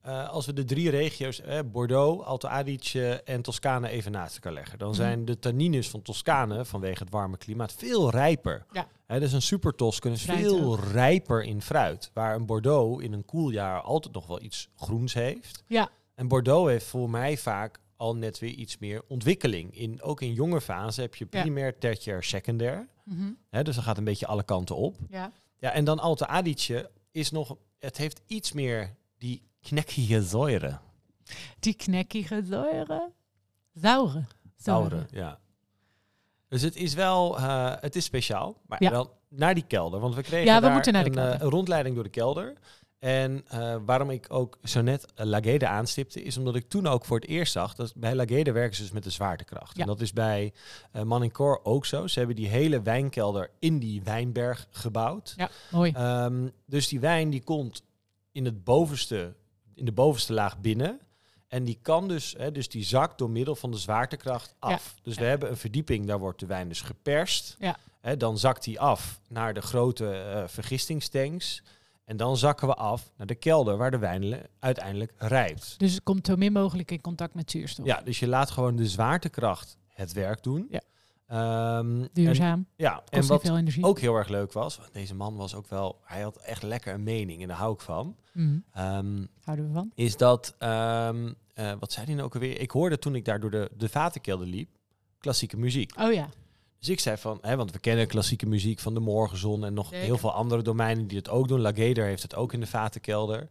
eh, 0.00 0.28
als 0.28 0.46
we 0.46 0.52
de 0.52 0.64
drie 0.64 0.90
regio's, 0.90 1.40
eh, 1.40 1.58
Bordeaux, 1.72 2.24
Alto 2.24 2.48
Adige 2.48 3.22
en 3.24 3.42
Toscane 3.42 3.88
even 3.88 4.12
naast 4.12 4.34
elkaar 4.34 4.52
leggen, 4.52 4.78
dan 4.78 4.88
Mhm. 4.88 4.96
zijn 4.96 5.24
de 5.24 5.38
tannines 5.38 5.88
van 5.90 6.02
Toscane 6.02 6.64
vanwege 6.64 7.02
het 7.02 7.12
warme 7.12 7.36
klimaat 7.36 7.72
veel 7.72 8.10
rijper. 8.10 8.66
Ja. 8.72 8.86
Hè, 9.06 9.20
dus 9.20 9.32
een 9.32 9.42
super 9.42 9.74
Toscan 9.74 10.12
is 10.12 10.22
Fruit 10.22 10.40
veel 10.40 10.78
rijper 10.78 11.42
in 11.42 11.62
fruit, 11.62 12.10
waar 12.14 12.34
een 12.34 12.46
Bordeaux 12.46 13.02
in 13.02 13.12
een 13.12 13.24
koel 13.24 13.50
jaar 13.50 13.80
altijd 13.80 14.14
nog 14.14 14.26
wel 14.26 14.42
iets 14.42 14.68
groens 14.76 15.14
heeft. 15.14 15.64
Ja. 15.66 15.88
En 16.14 16.28
Bordeaux 16.28 16.70
heeft 16.70 16.86
voor 16.86 17.10
mij 17.10 17.36
vaak 17.36 17.80
al 18.02 18.16
net 18.16 18.38
weer 18.38 18.50
iets 18.50 18.78
meer 18.78 19.02
ontwikkeling. 19.08 19.76
In, 19.76 20.02
ook 20.02 20.20
in 20.20 20.32
jonge 20.32 20.60
fase 20.60 21.00
heb 21.00 21.14
je 21.14 21.26
primair, 21.26 21.78
tertiair, 21.78 22.22
secundair. 22.22 22.88
Hè, 23.50 23.62
dus 23.62 23.74
dat 23.74 23.84
gaat 23.84 23.98
een 23.98 24.04
beetje 24.04 24.26
alle 24.26 24.42
kanten 24.42 24.76
op. 24.76 24.96
Ja. 25.08 25.32
Ja, 25.58 25.70
en 25.70 25.84
dan 25.84 25.98
Alto 25.98 26.24
Adige 26.26 26.90
is 27.10 27.30
nog, 27.30 27.56
het 27.78 27.96
heeft 27.96 28.20
iets 28.26 28.52
meer 28.52 28.94
die 29.18 29.42
knekkige 29.60 30.22
zoieren. 30.22 30.80
Die 31.58 31.74
knekkige 31.74 32.42
zeuren. 32.44 33.12
Zauren. 34.56 35.06
Ja. 35.10 35.38
Dus 36.48 36.62
het 36.62 36.76
is 36.76 36.94
wel, 36.94 37.36
eh, 37.38 37.74
het 37.80 37.96
is 37.96 38.04
speciaal. 38.04 38.56
Maar 38.66 38.82
Ja. 38.82 38.90
dan 38.90 39.10
naar 39.28 39.54
die 39.54 39.66
kelder. 39.66 40.00
Want 40.00 40.14
we 40.14 40.22
kregen 40.22 40.46
Ja, 40.46 40.54
we 40.54 40.60
daar 40.60 40.72
moeten 40.72 40.92
naar 40.92 41.04
de 41.04 41.10
een, 41.10 41.40
eh, 41.40 41.48
rondleiding 41.48 41.94
door 41.94 42.04
de 42.04 42.10
kelder. 42.10 42.52
En 43.02 43.44
eh, 43.48 43.76
waarom 43.84 44.10
ik 44.10 44.26
ook 44.28 44.58
zo 44.64 44.80
net 44.80 45.06
uh, 45.20 45.26
Lagede 45.26 45.66
aanstipte, 45.66 46.22
is 46.22 46.36
omdat 46.36 46.54
ik 46.54 46.68
toen 46.68 46.86
ook 46.86 47.04
voor 47.04 47.16
het 47.20 47.28
eerst 47.28 47.52
zag 47.52 47.74
dat 47.74 47.92
bij 47.96 48.14
Lagede 48.14 48.52
werken 48.52 48.76
ze 48.76 48.82
dus 48.82 48.90
met 48.90 49.02
de 49.04 49.10
zwaartekracht. 49.10 49.76
Ja. 49.76 49.80
En 49.82 49.86
dat 49.88 50.00
is 50.00 50.12
bij 50.12 50.52
uh, 50.96 51.02
Manicor 51.02 51.60
ook 51.64 51.86
zo. 51.86 52.06
Ze 52.06 52.18
hebben 52.18 52.36
die 52.36 52.48
hele 52.48 52.82
wijnkelder 52.82 53.50
in 53.58 53.78
die 53.78 54.02
wijnberg 54.02 54.66
gebouwd. 54.70 55.34
Ja, 55.36 55.50
mooi. 55.70 55.92
Ehm, 55.92 56.48
dus 56.66 56.88
die 56.88 57.00
wijn 57.00 57.30
die 57.30 57.42
komt 57.42 57.82
in, 58.32 58.44
het 58.44 58.64
bovenste, 58.64 59.34
in 59.74 59.84
de 59.84 59.92
bovenste 59.92 60.32
laag 60.32 60.58
binnen. 60.60 61.00
En 61.48 61.64
die 61.64 61.78
kan 61.82 62.08
dus, 62.08 62.34
hè, 62.38 62.52
dus 62.52 62.68
die 62.68 62.84
zakt 62.84 63.18
door 63.18 63.30
middel 63.30 63.54
van 63.56 63.70
de 63.70 63.78
zwaartekracht 63.78 64.54
af. 64.58 64.94
Dus 65.02 65.14
we 65.16 65.22
Ja. 65.22 65.28
hebben 65.28 65.50
een 65.50 65.56
verdieping, 65.56 66.06
daar 66.06 66.18
wordt 66.18 66.40
de 66.40 66.46
wijn 66.46 66.68
dus 66.68 66.80
geperst. 66.80 67.56
Ja. 67.58 67.76
Hè, 68.00 68.16
dan 68.16 68.38
zakt 68.38 68.64
die 68.64 68.80
af 68.80 69.20
naar 69.28 69.54
de 69.54 69.62
grote 69.62 70.10
eh 70.12 70.42
vergistingstanks. 70.48 71.62
En 72.04 72.16
dan 72.16 72.36
zakken 72.36 72.66
we 72.68 72.74
af 72.74 73.12
naar 73.16 73.26
de 73.26 73.34
kelder, 73.34 73.76
waar 73.76 73.90
de 73.90 73.98
wijn 73.98 74.40
uiteindelijk 74.58 75.12
rijpt. 75.16 75.74
Dus 75.78 75.92
het 75.94 76.02
komt 76.02 76.26
zo 76.26 76.36
min 76.36 76.52
mogelijk 76.52 76.90
in 76.90 77.00
contact 77.00 77.34
met 77.34 77.50
zuurstof. 77.50 77.86
Ja, 77.86 78.00
dus 78.02 78.18
je 78.18 78.28
laat 78.28 78.50
gewoon 78.50 78.76
de 78.76 78.86
zwaartekracht 78.88 79.78
het 79.88 80.12
werk 80.12 80.42
doen. 80.42 80.66
Ja. 80.70 80.80
Ehm, 81.26 82.00
en, 82.02 82.08
Duurzaam. 82.12 82.66
ja, 82.76 82.92
en 82.94 83.00
Kost 83.04 83.20
niet 83.20 83.28
wat 83.28 83.40
veel 83.42 83.56
energie. 83.56 83.84
ook 83.84 83.98
heel 83.98 84.14
erg 84.16 84.28
leuk 84.28 84.52
was, 84.52 84.76
want 84.76 84.92
deze 84.92 85.14
man 85.14 85.36
was 85.36 85.54
ook 85.54 85.66
wel, 85.68 86.00
hij 86.04 86.20
had 86.22 86.36
echt 86.36 86.62
lekker 86.62 86.94
een 86.94 87.02
mening 87.02 87.42
en 87.42 87.48
daar 87.48 87.56
hou 87.56 87.74
ik 87.74 87.80
van. 87.80 88.16
Mhm. 88.32 88.58
Ehm, 88.72 89.24
Houden 89.44 89.66
we 89.66 89.72
van. 89.72 89.90
is 89.94 90.16
dat, 90.16 90.54
ehm, 90.58 91.32
eh, 91.54 91.72
wat 91.78 91.92
zei 91.92 92.06
hij 92.06 92.14
nou 92.14 92.26
ook 92.26 92.34
alweer? 92.34 92.60
Ik 92.60 92.70
hoorde 92.70 92.98
toen 92.98 93.14
ik 93.14 93.24
daar 93.24 93.40
door 93.40 93.50
de, 93.50 93.70
de 93.76 93.88
vatenkelder 93.88 94.46
liep, 94.46 94.68
klassieke 95.18 95.56
muziek. 95.56 95.92
Oh 96.00 96.12
ja. 96.12 96.28
Dus 96.82 96.90
ik 96.90 97.00
zei 97.00 97.16
van, 97.16 97.38
hè, 97.40 97.56
want 97.56 97.72
we 97.72 97.78
kennen 97.78 98.06
klassieke 98.06 98.46
muziek 98.46 98.78
van 98.78 98.94
de 98.94 99.00
Morgenzon 99.00 99.64
en 99.64 99.74
nog 99.74 99.88
Zeker. 99.88 100.04
heel 100.04 100.18
veel 100.18 100.32
andere 100.32 100.62
domeinen 100.62 101.06
die 101.06 101.18
het 101.18 101.28
ook 101.28 101.48
doen. 101.48 101.60
Lageder 101.60 102.04
heeft 102.04 102.22
het 102.22 102.34
ook 102.34 102.52
in 102.52 102.60
de 102.60 102.66
vatenkelder. 102.66 103.48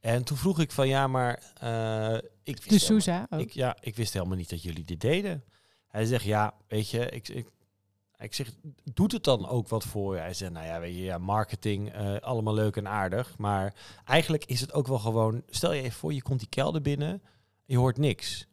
En 0.00 0.24
toen 0.24 0.36
vroeg 0.36 0.60
ik 0.60 0.72
van, 0.72 0.88
ja, 0.88 1.06
maar 1.06 1.42
eh, 1.60 2.14
ik, 2.42 2.56
wist 2.56 2.68
De 2.68 2.78
Sousa 2.78 3.26
ook. 3.30 3.40
ik, 3.40 3.50
ja, 3.50 3.76
ik 3.80 3.96
wist 3.96 4.12
helemaal 4.12 4.36
niet 4.36 4.50
dat 4.50 4.62
jullie 4.62 4.84
dit 4.84 5.00
deden. 5.00 5.44
Hij 5.86 6.04
zegt, 6.04 6.24
ja, 6.24 6.54
weet 6.68 6.90
je, 6.90 7.08
ik, 7.08 7.28
ik, 7.28 7.50
ik 8.18 8.34
zeg, 8.34 8.50
doet 8.94 9.12
het 9.12 9.24
dan 9.24 9.48
ook 9.48 9.68
wat 9.68 9.84
voor 9.84 10.14
je? 10.14 10.20
Hij 10.20 10.34
zegt, 10.34 10.52
nou 10.52 10.66
ja, 10.66 10.80
weet 10.80 10.94
je, 10.94 11.02
ja, 11.02 11.18
marketing, 11.18 11.92
eh, 11.92 12.16
allemaal 12.16 12.54
leuk 12.54 12.76
en 12.76 12.88
aardig. 12.88 13.38
Maar 13.38 13.74
eigenlijk 14.04 14.44
is 14.44 14.60
het 14.60 14.72
ook 14.72 14.86
wel 14.86 14.98
gewoon, 14.98 15.42
stel 15.48 15.72
je 15.72 15.82
even 15.82 15.98
voor, 15.98 16.12
je 16.12 16.22
komt 16.22 16.38
die 16.38 16.48
kelder 16.48 16.82
binnen 16.82 17.10
en 17.10 17.20
je 17.64 17.78
hoort 17.78 17.98
niks. 17.98 18.48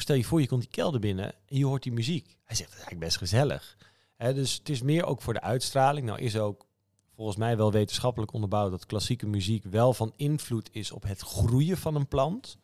Maar 0.00 0.08
stel 0.08 0.18
je 0.18 0.28
voor, 0.28 0.40
je 0.40 0.48
komt 0.48 0.60
die 0.60 0.70
kelder 0.70 1.00
binnen 1.00 1.24
en 1.24 1.56
je 1.56 1.66
hoort 1.66 1.82
die 1.82 1.92
muziek. 1.92 2.36
Hij 2.44 2.56
zegt, 2.56 2.70
dat 2.70 2.78
is 2.78 2.84
eigenlijk 2.84 3.04
best 3.04 3.16
gezellig. 3.16 3.76
Dus 4.16 4.54
het 4.54 4.68
is 4.68 4.82
meer 4.82 5.04
ook 5.04 5.22
voor 5.22 5.32
de 5.32 5.40
uitstraling. 5.40 6.06
Nou 6.06 6.18
is 6.18 6.36
ook 6.36 6.66
volgens 7.14 7.36
mij 7.36 7.56
wel 7.56 7.72
wetenschappelijk 7.72 8.32
onderbouwd 8.32 8.70
dat 8.70 8.86
klassieke 8.86 9.26
muziek 9.26 9.64
wel 9.64 9.94
van 9.94 10.12
invloed 10.16 10.68
is 10.72 10.92
op 10.92 11.02
het 11.02 11.20
groeien 11.20 11.76
van 11.76 11.94
een 11.94 12.08
plant. 12.08 12.56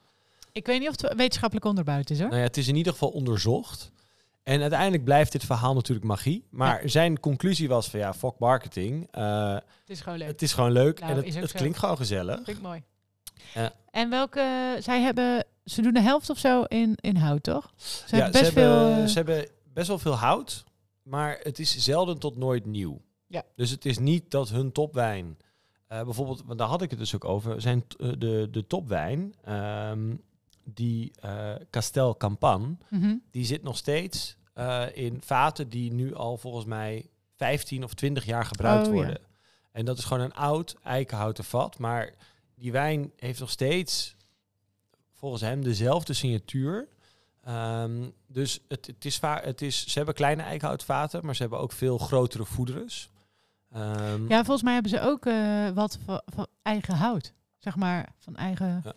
Ik 0.53 0.67
weet 0.67 0.81
niet 0.81 0.89
of 0.89 1.01
het 1.01 1.15
wetenschappelijk 1.17 1.67
onderbouwd 1.67 2.11
is 2.11 2.19
hoor. 2.19 2.29
Nou 2.29 2.41
ja, 2.41 2.47
het 2.47 2.57
is 2.57 2.69
in 2.69 2.77
ieder 2.77 2.93
geval 2.93 3.09
onderzocht. 3.09 3.93
En 4.43 4.61
uiteindelijk 4.61 5.05
blijft 5.05 5.33
dit 5.33 5.45
verhaal 5.45 5.75
natuurlijk 5.75 6.07
magie. 6.07 6.47
Maar 6.51 6.83
zijn 6.85 7.21
conclusie 7.21 7.69
was 7.69 7.89
van 7.89 8.01
ja, 8.01 8.15
fuck 8.15 8.39
marketing. 8.39 9.09
Uh, 9.19 9.53
het 9.53 9.65
is 9.87 10.01
gewoon 10.01 10.19
leuk. 10.19 10.29
Het 10.29 10.43
is 10.43 10.53
gewoon 10.53 10.73
leuk 10.73 11.01
Nou, 11.01 11.25
en 11.25 11.41
het, 11.41 11.53
klinkt 11.53 11.79
gewoon 11.79 11.97
gezellig. 11.97 12.47
Ik 12.47 12.61
mooi. 12.61 12.83
Ja. 13.55 13.73
En 13.91 14.11
welke, 14.11 14.77
zij 14.81 15.01
hebben, 15.01 15.45
ze 15.67 15.83
doen 15.83 15.93
de 15.93 16.01
helft 16.01 16.31
of 16.31 16.39
zo 16.39 16.63
in, 16.63 16.95
in 17.01 17.17
hout, 17.17 17.43
toch? 17.43 17.73
Ze 17.77 18.17
ja, 18.17 18.23
hebben 18.23 18.41
best 18.41 18.53
ze, 18.53 18.61
hebben, 18.61 18.95
veel... 18.95 19.03
eh, 19.03 19.09
ze 19.09 19.15
hebben 19.15 19.49
best 19.73 19.89
wel 19.89 19.99
veel 19.99 20.15
hout, 20.15 20.65
maar 21.03 21.39
het 21.43 21.59
is 21.59 21.77
zelden 21.77 22.19
tot 22.19 22.37
nooit 22.37 22.67
nieuw. 22.67 23.01
Ja. 23.27 23.43
Dus 23.55 23.71
het 23.71 23.85
is 23.85 23.99
niet 23.99 24.31
dat 24.31 24.49
hun 24.49 24.73
topwijn, 24.73 25.39
eh, 25.87 26.03
bijvoorbeeld, 26.03 26.43
want 26.47 26.59
daar 26.59 26.69
had 26.69 26.83
ik 26.83 26.91
het 26.91 26.99
dus 26.99 27.15
ook 27.15 27.25
over, 27.25 27.61
zijn 27.61 27.85
eh, 27.99 28.13
de, 28.19 28.49
de 28.51 28.67
topwijn, 28.67 29.35
ehm, 29.45 30.15
die 30.65 31.13
eh 31.21 31.55
Castel 31.71 32.17
Campan, 32.17 32.79
mhm. 32.91 33.15
die 33.31 33.45
zit 33.45 33.63
nog 33.63 33.77
steeds 33.77 34.37
in 34.93 35.21
vaten 35.25 35.69
die 35.69 35.93
nu 35.93 36.15
al 36.15 36.37
volgens 36.37 36.65
mij 36.65 37.07
15 37.35 37.85
of 37.85 37.95
20 37.95 38.25
jaar 38.25 38.45
gebruikt 38.45 38.87
Oh, 38.87 38.95
ja. 38.95 39.01
worden. 39.01 39.21
En 39.73 39.85
dat 39.85 39.99
is 39.99 40.05
gewoon 40.05 40.23
een 40.23 40.35
oud 40.35 40.77
eikenhouten 40.83 41.45
vat, 41.45 41.79
maar 41.79 42.15
die 42.55 42.73
wijn 42.73 43.13
heeft 43.17 43.41
nog 43.41 43.51
steeds 43.51 44.16
volgens 45.17 45.43
hem 45.43 45.63
dezelfde 45.65 46.13
signatuur. 46.13 46.89
Ehm, 47.45 48.03
dus 48.27 48.61
het, 48.69 48.87
het 48.87 49.05
is 49.05 49.19
het 49.23 49.63
is, 49.63 49.87
ze 49.87 49.93
hebben 49.99 50.15
kleine 50.15 50.43
eikenhoutvaten, 50.43 51.25
maar 51.25 51.35
ze 51.35 51.43
hebben 51.43 51.61
ook 51.61 51.73
veel 51.73 51.99
grotere 51.99 52.45
voederes. 52.45 53.11
Ehm, 53.73 54.29
Ja, 54.29 54.37
volgens 54.45 54.63
mij 54.63 54.73
hebben 54.73 54.91
ze 54.91 55.01
ook 55.01 55.27
eh, 55.27 55.69
wat 55.71 55.99
van, 56.05 56.23
van 56.27 56.47
eigen 56.63 56.95
hout. 56.95 57.33
Zeg 57.59 57.77
maar, 57.77 58.13
van 58.19 58.37
eigen, 58.37 58.81
Ja. 58.85 58.93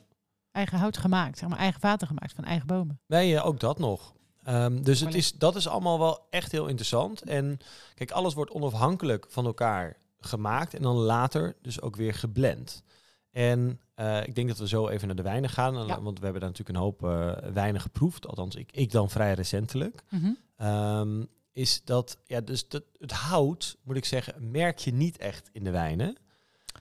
eigen 0.51 0.77
hout 0.77 0.97
gemaakt. 0.97 1.38
Zeg 1.38 1.49
maar, 1.49 1.58
eigen 1.58 1.79
vaten 1.79 2.08
gemaakt 2.08 2.34
van 2.34 2.43
eigen 2.43 2.67
bomen. 2.67 2.99
Nee, 3.08 3.27
ja, 3.27 3.41
ook 3.41 3.60
dat 3.60 3.79
nog. 3.79 4.13
Ehm, 4.43 4.82
dus 4.84 4.99
het 4.99 5.13
is, 5.13 5.32
dat 5.34 5.55
is 5.55 5.67
allemaal 5.67 5.99
wel 5.99 6.27
echt 6.29 6.51
heel 6.51 6.67
interessant. 6.67 7.21
En 7.21 7.58
kijk, 7.95 8.12
alles 8.12 8.34
wordt 8.34 8.51
onafhankelijk 8.51 9.25
van 9.29 9.45
elkaar 9.45 9.97
gemaakt 10.19 10.73
en 10.73 10.82
dan 10.82 10.95
later 10.95 11.55
dus 11.62 11.82
ook 11.82 11.95
weer 11.95 12.13
geblend. 12.13 12.84
En 13.32 13.79
eh, 13.99 14.27
ik 14.27 14.35
denk 14.35 14.47
dat 14.47 14.57
we 14.57 14.67
zo 14.67 14.88
even 14.88 15.07
naar 15.07 15.15
de 15.15 15.21
wijnen 15.21 15.49
gaan, 15.49 15.88
Ja. 15.88 16.01
want 16.01 16.19
we 16.19 16.23
hebben 16.23 16.41
daar 16.41 16.49
natuurlijk 16.49 16.77
een 16.77 16.83
hoop 16.83 17.03
eh, 17.03 17.51
wijnen 17.53 17.81
geproefd. 17.81 18.27
Althans, 18.27 18.55
ik, 18.55 18.71
ik 18.71 18.91
dan 18.91 19.09
vrij 19.09 19.33
recentelijk. 19.33 20.03
Mhm. 20.09 20.31
Ehm, 20.57 21.23
is 21.51 21.83
dat, 21.83 22.17
ja, 22.25 22.41
dus 22.41 22.67
dat, 22.67 22.83
het 22.97 23.12
hout, 23.12 23.77
moet 23.83 23.95
ik 23.95 24.05
zeggen, 24.05 24.51
merk 24.51 24.77
je 24.77 24.93
niet 24.93 25.17
echt 25.17 25.49
in 25.53 25.63
de 25.63 25.71
wijnen. 25.71 26.15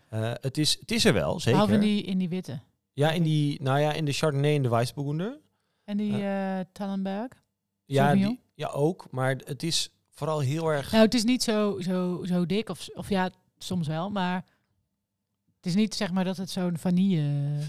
Eh, 0.08 0.32
het, 0.40 0.58
is, 0.58 0.76
het 0.80 0.90
is 0.90 1.04
er 1.04 1.12
wel, 1.12 1.40
zeker. 1.40 1.50
Behalve 1.52 1.74
in 1.74 1.80
die, 1.80 2.02
in 2.02 2.18
die 2.18 2.28
witte. 2.28 2.60
Ja, 2.92 3.10
in 3.10 3.22
die, 3.22 3.62
nou 3.62 3.80
ja, 3.80 3.92
in 3.92 4.04
de 4.04 4.12
Chardonnay 4.12 4.54
en 4.54 4.62
de 4.62 4.68
Weissburgunder. 4.68 5.38
En 5.84 5.96
die 5.96 6.24
eh 6.24 6.60
Tannenberg. 6.72 7.32
Ja, 7.84 8.12
die, 8.12 8.40
ja, 8.54 8.68
ook. 8.68 9.06
Maar 9.10 9.36
het 9.44 9.62
is 9.62 9.90
vooral 10.10 10.40
heel 10.40 10.68
erg... 10.68 10.92
Nou, 10.92 11.04
het 11.04 11.14
is 11.14 11.24
niet 11.24 11.42
zo, 11.42 11.80
zo, 11.80 12.24
zo 12.24 12.46
dik. 12.46 12.68
Of, 12.68 12.88
of 12.94 13.08
ja, 13.08 13.30
soms 13.58 13.86
wel. 13.86 14.10
Maar 14.10 14.44
het 15.58 15.66
is 15.66 15.74
niet 15.74 15.94
zeg 15.94 16.12
maar 16.12 16.24
dat 16.24 16.36
het 16.36 16.50
zo'n 16.50 16.78
vanille... 16.78 17.22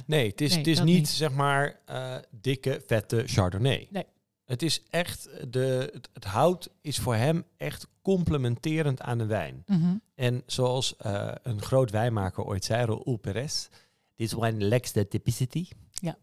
nee, 0.06 0.30
het 0.30 0.42
is, 0.42 0.50
nee, 0.50 0.58
het 0.58 0.68
is 0.68 0.80
niet, 0.80 0.96
niet. 0.96 1.08
zeg 1.10 1.32
maar 1.32 1.80
eh, 1.86 2.16
dikke, 2.32 2.82
vette 2.88 3.24
Chardonnay. 3.26 3.88
Nee. 3.92 4.06
Het 4.46 4.62
is 4.62 4.84
echt... 4.90 5.30
De, 5.50 5.90
het, 5.94 6.10
het 6.14 6.24
hout 6.24 6.70
is 6.82 6.98
voor 6.98 7.16
hem 7.16 7.44
echt 7.58 7.88
complementerend 8.02 9.02
aan 9.02 9.18
de 9.18 9.26
wijn. 9.26 9.64
Mhm. 9.66 9.96
En 10.16 10.44
zoals 10.46 10.96
eh, 10.98 11.32
een 11.44 11.62
groot 11.62 11.92
wijnmaker 11.92 12.44
ooit 12.44 12.66
zei, 12.66 12.86
Raoul 12.86 13.18
Perez... 13.18 13.68
This 14.16 14.34
wine 14.34 14.66
lacks 14.66 14.92
the 14.92 15.08
typicity. 15.08 15.68
Ja. 15.92 16.18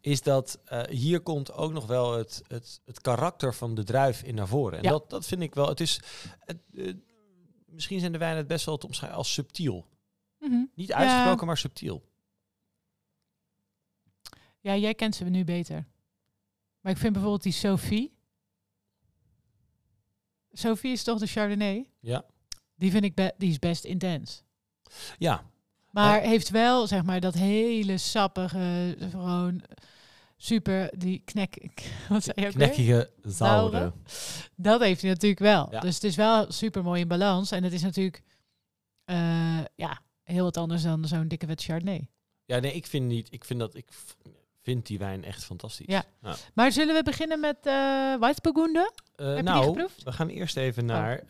Is 0.00 0.22
dat 0.22 0.60
eh, 0.64 0.82
hier 0.82 1.20
komt 1.20 1.52
ook 1.52 1.72
nog 1.72 1.86
wel 1.86 2.12
het, 2.12 2.42
het, 2.48 2.80
het 2.84 3.00
karakter 3.00 3.54
van 3.54 3.74
de 3.74 3.84
druif 3.84 4.22
in 4.22 4.34
naar 4.34 4.48
voren. 4.48 4.78
En 4.78 4.84
Ja. 4.84 4.90
dat, 4.90 5.10
dat 5.10 5.26
vind 5.26 5.42
ik 5.42 5.54
wel... 5.54 5.68
Het 5.68 5.80
is... 5.80 6.00
Het, 6.38 6.58
misschien 7.66 8.00
zijn 8.00 8.12
de 8.12 8.18
wijnen 8.18 8.38
het 8.38 8.46
best 8.46 8.66
wel 8.66 8.76
te 8.76 8.86
omschrijven 8.86 9.18
als 9.18 9.32
subtiel. 9.32 9.86
Mhm. 10.50 10.64
Niet 10.74 10.88
Ja. 10.88 10.96
uitgesproken, 10.96 11.46
maar 11.46 11.56
subtiel. 11.56 12.08
Ja, 14.60 14.76
jij 14.76 14.94
kent 14.94 15.14
ze 15.14 15.24
nu 15.24 15.44
beter. 15.44 15.86
Maar 16.80 16.92
ik 16.92 16.98
vind 16.98 17.12
bijvoorbeeld 17.12 17.42
die 17.42 17.52
Sophie. 17.52 18.14
Sophie 20.52 20.92
is 20.92 21.02
toch 21.02 21.18
de 21.18 21.26
Chardonnay? 21.26 21.88
Ja. 22.00 22.24
Die 22.74 22.90
vind 22.90 23.04
ik 23.04 23.32
die 23.38 23.50
is 23.50 23.58
best 23.58 23.84
intens. 23.84 24.42
Ja, 25.18 25.44
Maar 25.90 26.20
heeft 26.20 26.48
wel, 26.50 26.86
zeg 26.86 27.02
maar, 27.04 27.20
dat 27.20 27.34
hele 27.34 27.98
sappige, 27.98 28.96
gewoon 29.10 29.62
super, 30.36 30.98
die 30.98 31.22
knek, 31.24 31.56
wat 32.08 32.24
zei 32.24 32.40
je 32.40 32.46
ook 32.46 32.52
knekkige 32.52 33.10
Zauren. 33.22 33.94
Dat 34.56 34.80
heeft 34.80 35.00
hij 35.00 35.10
natuurlijk 35.10 35.40
wel. 35.40 35.68
Ja. 35.70 35.80
Dus 35.80 35.94
het 35.94 36.04
is 36.04 36.16
wel 36.16 36.52
super 36.52 36.82
mooi 36.82 37.00
in 37.00 37.08
balans. 37.08 37.50
En 37.50 37.62
het 37.64 37.72
is 37.72 37.82
natuurlijk, 37.82 38.22
eh, 39.04 39.64
ja, 39.74 40.00
heel 40.34 40.44
wat 40.44 40.56
anders 40.56 40.82
dan 40.82 41.04
zo'n 41.04 41.28
dikke 41.28 41.46
wet 41.46 41.62
Chardonnay. 41.62 42.08
Ja, 42.44 42.58
nee, 42.58 42.72
ik 42.72 42.86
vind 42.86 43.06
niet. 43.06 43.28
Ik 43.32 43.44
vind 43.44 43.60
dat 43.60 43.74
ik 43.74 43.88
vind 44.62 44.86
die 44.86 44.98
wijn 44.98 45.24
echt 45.24 45.44
fantastisch. 45.44 45.86
Ja. 45.86 46.04
Maar 46.54 46.72
zullen 46.72 46.94
we 46.94 47.02
beginnen 47.02 47.40
met 47.40 47.56
eh 47.62 48.14
Weissburgunder? 48.18 48.92
Eh, 49.14 49.26
Heb 49.26 49.36
je 49.36 49.42
die 49.42 49.52
nou, 49.52 49.64
geproefd? 49.66 50.02
we 50.02 50.12
gaan 50.12 50.28
eerst 50.28 50.56
even 50.56 50.84
naar 50.84 51.18
eh, 51.18 51.26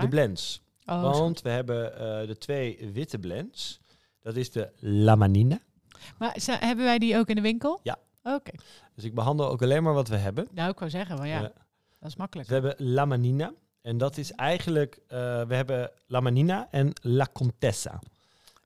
de 0.00 0.06
blends. 0.08 0.62
Oh. 0.86 1.02
Want 1.02 1.42
we 1.42 1.48
hebben 1.48 1.98
eh, 1.98 2.26
de 2.26 2.38
twee 2.38 2.90
witte 2.92 3.18
blends. 3.18 3.80
Dat 4.20 4.36
is 4.36 4.50
de 4.50 4.70
La 4.78 5.14
Manina. 5.14 5.58
Maar 6.18 6.36
hebben 6.46 6.84
wij 6.84 6.98
die 6.98 7.16
ook 7.18 7.28
in 7.28 7.34
de 7.34 7.40
winkel? 7.40 7.80
Ja. 7.82 7.96
Oké. 8.22 8.50
Dus 8.94 9.04
ik 9.04 9.14
behandel 9.14 9.48
ook 9.48 9.62
alleen 9.62 9.82
maar 9.82 9.94
wat 9.94 10.08
we 10.08 10.16
hebben. 10.16 10.48
Nou, 10.52 10.70
ik 10.70 10.78
wou 10.78 10.90
zeggen, 10.90 11.16
maar 11.18 11.26
ja, 11.26 11.36
Eh, 11.42 11.48
dat 12.00 12.08
is 12.08 12.16
makkelijk. 12.16 12.48
we 12.48 12.54
hebben 12.54 12.74
La 12.78 13.04
Manina. 13.04 13.52
En 13.82 13.98
dat 13.98 14.16
is 14.16 14.32
eigenlijk... 14.32 14.98
eh, 15.08 15.18
we 15.46 15.54
hebben 15.54 15.90
La 16.06 16.20
Manina 16.20 16.68
en 16.70 16.90
La 17.02 17.28
Contessa. 17.32 18.00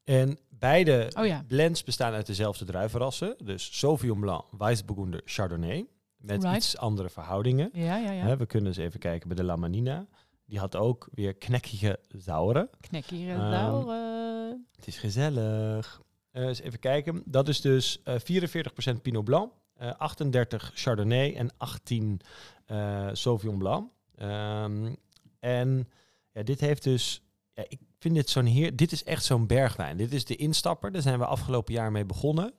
En 0.08 0.38
beide 0.48 1.10
Oh 1.18 1.26
ja. 1.26 1.44
blends 1.48 1.84
bestaan 1.84 2.12
uit 2.12 2.26
dezelfde 2.26 2.64
druivenrassen. 2.64 3.36
Dus 3.44 3.78
Sauvignon 3.78 4.20
Blanc, 4.20 4.44
Weissburgunder, 4.58 5.20
Chardonnay. 5.24 5.86
Met 6.16 6.42
Right. 6.42 6.56
iets 6.56 6.76
andere 6.76 7.08
verhoudingen. 7.08 7.70
Ja, 7.72 7.96
ja, 7.96 8.10
ja. 8.10 8.36
We 8.36 8.46
kunnen 8.46 8.68
eens 8.68 8.76
even 8.76 9.00
kijken 9.00 9.28
bij 9.28 9.36
de 9.36 9.44
La 9.44 9.56
Manina. 9.56 10.06
Die 10.46 10.58
had 10.58 10.76
ook 10.76 11.08
weer 11.12 11.34
knekkige 11.34 11.98
zauren. 12.08 12.70
Knek 12.80 13.04
hier 13.06 13.30
Ehm, 13.34 13.40
en 13.52 13.88
eh, 13.88 14.58
Het 14.76 14.86
is 14.86 14.98
gezellig. 14.98 16.00
Eh, 16.30 16.42
eens 16.46 16.60
even 16.60 16.78
kijken. 16.78 17.22
Dat 17.24 17.48
is 17.48 17.60
dus 17.60 18.02
eh 18.04 18.14
44% 18.18 19.02
Pinot 19.02 19.24
Blanc, 19.24 19.52
eh 19.74 19.92
38 19.98 20.70
Chardonnay 20.74 21.34
en 21.34 21.50
18 21.56 22.20
eh 22.66 23.08
Sauvignon 23.12 23.58
Blanc. 23.58 23.90
Ehm, 24.14 24.94
en 25.40 25.88
ja, 26.32 26.42
dit 26.42 26.60
heeft 26.60 26.82
dus... 26.82 27.22
Ja, 27.58 27.64
ik 27.68 27.78
vind 27.98 28.14
dit 28.14 28.30
zo'n 28.30 28.44
heer... 28.44 28.76
Dit 28.76 28.92
is 28.92 29.04
echt 29.04 29.24
zo'n 29.24 29.46
bergwijn. 29.46 29.96
Dit 29.96 30.12
is 30.12 30.24
de 30.24 30.36
instapper. 30.36 30.92
Daar 30.92 31.02
zijn 31.02 31.18
we 31.18 31.24
afgelopen 31.24 31.74
jaar 31.74 31.92
mee 31.92 32.04
begonnen. 32.04 32.52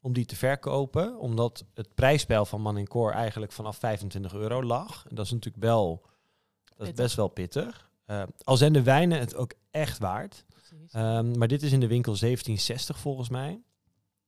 Om 0.00 0.12
die 0.12 0.24
te 0.24 0.36
verkopen. 0.36 1.18
Omdat 1.18 1.64
het 1.74 1.94
prijsspel 1.94 2.44
van 2.44 2.60
Man 2.60 2.86
Cor 2.86 3.12
eigenlijk 3.12 3.52
vanaf 3.52 3.76
25 3.76 4.34
euro 4.34 4.62
lag. 4.62 5.06
En 5.08 5.14
dat 5.14 5.24
is 5.24 5.32
natuurlijk 5.32 5.64
wel... 5.64 6.06
Dat 6.76 6.86
is 6.86 6.92
best 6.92 7.16
wel 7.16 7.28
pittig. 7.28 7.90
Eh, 8.06 8.22
al 8.44 8.56
zijn 8.56 8.72
de 8.72 8.82
wijnen 8.82 9.18
het 9.18 9.36
ook 9.36 9.52
echt 9.70 9.98
waard. 9.98 10.44
Ehm, 10.90 11.38
maar 11.38 11.48
dit 11.48 11.62
is 11.62 11.72
in 11.72 11.80
de 11.80 11.86
winkel 11.86 12.16
1760 12.16 12.98
volgens 12.98 13.28
mij. 13.28 13.62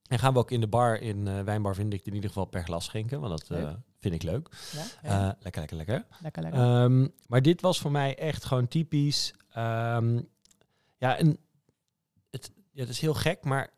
En 0.09 0.19
gaan 0.19 0.33
we 0.33 0.39
ook 0.39 0.51
in 0.51 0.61
de 0.61 0.67
bar 0.67 1.01
in 1.01 1.29
eh, 1.29 1.41
Wijnbar 1.41 1.75
vind 1.75 1.93
ik 1.93 2.07
in 2.07 2.15
ieder 2.15 2.29
geval 2.29 2.45
per 2.45 2.65
glas 2.65 2.85
schenken. 2.85 3.21
Want 3.21 3.39
dat 3.39 3.59
eh, 3.59 3.73
vind 3.99 4.15
ik 4.15 4.23
leuk. 4.23 4.49
ja, 4.73 4.85
ja. 5.03 5.37
lekker, 5.41 5.61
lekker, 5.61 5.77
lekker. 5.77 6.07
lekker, 6.23 6.43
lekker. 6.43 6.61
Ehm, 6.61 7.09
maar 7.27 7.43
dit 7.43 7.61
was 7.61 7.81
voor 7.81 7.91
mij 7.91 8.19
echt 8.19 8.45
gewoon 8.45 8.69
typisch. 8.69 9.33
Ehm, 9.57 10.21
ja, 10.99 11.17
en 11.17 11.39
het, 12.31 12.51
ja, 12.73 12.81
het 12.81 12.89
is 12.89 13.01
heel 13.01 13.15
gek, 13.15 13.45
maar 13.45 13.71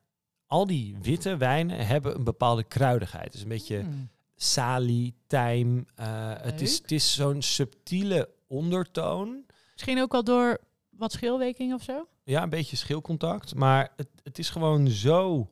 al 0.47 0.67
die 0.67 0.97
witte 1.03 1.37
wijnen 1.37 1.87
hebben 1.87 2.15
een 2.15 2.25
bepaalde 2.25 2.65
kruidigheid. 2.65 3.25
Het 3.25 3.35
is 3.35 3.43
een 3.43 3.49
beetje 3.49 3.81
Hmm. 3.81 4.09
salie, 4.37 5.15
tijm. 5.27 5.87
eh, 5.95 6.33
het, 6.39 6.61
is, 6.61 6.79
het 6.79 6.93
is 6.93 7.15
zo'n 7.15 7.43
subtiele 7.43 8.29
ondertoon. 8.47 9.45
Misschien 9.73 10.01
ook 10.01 10.13
wel 10.13 10.25
door 10.25 10.59
wat 10.91 11.13
schilweking 11.13 11.75
of 11.75 11.83
zo? 11.83 12.09
Ja, 12.25 12.43
een 12.43 12.51
beetje 12.51 12.77
schilcontact. 12.77 13.55
Maar 13.55 13.93
het, 13.97 14.09
het 14.23 14.39
is 14.39 14.51
gewoon 14.51 14.89
zo 14.89 15.51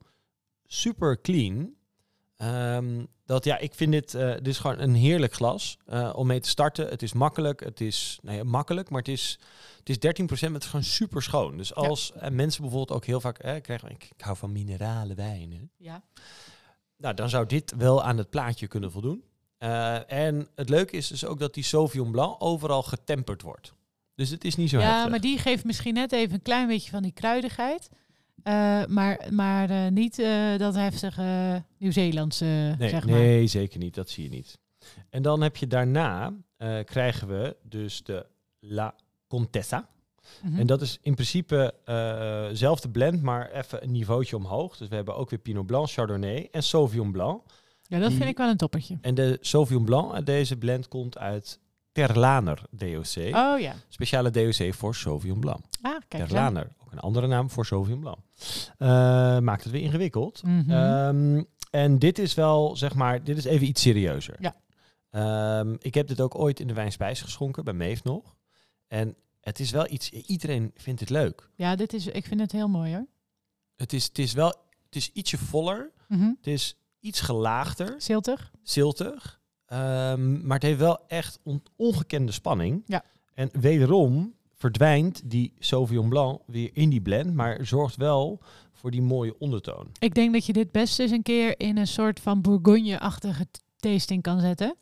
super 0.64 1.20
clean. 1.20 1.74
ehm, 2.36 3.04
dat 3.26 3.44
ja, 3.44 3.58
ik 3.58 3.74
vind 3.74 3.92
dit, 3.92 4.14
eh, 4.14 4.32
dit 4.32 4.46
is 4.46 4.58
gewoon 4.58 4.78
een 4.78 4.94
heerlijk 4.94 5.34
glas 5.34 5.78
eh, 5.86 6.12
om 6.14 6.26
mee 6.26 6.40
te 6.40 6.48
starten. 6.48 6.88
Het 6.88 7.02
is 7.02 7.12
makkelijk. 7.12 7.60
Het 7.60 7.80
is 7.80 8.20
makkelijk, 8.42 8.90
maar 8.90 8.98
het 8.98 9.08
is, 9.08 9.38
het 9.78 9.88
is 9.88 9.98
13%. 9.98 10.52
Het 10.52 10.62
is 10.62 10.68
gewoon 10.68 10.84
super 10.84 11.22
schoon. 11.22 11.56
Dus 11.56 11.74
als 11.74 12.12
eh, 12.12 12.30
mensen 12.30 12.60
bijvoorbeeld 12.60 12.98
ook 12.98 13.04
heel 13.04 13.20
vaak 13.20 13.38
eh, 13.38 13.60
krijgen, 13.62 13.90
ik, 13.90 14.08
ik 14.16 14.24
hou 14.24 14.36
van 14.36 14.52
minerale 14.52 15.14
wijnen. 15.14 15.70
Ja. 15.76 16.02
Nou, 16.96 17.14
dan 17.14 17.28
zou 17.28 17.46
dit 17.46 17.74
wel 17.76 18.02
aan 18.02 18.18
het 18.18 18.30
plaatje 18.30 18.66
kunnen 18.66 18.92
voldoen. 18.92 19.24
En 20.06 20.48
het 20.54 20.68
leuke 20.68 20.96
is 20.96 21.08
dus 21.08 21.24
ook 21.24 21.38
dat 21.38 21.54
die 21.54 21.64
Sauvignon 21.64 22.10
Blanc 22.10 22.36
overal 22.38 22.82
getemperd 22.82 23.42
wordt. 23.42 23.74
Dus 24.14 24.30
het 24.30 24.44
is 24.44 24.56
niet 24.56 24.70
zo 24.70 24.78
ja, 24.78 24.92
heftig. 24.92 25.10
maar 25.10 25.20
die 25.20 25.38
geeft 25.38 25.64
misschien 25.64 25.94
net 25.94 26.12
even 26.12 26.34
een 26.34 26.42
klein 26.42 26.66
beetje 26.66 26.90
van 26.90 27.02
die 27.02 27.12
kruidigheid. 27.12 27.88
Eh, 28.42 28.84
maar 28.86 29.26
maar 29.30 29.70
eh, 29.70 29.86
niet 29.90 30.18
eh, 30.18 30.56
dat 30.58 30.74
heftige 30.74 31.62
Nieuw-Zeelandse, 31.78 32.74
Nee, 32.78 32.88
zeg 32.88 33.06
maar. 33.06 33.18
nee, 33.18 33.46
zeker 33.46 33.78
niet. 33.78 33.94
Dat 33.94 34.10
zie 34.10 34.24
je 34.24 34.30
niet. 34.30 34.58
En 35.10 35.22
dan 35.22 35.40
heb 35.42 35.56
je 35.56 35.66
daarna, 35.66 36.32
krijgen 36.84 37.28
we 37.28 37.56
dus 37.62 38.02
de 38.04 38.26
La 38.60 38.94
Contessa. 39.28 39.88
Mhm. 40.42 40.58
En 40.58 40.66
dat 40.66 40.80
is 40.80 40.98
in 41.02 41.14
principe 41.14 41.74
zelfde 42.52 42.88
blend, 42.88 43.22
maar 43.22 43.50
even 43.50 43.82
een 43.82 43.92
niveautje 43.92 44.36
omhoog. 44.36 44.76
Dus 44.76 44.88
we 44.88 44.94
hebben 44.94 45.16
ook 45.16 45.30
weer 45.30 45.38
Pinot 45.38 45.66
Blanc, 45.66 45.88
Chardonnay 45.90 46.48
en 46.50 46.62
Sauvignon 46.62 47.12
Blanc. 47.12 47.42
ja, 47.82 47.98
dat 47.98 48.08
die- 48.08 48.16
vind 48.18 48.30
ik 48.30 48.36
wel 48.36 48.48
een 48.48 48.56
toppertje. 48.56 48.98
En 49.00 49.14
de 49.14 49.38
Sauvignon 49.40 49.84
Blanc 49.84 50.12
uit 50.12 50.26
deze 50.26 50.56
blend 50.56 50.88
komt 50.88 51.18
uit 51.18 51.58
Terlaner 51.92 52.62
DOC. 52.70 53.16
Oh 53.36 53.60
ja. 53.60 53.74
Speciale 53.88 54.30
DOC 54.30 54.74
voor 54.74 54.94
Sauvignon 54.94 55.40
Blanc. 55.40 55.60
Ah, 55.82 55.96
kijk. 56.08 56.24
Terlaner, 56.26 56.68
ook 56.84 56.92
een 56.92 56.98
andere 57.00 57.26
naam 57.26 57.50
voor 57.50 57.66
Sauvignon 57.66 58.00
Blanc. 58.00 58.18
Eh, 58.78 58.88
maakt 59.38 59.62
het 59.64 59.72
weer 59.72 59.82
ingewikkeld. 59.82 60.42
Mhm. 60.42 60.70
Ehm, 60.70 61.42
en 61.70 61.98
dit 61.98 62.18
is 62.18 62.34
wel, 62.34 62.76
zeg 62.76 62.94
maar, 62.94 63.24
dit 63.24 63.36
is 63.36 63.44
even 63.44 63.66
iets 63.66 63.82
serieuzer. 63.82 64.36
Ja. 64.40 64.56
Ehm, 65.10 65.76
ik 65.78 65.94
heb 65.94 66.06
dit 66.06 66.20
ook 66.20 66.34
ooit 66.38 66.60
in 66.60 66.66
de 66.66 66.74
wijnspijs 66.74 67.20
geschonken, 67.22 67.64
bij 67.64 67.74
Meef 67.74 68.04
nog. 68.04 68.36
En 68.88 69.16
het 69.40 69.60
is 69.60 69.70
wel 69.70 69.90
iets, 69.90 70.10
iedereen 70.10 70.70
vindt 70.74 71.00
het 71.00 71.10
leuk. 71.10 71.50
ja, 71.54 71.76
dit 71.76 71.92
is, 71.92 72.06
ik 72.06 72.26
vind 72.26 72.40
het 72.40 72.52
heel 72.52 72.68
mooi 72.68 72.92
hoor. 72.94 73.06
Het 73.76 73.92
is, 73.92 74.04
het 74.04 74.18
is 74.18 74.32
wel, 74.32 74.54
het 74.84 74.96
is 74.96 75.10
ietsje 75.12 75.38
voller. 75.38 75.90
Mhm. 76.08 76.22
Het 76.36 76.46
is 76.46 76.76
iets 77.00 77.20
gelaagder, 77.20 77.94
Ziltig. 77.98 78.50
ziltig. 78.62 79.40
Ehm, 79.66 80.46
maar 80.46 80.54
het 80.56 80.62
heeft 80.66 80.78
wel 80.78 81.06
echt 81.08 81.38
on- 81.42 81.62
ongekende 81.76 82.32
spanning. 82.32 82.82
Ja. 82.86 83.04
En 83.34 83.48
wederom 83.60 84.34
verdwijnt 84.56 85.22
die 85.30 85.52
Sauvignon 85.58 86.08
Blanc 86.08 86.40
weer 86.46 86.70
in 86.72 86.88
die 86.90 87.00
blend, 87.00 87.34
maar 87.34 87.66
zorgt 87.66 87.96
wel 87.96 88.40
voor 88.72 88.90
die 88.90 89.02
mooie 89.02 89.38
ondertoon. 89.38 89.88
Ik 89.98 90.14
denk 90.14 90.32
dat 90.32 90.46
je 90.46 90.52
dit 90.52 90.72
best 90.72 90.98
eens 91.00 91.10
een 91.10 91.22
keer 91.22 91.60
in 91.60 91.76
een 91.76 91.86
soort 91.86 92.20
van 92.20 92.40
Bourgogne-achtige 92.40 93.46
tasting 93.76 94.22
kan 94.22 94.40
zetten. 94.40 94.76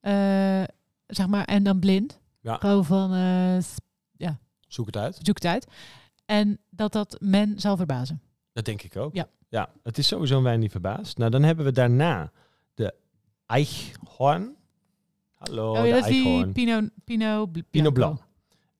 Eh, 0.00 0.62
zeg 1.06 1.26
maar, 1.26 1.44
en 1.44 1.62
dan 1.62 1.78
blind. 1.78 2.20
Ja. 2.40 2.56
Gewoon 2.56 2.84
van, 2.84 3.12
eh, 3.14 3.60
s- 3.62 3.74
Zoek 4.68 4.86
het 4.86 4.96
uit. 4.96 5.18
zoek 5.22 5.34
het 5.34 5.44
uit. 5.46 5.66
En 6.24 6.58
dat 6.70 6.92
dat 6.92 7.16
men 7.20 7.60
zal 7.60 7.76
verbazen. 7.76 8.20
Dat 8.52 8.64
denk 8.64 8.82
ik 8.82 8.96
ook. 8.96 9.14
Ja. 9.14 9.28
ja, 9.48 9.68
het 9.82 9.98
is 9.98 10.06
sowieso 10.06 10.36
een 10.36 10.42
wijn 10.42 10.60
die 10.60 10.70
verbaast. 10.70 11.18
Nou, 11.18 11.30
dan 11.30 11.42
hebben 11.42 11.64
we 11.64 11.72
daarna 11.72 12.30
de 12.74 12.94
Eichhorn. 13.46 14.56
Hallo, 15.34 15.72
oh 15.72 15.80
de 15.82 15.86
ja, 15.88 15.96
is 15.96 16.04
die 16.04 16.24
Eichhorn. 16.24 16.52
Pinot, 16.52 16.90
Pinot, 17.04 17.70
Pinot. 17.70 17.92
Blanc. 17.94 18.20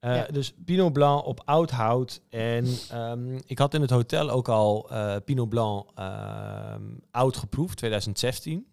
Eh, 0.07 0.17
Ja. 0.17 0.27
Dus 0.27 0.55
Pinot 0.65 0.93
Blanc 0.93 1.25
op 1.25 1.43
oud 1.45 1.71
hout. 1.71 2.21
En 2.29 2.67
ehm, 2.91 3.39
ik 3.47 3.59
had 3.59 3.75
in 3.75 3.81
het 3.81 3.91
hotel 3.91 4.31
ook 4.31 4.49
al 4.49 4.91
eh, 4.91 5.17
Pinot 5.25 5.49
Blanc 5.49 5.91
ehm, 5.95 6.83
oud 7.11 7.37
geproefd, 7.37 7.77
2016. 7.77 8.67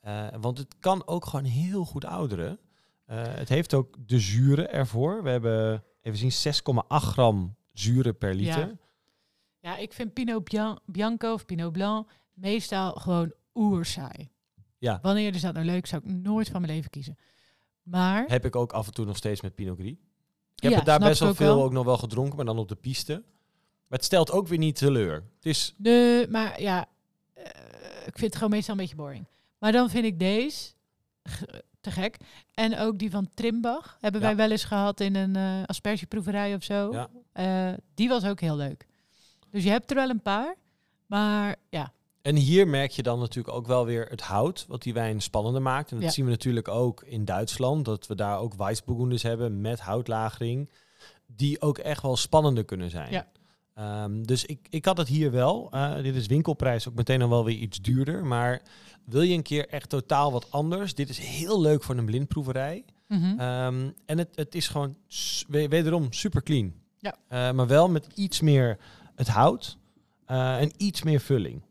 Eh, 0.00 0.26
want 0.40 0.58
het 0.58 0.74
kan 0.80 1.06
ook 1.06 1.24
gewoon 1.26 1.44
heel 1.44 1.84
goed 1.84 2.04
ouderen. 2.04 2.58
Het 3.06 3.48
heeft 3.48 3.74
ook 3.74 3.96
de 4.06 4.18
zuren 4.20 4.72
ervoor. 4.72 5.22
We 5.22 5.28
hebben 5.30 5.84
even 6.02 6.18
zien 6.18 6.54
6,8 6.54 7.04
gram 7.04 7.56
zuren 7.72 8.18
per 8.18 8.34
liter. 8.34 8.78
Ja, 9.60 9.76
ik 9.76 9.92
vind 9.92 10.12
Pinot 10.12 10.44
Bian- 10.44 10.78
Bianco 10.86 11.32
of 11.32 11.44
Pinot 11.46 11.72
Blanc 11.72 12.08
meestal 12.34 12.92
gewoon 12.92 13.32
oersaai. 13.54 14.30
Ja. 14.78 14.98
Wanneer 15.02 15.34
is 15.34 15.40
dat 15.40 15.54
nou 15.54 15.66
leuk, 15.66 15.86
zou 15.86 16.02
ik 16.04 16.10
nooit 16.14 16.48
van 16.48 16.60
mijn 16.60 16.72
leven 16.72 16.90
kiezen. 16.90 17.16
Maar, 17.82 18.24
Heb 18.26 18.44
ik 18.44 18.56
ook 18.56 18.72
af 18.72 18.86
en 18.86 18.92
toe 18.94 19.04
nog 19.04 19.16
steeds 19.16 19.40
met 19.40 19.54
Pinot 19.54 19.78
Gris. 19.78 19.94
Ik 20.56 20.62
heb 20.62 20.70
Ja, 20.70 20.76
het 20.76 20.86
daar 20.86 20.98
best 20.98 21.20
wel 21.20 21.34
veel 21.34 21.54
wel. 21.56 21.64
ook 21.64 21.72
nog 21.72 21.84
wel 21.84 21.98
gedronken, 21.98 22.36
maar 22.36 22.44
dan 22.44 22.58
op 22.58 22.68
de 22.68 22.74
piste. 22.74 23.12
Maar 23.88 23.98
het 23.98 24.04
stelt 24.04 24.30
ook 24.30 24.48
weer 24.48 24.58
niet 24.58 24.76
teleur. 24.76 25.14
Het 25.14 25.46
is, 25.46 25.74
de, 25.76 26.26
maar 26.30 26.60
ja, 26.60 26.86
eh, 27.34 27.44
ik 28.06 28.12
vind 28.18 28.20
het 28.20 28.34
gewoon 28.36 28.50
meestal 28.50 28.74
een 28.74 28.80
beetje 28.80 28.96
boring. 28.96 29.26
Maar 29.58 29.72
dan 29.72 29.90
vind 29.90 30.04
ik 30.04 30.18
deze 30.18 30.72
te 31.80 31.90
gek. 31.90 32.16
En 32.54 32.78
ook 32.78 32.98
die 32.98 33.10
van 33.10 33.28
Trimbach 33.34 33.96
hebben 34.00 34.20
Ja. 34.20 34.26
wij 34.26 34.36
wel 34.36 34.50
eens 34.50 34.64
gehad 34.64 35.00
in 35.00 35.14
een 35.14 35.36
eh 35.36 35.62
aspergeproeverij 35.66 36.54
of 36.54 36.62
zo. 36.62 36.92
Ja. 36.92 37.08
Eh, 37.32 37.74
die 37.94 38.08
was 38.08 38.24
ook 38.24 38.40
heel 38.40 38.56
leuk. 38.56 38.86
Dus 39.50 39.64
je 39.64 39.70
hebt 39.70 39.90
er 39.90 39.96
wel 39.96 40.10
een 40.10 40.22
paar. 40.22 40.54
Maar 41.06 41.56
ja, 41.70 41.92
En 42.26 42.36
hier 42.36 42.68
merk 42.68 42.90
je 42.90 43.02
dan 43.02 43.18
natuurlijk 43.18 43.54
ook 43.56 43.66
wel 43.66 43.84
weer 43.84 44.06
het 44.10 44.20
hout, 44.20 44.64
wat 44.68 44.82
die 44.82 44.94
wijn 44.94 45.20
spannender 45.22 45.62
maakt. 45.62 45.90
En 45.90 45.96
dat 45.96 46.04
Ja. 46.04 46.10
zien 46.10 46.24
we 46.24 46.30
natuurlijk 46.30 46.68
ook 46.68 47.02
in 47.02 47.24
Duitsland, 47.24 47.84
dat 47.84 48.06
we 48.06 48.14
daar 48.14 48.38
ook 48.38 48.54
Weissburgunders 48.54 49.22
hebben 49.22 49.60
met 49.60 49.80
houtlagering, 49.80 50.70
die 51.26 51.60
ook 51.60 51.78
echt 51.78 52.02
wel 52.02 52.16
spannender 52.16 52.64
kunnen 52.64 52.90
zijn. 52.90 53.10
Ja. 53.12 53.26
Ehm, 53.74 54.22
dus 54.22 54.44
ik, 54.44 54.66
ik 54.70 54.84
had 54.84 54.96
het 54.96 55.08
hier 55.08 55.30
wel. 55.30 55.68
Eh, 55.70 55.94
dit 56.02 56.14
is 56.14 56.26
winkelprijs 56.26 56.88
ook 56.88 56.94
meteen 56.94 57.18
dan 57.18 57.28
wel 57.28 57.44
weer 57.44 57.56
iets 57.56 57.80
duurder. 57.80 58.24
Maar 58.26 58.62
wil 59.04 59.22
je 59.22 59.34
een 59.34 59.42
keer 59.42 59.68
echt 59.68 59.88
totaal 59.88 60.32
wat 60.32 60.50
anders? 60.50 60.94
Dit 60.94 61.08
is 61.08 61.18
heel 61.18 61.60
leuk 61.60 61.82
voor 61.82 61.96
een 61.96 62.04
blindproeverij. 62.06 62.84
mhm. 63.08 63.38
Ehm, 63.40 63.90
en 64.06 64.18
het, 64.18 64.28
het 64.34 64.54
is 64.54 64.68
gewoon 64.68 64.96
wederom 65.46 66.12
super 66.12 66.42
clean. 66.42 66.72
Ja. 66.98 67.16
Eh, 67.28 67.52
maar 67.52 67.66
wel 67.66 67.88
met 67.88 68.06
iets 68.14 68.40
meer 68.40 68.78
het 69.14 69.28
hout 69.28 69.78
eh, 70.24 70.60
en 70.60 70.70
iets 70.76 71.02
meer 71.02 71.20
vulling. 71.20 71.62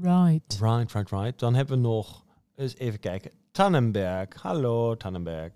Right. 0.00 0.58
Right, 0.60 0.92
right, 0.92 1.10
right. 1.10 1.38
Dan 1.38 1.54
hebben 1.54 1.76
we 1.76 1.82
nog, 1.88 2.24
eens 2.56 2.76
even 2.76 3.00
kijken, 3.00 3.30
Tannenberg. 3.50 4.42
Hallo, 4.42 4.96
Tannenberg. 4.96 5.52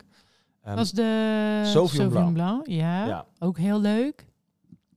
Was 0.62 0.90
de 0.92 1.62
Sauvignon 1.64 2.08
Blanc. 2.08 2.32
Blanc. 2.32 2.66
Ja, 2.66 3.06
ja. 3.06 3.26
ook 3.38 3.58
heel 3.58 3.80
leuk. 3.80 4.26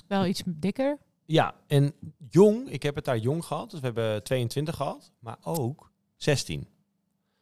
Wel 0.08 0.26
iets 0.26 0.44
dikker. 0.46 0.98
ja, 1.26 1.54
en 1.68 1.94
jong, 2.30 2.70
ik 2.70 2.84
heb 2.84 2.96
het 2.96 3.06
daar 3.06 3.18
jong 3.18 3.46
gehad. 3.46 3.72
Dus 3.72 3.80
we 3.80 3.86
hebben 3.86 4.24
22 4.24 4.76
gehad, 4.76 5.12
maar 5.20 5.38
ook 5.44 5.92
16. 6.16 6.68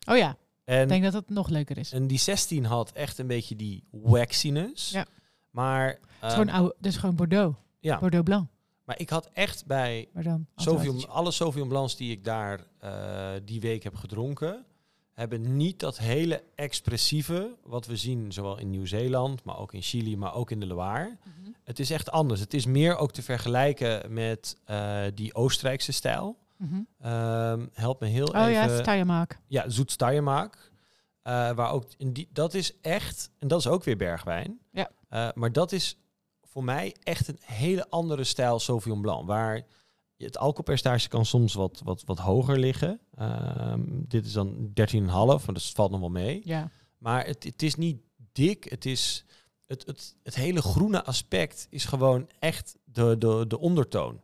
Oh 0.09 0.17
ja, 0.17 0.29
ik 0.31 0.37
En, 0.63 0.87
denk 0.87 1.03
dat 1.03 1.13
het 1.13 1.29
nog 1.29 1.49
leuker 1.49 1.77
is. 1.77 1.91
en 1.91 2.07
die 2.07 2.19
16 2.19 2.65
had 2.65 2.91
echt 2.91 3.17
een 3.17 3.27
beetje 3.27 3.55
die 3.55 3.83
waxiness. 3.91 4.89
Ja. 4.91 5.05
Maar, 5.49 5.87
Het 5.87 5.97
is 5.99 6.19
ehm, 6.19 6.31
gewoon 6.31 6.49
oude, 6.49 6.75
dus 6.79 6.97
gewoon 6.97 7.15
Bordeaux. 7.15 7.57
ja, 7.79 7.99
Bordeaux 7.99 8.25
Blanc. 8.25 8.47
Maar 8.87 8.99
ik 8.99 9.09
had 9.09 9.29
echt 9.33 9.65
bij 9.65 10.09
dan 10.13 10.47
automatisch. 10.55 11.07
alle 11.07 11.31
Sauvignon 11.31 11.67
Blancs 11.67 11.95
die 11.95 12.11
ik 12.11 12.23
daar 12.23 12.65
eh, 12.79 13.29
die 13.43 13.61
week 13.61 13.83
heb 13.83 13.95
gedronken, 13.95 14.65
hebben 15.13 15.57
niet 15.57 15.79
dat 15.79 15.97
hele 15.97 16.43
expressieve 16.55 17.55
wat 17.63 17.85
we 17.85 17.95
zien, 17.95 18.31
zowel 18.31 18.59
in 18.59 18.69
Nieuw-Zeeland, 18.69 19.43
maar 19.43 19.57
ook 19.57 19.73
in 19.73 19.81
Chili, 19.81 20.17
maar 20.17 20.33
ook 20.33 20.51
in 20.51 20.59
de 20.59 20.65
Loire. 20.65 21.17
Mhm. 21.23 21.51
Het 21.63 21.79
is 21.79 21.91
echt 21.91 22.11
anders. 22.11 22.39
Het 22.39 22.53
is 22.53 22.65
meer 22.65 22.97
ook 22.97 23.11
te 23.11 23.21
vergelijken 23.21 24.13
met 24.13 24.57
eh, 24.65 25.01
die 25.13 25.33
Oostenrijkse 25.35 25.91
stijl. 25.91 26.37
Ehm, 26.99 27.65
help 27.73 27.99
me 27.99 28.07
heel 28.07 28.27
Oh 28.27 28.35
even. 28.35 28.51
ja, 28.51 28.77
Steiermark. 28.77 29.39
Ja, 29.47 29.69
zoet 29.69 29.91
Steiermark. 29.91 30.71
Eh, 31.21 31.51
waar 31.51 31.71
ook 31.71 31.85
in 31.97 32.13
die, 32.13 32.29
dat 32.33 32.53
is 32.53 32.79
echt, 32.81 33.31
en 33.39 33.47
dat 33.47 33.59
is 33.59 33.67
ook 33.67 33.83
weer 33.83 33.97
bergwijn. 33.97 34.59
Ja. 34.71 34.89
Eh, 35.09 35.29
maar 35.33 35.51
dat 35.51 35.71
is 35.71 35.97
voor 36.57 36.65
mij 36.65 36.95
echt 37.03 37.27
een 37.27 37.39
hele 37.41 37.89
andere 37.89 38.23
stijl 38.23 38.59
Sauvignon 38.59 39.01
Blanc. 39.01 39.27
Waar 39.27 39.61
het 40.17 40.37
alcoholpercentage 40.37 41.07
kan 41.07 41.25
soms 41.25 41.53
wat, 41.53 41.81
wat, 41.83 42.03
wat 42.05 42.17
hoger 42.17 42.59
liggen. 42.59 42.99
Ehm, 43.17 43.81
dit 43.87 44.25
is 44.25 44.33
dan 44.33 44.71
13,5, 44.73 45.05
maar 45.07 45.39
dat 45.45 45.63
valt 45.63 45.91
nog 45.91 45.99
wel 45.99 46.09
mee. 46.09 46.41
Ja. 46.43 46.69
Maar 46.97 47.25
het, 47.25 47.43
het 47.43 47.61
is 47.63 47.75
niet 47.75 47.97
dik. 48.31 48.63
Het 48.63 48.85
is 48.85 49.25
het, 49.65 49.83
het, 49.85 50.15
het 50.23 50.35
hele 50.35 50.61
groene 50.61 51.03
aspect 51.03 51.67
is 51.69 51.85
gewoon 51.85 52.29
echt 52.39 52.75
de, 52.83 53.15
de, 53.17 53.45
de 53.47 53.59
ondertoon. 53.59 54.21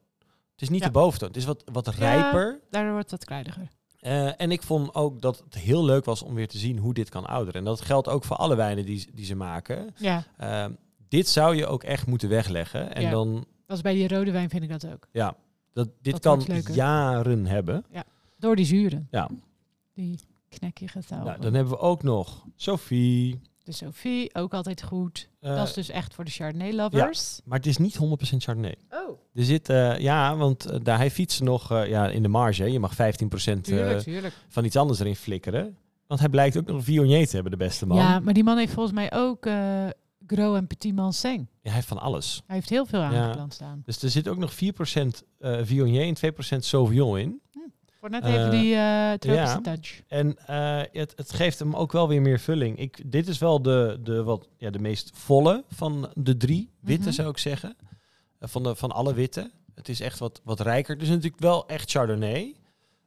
Het 0.52 0.62
is 0.62 0.70
niet 0.70 0.80
Ja. 0.82 0.86
de 0.86 0.92
boventoon. 0.92 1.28
Het 1.28 1.38
is 1.38 1.46
wat, 1.46 1.64
wat 1.72 1.88
rijper. 1.88 2.60
Daardoor 2.70 2.92
wordt 2.94 3.12
het 3.12 3.20
wat 3.20 3.30
kruidiger. 3.30 3.68
Eh, 4.00 4.42
en 4.42 4.52
ik 4.52 4.64
vond 4.64 4.96
ook 4.96 5.22
dat 5.22 5.40
het 5.46 5.56
heel 5.56 5.86
leuk 5.86 6.06
was 6.06 6.22
om 6.22 6.34
weer 6.34 6.48
te 6.48 6.58
zien 6.58 6.78
hoe 6.78 6.94
dit 6.94 7.10
kan 7.10 7.26
ouderen. 7.26 7.60
En 7.60 7.66
dat 7.66 7.82
geldt 7.82 8.08
ook 8.08 8.24
voor 8.24 8.36
alle 8.36 8.56
wijnen 8.56 8.86
die, 8.86 9.08
die 9.14 9.26
ze 9.26 9.36
maken. 9.36 9.94
Ja, 9.98 10.24
Ehm, 10.38 10.72
dit 11.14 11.28
zou 11.28 11.56
je 11.56 11.66
ook 11.68 11.84
echt 11.84 12.08
moeten 12.08 12.30
wegleggen. 12.30 12.96
En 12.96 13.02
Ja. 13.02 13.10
dan, 13.10 13.46
dat 13.66 13.78
is 13.78 13.84
bij 13.84 13.94
die 13.94 14.08
rode 14.08 14.32
wijn 14.32 14.50
vind 14.50 14.64
ik 14.64 14.70
dat 14.70 14.88
ook. 14.94 15.08
ja, 15.12 15.36
dat, 15.74 15.90
dit 16.02 16.24
Dat 16.24 16.46
kan 16.46 16.62
jaren 16.74 17.46
hebben. 17.46 17.86
Door 18.38 18.56
die 18.56 18.66
zuren. 18.66 19.08
Ja. 19.12 19.30
Die 19.94 20.20
knekkige 20.50 21.04
taal. 21.04 21.24
Nou, 21.26 21.42
dan 21.42 21.54
hebben 21.54 21.74
we 21.74 21.80
ook 21.80 22.04
nog 22.04 22.46
Sophie. 22.56 23.42
De 23.64 23.72
Sophie, 23.72 24.36
ook 24.36 24.54
altijd 24.54 24.84
goed. 24.84 25.30
Eh, 25.40 25.56
dat 25.56 25.68
is 25.68 25.74
dus 25.74 25.90
echt 25.90 26.14
voor 26.14 26.26
de 26.26 26.32
Chardonnay 26.32 26.74
lovers. 26.74 27.42
Maar 27.44 27.58
het 27.58 27.68
is 27.68 27.78
niet 27.78 27.96
100% 27.98 28.44
Chardonnay. 28.44 28.76
Oh, 28.90 29.18
Er 29.34 29.44
zit, 29.44 29.70
eh, 29.70 29.98
ja, 29.98 30.36
want 30.36 30.66
eh, 30.66 30.80
daar 30.84 30.98
hij 30.98 31.12
fietsen 31.12 31.46
nog 31.46 31.70
ja, 31.70 32.10
in 32.10 32.22
de 32.22 32.28
marge. 32.28 32.72
Je 32.72 32.80
mag 32.80 32.94
15% 32.94 32.96
eh, 32.96 33.64
tuurlijk, 33.64 34.00
tuurlijk. 34.00 34.34
van 34.48 34.66
iets 34.66 34.76
anders 34.76 35.00
erin 35.00 35.16
flikkeren. 35.16 35.78
Want 36.08 36.20
hij 36.20 36.30
blijkt 36.30 36.58
ook 36.58 36.66
nog 36.66 36.76
een 36.76 36.84
Viognier 36.84 37.28
te 37.28 37.34
hebben, 37.34 37.52
de 37.52 37.58
beste 37.58 37.86
man. 37.86 37.98
Ja, 37.98 38.20
maar 38.20 38.34
die 38.34 38.44
man 38.44 38.58
heeft 38.58 38.74
volgens 38.74 38.96
mij 38.96 39.14
ook 39.14 39.46
Gros 40.28 40.58
en 40.58 40.68
Petit 40.68 40.96
Manseng. 40.96 41.40
Ja, 41.40 41.46
hij 41.62 41.74
heeft 41.74 41.88
van 41.88 42.00
alles. 42.00 42.42
Hij 42.46 42.56
heeft 42.56 42.70
heel 42.70 42.86
veel 42.86 43.00
Ja. 43.00 43.10
aangeplant 43.12 43.54
staan. 43.54 43.82
Dus 43.86 44.02
er 44.04 44.10
zit 44.10 44.28
ook 44.28 44.38
nog 44.38 44.54
4% 44.54 45.24
eh 45.40 45.60
Viognier 45.64 46.02
en 46.08 46.14
2% 46.14 46.66
Sauvignon 46.66 47.18
in. 47.18 47.42
Hm. 47.52 47.60
Voor 48.00 48.10
net 48.10 48.24
Eh, 48.24 48.34
even 48.34 48.52
die 48.52 48.76
eh 48.76 49.12
tropische 49.14 49.56
ja. 49.56 49.62
touch. 49.62 50.02
En 50.08 50.38
eh, 50.48 50.82
het, 50.92 51.14
het 51.16 51.34
geeft 51.34 51.60
hem 51.60 51.76
ook 51.76 51.92
wel 51.92 52.08
weer 52.08 52.22
meer 52.22 52.40
vulling. 52.40 52.78
Ik, 52.78 53.12
dit 53.12 53.28
is 53.28 53.38
wel 53.38 53.62
de, 53.62 54.00
de, 54.04 54.24
wat, 54.24 54.48
ja, 54.58 54.70
de 54.70 54.80
meest 54.80 55.12
volle 55.14 55.64
van 55.68 56.12
de 56.16 56.38
drie 56.38 56.70
witte, 56.80 57.04
Mhm. 57.08 57.14
zou 57.14 57.30
ik 57.30 57.38
zeggen. 57.38 57.76
Eh, 58.40 58.50
van, 58.50 58.64
de, 58.64 58.76
van 58.76 58.92
alle 58.92 59.14
witte. 59.14 59.52
Het 59.76 59.90
is 59.90 60.00
echt 60.00 60.20
wat, 60.20 60.42
wat 60.44 60.60
rijker. 60.60 60.94
Het 60.94 61.04
is 61.04 61.10
natuurlijk 61.10 61.42
wel 61.42 61.68
echt 61.68 61.90
Chardonnay. 61.92 62.56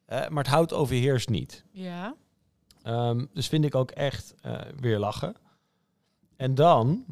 eh, 0.07 0.29
maar 0.29 0.43
het 0.45 0.53
houdt 0.53 0.73
overheerst 0.73 1.29
niet. 1.29 1.65
Ja. 1.73 2.15
Ehm, 2.83 3.25
dus 3.33 3.49
vind 3.49 3.65
ik 3.65 3.75
ook 3.75 3.91
echt 3.91 4.35
eh, 4.41 4.61
weer 4.81 4.99
lachen. 4.99 5.35
En 6.37 6.55
dan, 6.55 7.05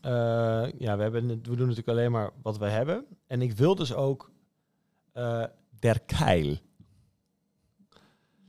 eh, 0.00 0.10
ja, 0.78 0.96
we, 0.96 1.02
hebben, 1.02 1.28
we 1.28 1.40
doen 1.40 1.56
natuurlijk 1.58 1.88
alleen 1.88 2.12
maar 2.12 2.30
wat 2.42 2.58
we 2.58 2.66
hebben. 2.68 3.04
En 3.26 3.42
ik 3.42 3.52
wil 3.52 3.74
dus 3.74 3.94
ook 3.94 4.30
eh 5.12 5.44
Der 5.78 6.00
Keil. 6.00 6.56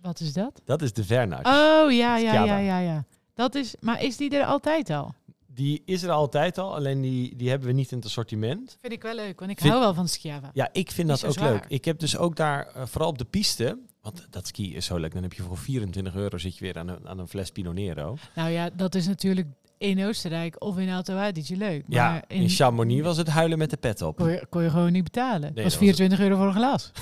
Wat 0.02 0.20
is 0.20 0.34
dat? 0.34 0.62
Dat 0.66 0.82
is 0.82 0.94
de 0.94 1.04
Vernatch. 1.04 1.48
Oh, 1.50 1.92
ja, 1.92 2.18
ja, 2.18 2.44
ja, 2.44 2.58
ja, 2.58 2.80
ja. 2.80 3.06
Dat 3.34 3.56
is, 3.56 3.76
maar 3.80 4.04
is 4.04 4.18
die 4.18 4.38
er 4.38 4.46
altijd 4.46 4.90
al? 4.90 5.14
Die 5.48 5.82
is 5.86 6.04
er 6.04 6.12
altijd 6.12 6.58
al, 6.58 6.76
alleen 6.76 7.02
die, 7.02 7.36
die 7.36 7.50
hebben 7.50 7.68
we 7.68 7.74
niet 7.74 7.92
in 7.92 7.98
het 7.98 8.06
assortiment. 8.06 8.78
Vind 8.82 8.94
ik 8.94 9.02
wel 9.02 9.16
leuk, 9.16 9.40
want 9.40 9.52
ik 9.52 9.58
Vind- 9.60 9.70
hou 9.72 9.84
wel 9.84 9.94
van 9.94 10.08
Schiava. 10.08 10.50
Ja, 10.54 10.70
ik 10.72 10.92
vind 10.92 11.08
dat 11.08 11.26
ook 11.26 11.34
zwaar. 11.34 11.52
leuk. 11.52 11.66
Ik 11.68 11.86
heb 11.86 12.00
dus 12.00 12.18
ook 12.18 12.36
daar, 12.36 12.68
eh, 12.68 12.86
vooral 12.86 13.10
op 13.10 13.18
de 13.18 13.26
piste, 13.26 13.78
want 14.02 14.28
dat 14.30 14.48
ski 14.48 14.76
is 14.76 14.86
zo 14.86 14.98
leuk. 14.98 15.14
Dan 15.14 15.24
heb 15.24 15.34
je 15.34 15.44
voor 15.44 15.58
24 15.58 16.16
euro 16.16 16.38
zit 16.38 16.58
je 16.58 16.64
weer 16.64 16.78
aan 16.78 16.88
een, 16.88 17.08
aan 17.08 17.20
een 17.20 17.28
fles 17.28 17.52
Pinot 17.52 17.74
Nero. 17.74 18.18
Nou 18.36 18.50
ja, 18.50 18.70
dat 18.70 18.96
is 18.96 19.08
natuurlijk 19.08 19.48
in 19.84 20.06
Oostenrijk 20.06 20.64
of 20.64 20.78
in 20.78 20.90
Alto 20.90 21.16
Adige 21.16 21.56
leuk. 21.58 21.88
Maar 21.88 21.98
ja, 21.98 22.24
in, 22.28 22.50
Chamonix 22.50 23.04
was 23.04 23.18
het 23.18 23.28
huilen 23.28 23.58
met 23.58 23.70
de 23.70 23.78
pet 23.78 24.02
op. 24.02 24.16
kon 24.16 24.32
je, 24.32 24.46
kon 24.50 24.64
je 24.64 24.70
gewoon 24.70 24.92
niet 24.92 25.04
betalen. 25.04 25.40
Nee, 25.40 25.48
dat 25.48 25.56
dat 25.56 25.64
was 25.64 25.74
was 25.74 25.84
24 25.84 26.20
euro 26.20 26.36
voor 26.36 26.46
een 26.46 26.54
glas. 26.54 26.92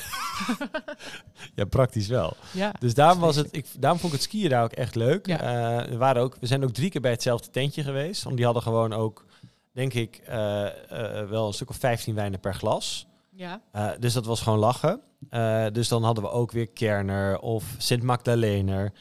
Ja, 1.55 1.65
praktisch 1.65 2.07
wel. 2.07 2.33
Ja. 2.53 2.73
Dus 2.79 2.93
daarom, 2.93 3.19
was 3.19 3.35
het, 3.35 3.47
ik, 3.51 3.65
daarom 3.79 3.99
vond 3.99 4.13
ik 4.13 4.19
het 4.19 4.27
skiën 4.27 4.49
daar 4.49 4.63
ook 4.63 4.71
echt 4.71 4.95
leuk. 4.95 5.27
Ja. 5.27 5.39
Eh, 5.39 5.89
we, 5.89 5.97
waren 5.97 6.21
ook, 6.21 6.37
we 6.39 6.47
zijn 6.47 6.63
ook 6.63 6.71
drie 6.71 6.89
keer 6.89 7.01
bij 7.01 7.11
hetzelfde 7.11 7.49
tentje 7.49 7.83
geweest. 7.83 8.23
Want 8.23 8.35
die 8.35 8.45
hadden 8.45 8.63
gewoon 8.63 8.93
ook, 8.93 9.25
denk 9.71 9.93
ik, 9.93 10.21
eh, 10.25 10.65
eh, 10.67 11.29
wel 11.29 11.47
een 11.47 11.53
stuk 11.53 11.69
of 11.69 11.75
15 11.75 12.15
wijnen 12.15 12.39
per 12.39 12.53
glas. 12.53 13.07
ja. 13.29 13.61
Dus 13.99 14.13
dat 14.13 14.25
was 14.25 14.41
gewoon 14.41 14.59
lachen. 14.59 15.01
Dus 15.73 15.87
dan 15.87 16.03
hadden 16.03 16.23
we 16.23 16.29
ook 16.29 16.51
weer 16.51 16.67
Kerner 16.67 17.39
of 17.39 17.75
Sint 17.77 18.03
Magdalener. 18.03 18.91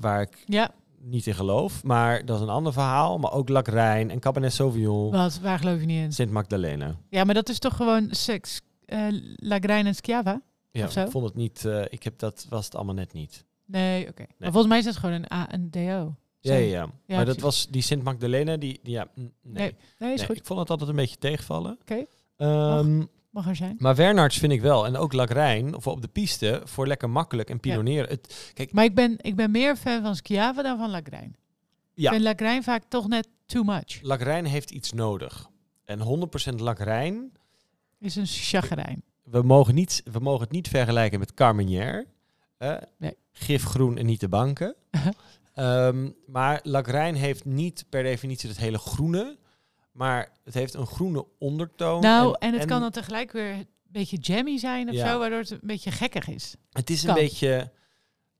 waar 0.00 0.20
ik 0.20 0.44
Ja, 0.46 0.70
niet 1.02 1.26
in 1.26 1.34
geloof. 1.34 1.84
Maar 1.84 2.24
dat 2.24 2.36
is 2.36 2.42
een 2.42 2.48
ander 2.48 2.72
verhaal. 2.72 3.18
Maar 3.18 3.32
ook 3.32 3.48
Lacrijn 3.48 4.10
en 4.10 4.18
Cabernet 4.20 4.52
Sauvignon. 4.52 5.10
wat? 5.10 5.38
Waar 5.40 5.58
geloof 5.58 5.80
je 5.80 5.86
niet 5.86 6.02
in? 6.02 6.12
Sint 6.12 6.30
Magdalena. 6.30 6.96
Ja, 7.08 7.24
maar 7.24 7.34
dat 7.34 7.48
is 7.48 7.58
toch 7.58 7.76
gewoon 7.76 8.08
seks, 8.10 8.60
eh 8.84 9.06
Lagrein 9.36 9.86
en 9.86 9.94
Schiava? 9.94 10.42
Ja, 10.70 10.84
ik 11.04 11.10
vond 11.10 11.24
het 11.24 11.34
niet. 11.34 11.64
eh, 11.64 11.82
ik 11.88 12.02
heb 12.02 12.18
dat 12.18 12.46
was 12.48 12.64
het 12.64 12.74
allemaal 12.74 12.94
net 12.94 13.12
niet. 13.12 13.44
Nee, 13.66 14.08
oké. 14.08 14.24
Maar 14.38 14.48
volgens 14.52 14.66
mij 14.66 14.78
is 14.78 14.84
dat 14.84 14.96
gewoon 14.96 15.14
een 15.14 15.32
A 15.32 15.48
en 15.50 15.70
DO. 15.70 16.14
Ja, 16.42 16.54
ja, 16.54 16.88
ja. 17.06 17.16
maar 17.16 17.24
dat 17.24 17.40
was 17.40 17.66
die 17.70 17.82
Sint 17.82 18.02
Magdalena. 18.02 18.56
Die, 18.56 18.80
die 18.82 18.92
ja, 18.92 19.06
mm, 19.14 19.32
nee. 19.42 19.52
Nee, 19.62 19.74
Nee, 19.98 20.12
is 20.12 20.18
Nee, 20.18 20.26
goed. 20.28 20.36
ik 20.36 20.44
vond 20.46 20.60
het 20.60 20.70
altijd 20.70 20.90
een 20.90 20.96
beetje 20.96 21.18
tegenvallen. 21.18 21.78
Oké. 21.80 22.04
Ehm, 22.36 23.02
Mag 23.30 23.48
er 23.48 23.56
zijn. 23.56 23.76
maar 23.78 23.94
Wernards 23.94 24.38
vind 24.38 24.52
ik 24.52 24.60
wel. 24.60 24.86
En 24.86 24.96
ook 24.96 25.12
Lacrijn, 25.12 25.74
of 25.74 25.86
op 25.86 26.02
de 26.02 26.08
piste, 26.08 26.60
voor 26.64 26.86
lekker 26.86 27.10
makkelijk 27.10 27.50
en 27.50 27.60
pinoneren. 27.60 28.08
Het, 28.08 28.50
kijk, 28.54 28.72
Maar 28.72 28.84
ik 28.84 28.94
ben, 28.94 29.14
ik 29.20 29.36
ben 29.36 29.50
meer 29.50 29.76
fan 29.76 30.02
van 30.02 30.16
Schiava 30.16 30.62
dan 30.62 30.78
van 30.78 30.90
Lagrein. 30.90 31.36
Ja. 31.94 32.04
Ik 32.10 32.10
vind 32.16 32.22
Lagrein 32.22 32.62
vaak 32.62 32.82
toch 32.88 33.08
net 33.08 33.28
too 33.46 33.62
much. 33.62 33.98
Lacrijn 34.02 34.44
heeft 34.44 34.70
iets 34.70 34.92
nodig. 34.92 35.48
En 35.84 36.28
100% 36.52 36.54
Lacrijn, 36.56 37.32
Is 37.98 38.16
een 38.16 38.26
chagrijn. 38.26 39.02
we 39.24 39.42
mogen, 39.42 39.74
niet, 39.74 40.02
we 40.12 40.18
mogen 40.18 40.40
het 40.42 40.52
niet 40.52 40.68
vergelijken 40.68 41.18
met 41.18 41.34
Carmenère. 41.34 42.06
eh, 42.58 42.76
Nee. 42.98 43.16
Gifgroen 43.32 43.98
en 43.98 44.06
niet 44.06 44.20
de 44.20 44.28
banken. 44.28 44.74
Ehm, 45.54 46.10
maar 46.26 46.60
Lacrijn 46.62 47.14
heeft 47.14 47.44
niet 47.44 47.84
per 47.88 48.02
definitie 48.02 48.48
het 48.48 48.58
hele 48.58 48.78
groene. 48.78 49.38
Maar 49.92 50.32
het 50.44 50.54
heeft 50.54 50.74
een 50.74 50.86
groene 50.86 51.26
ondertoon. 51.38 52.00
Nou, 52.00 52.36
en, 52.38 52.52
het 52.54 52.64
kan 52.64 52.80
dan 52.80 52.90
tegelijk 52.90 53.32
weer 53.32 53.52
een 53.52 53.66
beetje 53.82 54.16
jammy 54.16 54.58
zijn 54.58 54.88
of 54.88 54.94
Ja. 54.94 55.12
zo, 55.12 55.18
waardoor 55.18 55.38
het 55.38 55.50
een 55.50 55.58
beetje 55.62 55.90
gekkig 55.90 56.28
is. 56.28 56.54
Het 56.72 56.90
is 56.90 57.02
een 57.02 57.14
beetje... 57.14 57.72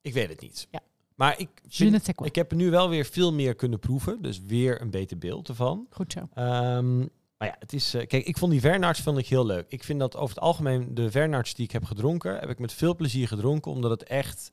Ik 0.03 0.13
weet 0.13 0.29
het 0.29 0.41
niet. 0.41 0.69
Ja. 0.71 0.81
Maar 1.15 1.39
ik, 1.39 1.49
vind, 1.69 2.09
ik 2.25 2.35
heb 2.35 2.51
er 2.51 2.57
nu 2.57 2.71
wel 2.71 2.89
weer 2.89 3.05
veel 3.05 3.33
meer 3.33 3.55
kunnen 3.55 3.79
proeven. 3.79 4.23
Dus 4.23 4.41
weer 4.41 4.81
een 4.81 4.91
beter 4.91 5.19
beeld 5.19 5.49
ervan. 5.49 5.87
Goed 5.91 6.13
zo. 6.13 6.29
Ehm, 6.35 6.99
maar 6.99 7.49
ja, 7.49 7.57
het 7.59 7.73
is. 7.73 7.95
eh, 7.95 8.07
kijk, 8.07 8.27
ik 8.27 8.39
vond 8.39 8.53
die 8.53 8.61
Vernards 8.61 9.01
vond 9.01 9.19
ik 9.19 9.27
heel 9.27 9.47
leuk. 9.47 9.65
Ik 9.69 9.85
vind 9.85 10.01
dat 10.01 10.17
over 10.17 10.35
het 10.35 10.45
algemeen 10.45 10.95
de 10.95 11.11
Vernards 11.11 11.55
die 11.55 11.65
ik 11.65 11.71
heb 11.71 11.85
gedronken, 11.85 12.39
heb 12.39 12.49
ik 12.51 12.59
met 12.59 12.73
veel 12.73 12.97
plezier 12.97 13.29
gedronken, 13.29 13.71
omdat 13.73 13.91
het 13.91 14.03
echt 14.03 14.51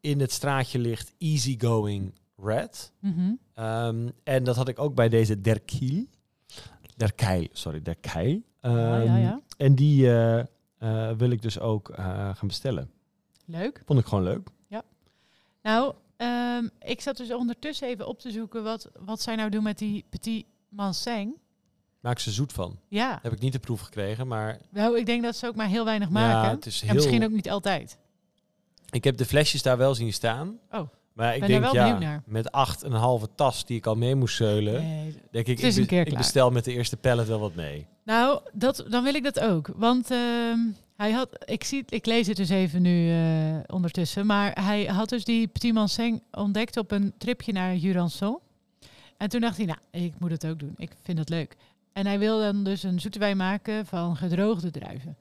in 0.00 0.20
het 0.20 0.32
straatje 0.32 0.78
ligt, 0.78 1.12
easygoing 1.18 2.14
red. 2.36 2.92
Mhm. 3.00 3.32
Ehm, 3.54 4.08
en 4.24 4.44
dat 4.44 4.56
had 4.56 4.68
ik 4.68 4.78
ook 4.78 4.94
bij 4.94 5.08
deze 5.08 5.40
Derkiel. 5.40 6.06
Derkeil, 6.96 7.46
sorry, 7.52 7.82
Derkeil. 7.82 8.40
Ja, 8.62 8.70
ja, 8.70 9.02
Ehm, 9.04 9.20
ja. 9.20 9.40
En 9.56 9.74
die 9.74 10.06
eh, 10.06 10.38
eh, 10.78 11.16
wil 11.16 11.30
ik 11.30 11.42
dus 11.42 11.58
ook 11.60 11.88
eh, 11.90 12.04
gaan 12.36 12.48
bestellen. 12.48 12.90
Leuk. 13.44 13.82
Vond 13.86 13.98
ik 14.00 14.06
gewoon 14.06 14.24
leuk. 14.24 14.48
Nou, 15.62 15.94
ehm, 16.16 16.68
ik 16.80 17.00
zat 17.00 17.16
dus 17.16 17.32
ondertussen 17.32 17.88
even 17.88 18.06
op 18.06 18.18
te 18.20 18.30
zoeken 18.30 18.62
wat, 18.62 18.90
wat 19.00 19.20
zij 19.20 19.36
nou 19.36 19.50
doen 19.50 19.62
met 19.62 19.78
die 19.78 20.04
Petit 20.08 20.46
Manseng. 20.68 21.34
Maak 22.00 22.18
ze 22.18 22.30
zoet 22.30 22.52
van. 22.52 22.78
Ja, 22.88 23.18
Heb 23.22 23.32
ik 23.32 23.38
niet 23.40 23.52
de 23.52 23.58
proef 23.58 23.80
gekregen, 23.80 24.26
maar 24.26 24.58
nou, 24.70 24.98
ik 24.98 25.06
denk 25.06 25.22
dat 25.22 25.36
ze 25.36 25.46
ook 25.46 25.54
maar 25.54 25.66
heel 25.66 25.84
weinig 25.84 26.08
Ja, 26.08 26.14
maken. 26.14 26.50
het 26.50 26.66
is 26.66 26.80
En 26.80 26.86
heel- 26.86 26.94
misschien 26.96 27.24
ook 27.24 27.30
niet 27.30 27.50
altijd. 27.50 27.98
Ik 28.90 29.04
heb 29.04 29.16
de 29.16 29.24
flesjes 29.24 29.62
daar 29.62 29.76
wel 29.78 29.94
zien 29.94 30.12
staan. 30.12 30.58
Oh, 30.70 30.88
maar 31.16 31.34
ik 31.34 31.40
ben 31.40 31.48
denk 31.48 31.72
ja, 31.72 31.98
naar. 31.98 32.22
met 32.26 32.52
acht 32.52 32.82
en 32.82 32.92
een 32.92 32.98
halve 32.98 33.28
tas 33.34 33.64
die 33.64 33.76
ik 33.76 33.86
al 33.86 33.94
mee 33.94 34.14
moest 34.14 34.36
zeulen, 34.36 34.82
Nee. 34.82 35.14
denk 35.30 35.46
ik, 35.46 35.58
ik, 35.58 35.76
een 35.76 35.86
keer 35.86 36.06
ik 36.06 36.16
bestel 36.16 36.50
met 36.50 36.64
de 36.64 36.72
eerste 36.72 36.96
pallet 36.96 37.26
wel 37.26 37.40
wat 37.40 37.54
mee. 37.54 37.86
Nou, 38.04 38.40
dat, 38.52 38.84
dan 38.88 39.02
wil 39.04 39.14
ik 39.14 39.24
dat 39.24 39.40
ook. 39.40 39.70
Want 39.76 40.10
ehm, 40.10 40.58
hij 40.96 41.12
had, 41.12 41.28
ik, 41.44 41.64
zie, 41.64 41.84
ik 41.88 42.06
lees 42.06 42.26
het 42.26 42.36
dus 42.36 42.48
even 42.48 42.82
nu 42.82 43.10
eh, 43.10 43.58
ondertussen. 43.66 44.26
Maar 44.26 44.64
hij 44.64 44.84
had 44.84 45.08
dus 45.08 45.24
die 45.24 45.46
Petit 45.46 45.74
Manseng 45.74 46.22
ontdekt 46.30 46.76
op 46.76 46.90
een 46.90 47.14
tripje 47.18 47.52
naar 47.52 47.76
Jurançon. 47.76 48.38
En 49.16 49.28
toen 49.28 49.40
dacht 49.40 49.56
hij, 49.56 49.66
nou, 49.66 49.78
ik 49.90 50.12
moet 50.18 50.30
het 50.30 50.46
ook 50.46 50.58
doen. 50.58 50.74
Ik 50.76 50.90
vind 51.02 51.18
het 51.18 51.28
leuk. 51.28 51.56
En 51.92 52.06
hij 52.06 52.18
wil 52.18 52.38
dan 52.38 52.64
dus 52.64 52.82
een 52.82 53.00
zoete 53.00 53.18
wijn 53.18 53.36
maken 53.36 53.86
van 53.86 54.16
gedroogde 54.16 54.70
druiven. 54.70 55.16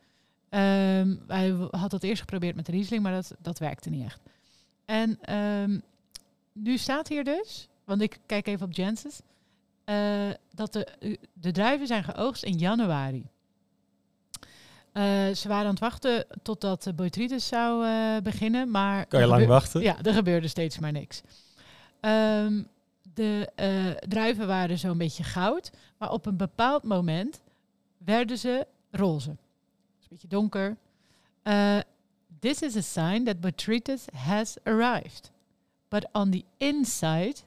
Ehm, 0.50 1.16
hij 1.28 1.56
had 1.70 1.92
dat 1.92 2.04
eerst 2.04 2.20
geprobeerd 2.20 2.56
met 2.56 2.66
de 2.66 2.72
Riesling, 2.72 3.04
maar 3.04 3.14
dat, 3.14 3.36
dat 3.40 3.60
werkte 3.60 3.90
niet 3.90 4.06
echt. 4.06 4.20
En 4.86 5.18
ehm, 5.22 5.80
nu 6.54 6.78
staat 6.78 7.08
hier 7.08 7.24
dus, 7.24 7.68
want 7.84 8.02
ik 8.02 8.20
kijk 8.26 8.48
even 8.48 8.66
op 8.66 8.74
Janssens, 8.74 9.22
eh, 9.84 10.30
dat 10.54 10.74
de, 10.74 11.18
de 11.34 11.52
druiven 11.52 11.88
zijn 11.88 12.04
geoogst 12.04 12.44
in 12.44 12.58
januari. 12.58 13.26
Eh, 14.92 15.04
ze 15.34 15.48
waren 15.48 15.66
aan 15.66 15.70
het 15.70 15.80
wachten 15.80 16.26
totdat 16.42 16.84
de 16.84 16.94
Boitritis 16.94 17.48
zou 17.48 17.86
eh, 17.86 18.22
beginnen, 18.24 18.72
maar... 18.72 19.06
Kan 19.06 19.20
je 19.20 19.28
lang 19.28 19.46
wachten? 19.46 19.82
Ja, 19.82 20.04
er 20.04 20.14
gebeurde 20.14 20.48
steeds 20.48 20.80
maar 20.80 20.92
niks. 20.92 21.22
Ehm, 22.00 22.64
de 23.14 23.50
druiven 24.08 24.48
waren 24.48 24.78
zo'n 24.78 24.98
beetje 24.98 25.24
goud, 25.24 25.72
maar 25.98 26.12
op 26.12 26.26
een 26.26 26.38
bepaald 26.38 26.84
moment 26.84 27.42
werden 27.98 28.38
ze 28.38 28.68
roze. 28.92 29.30
Dus 29.30 29.38
een 30.02 30.08
beetje 30.10 30.28
donker. 30.28 30.78
This 32.46 32.62
is 32.62 32.76
a 32.76 32.84
sign 32.84 33.24
that 33.24 33.42
Botrytis 33.42 34.08
has 34.14 34.60
arrived. 34.68 35.32
But 35.90 36.06
on 36.14 36.30
the 36.30 36.46
inside 36.60 37.42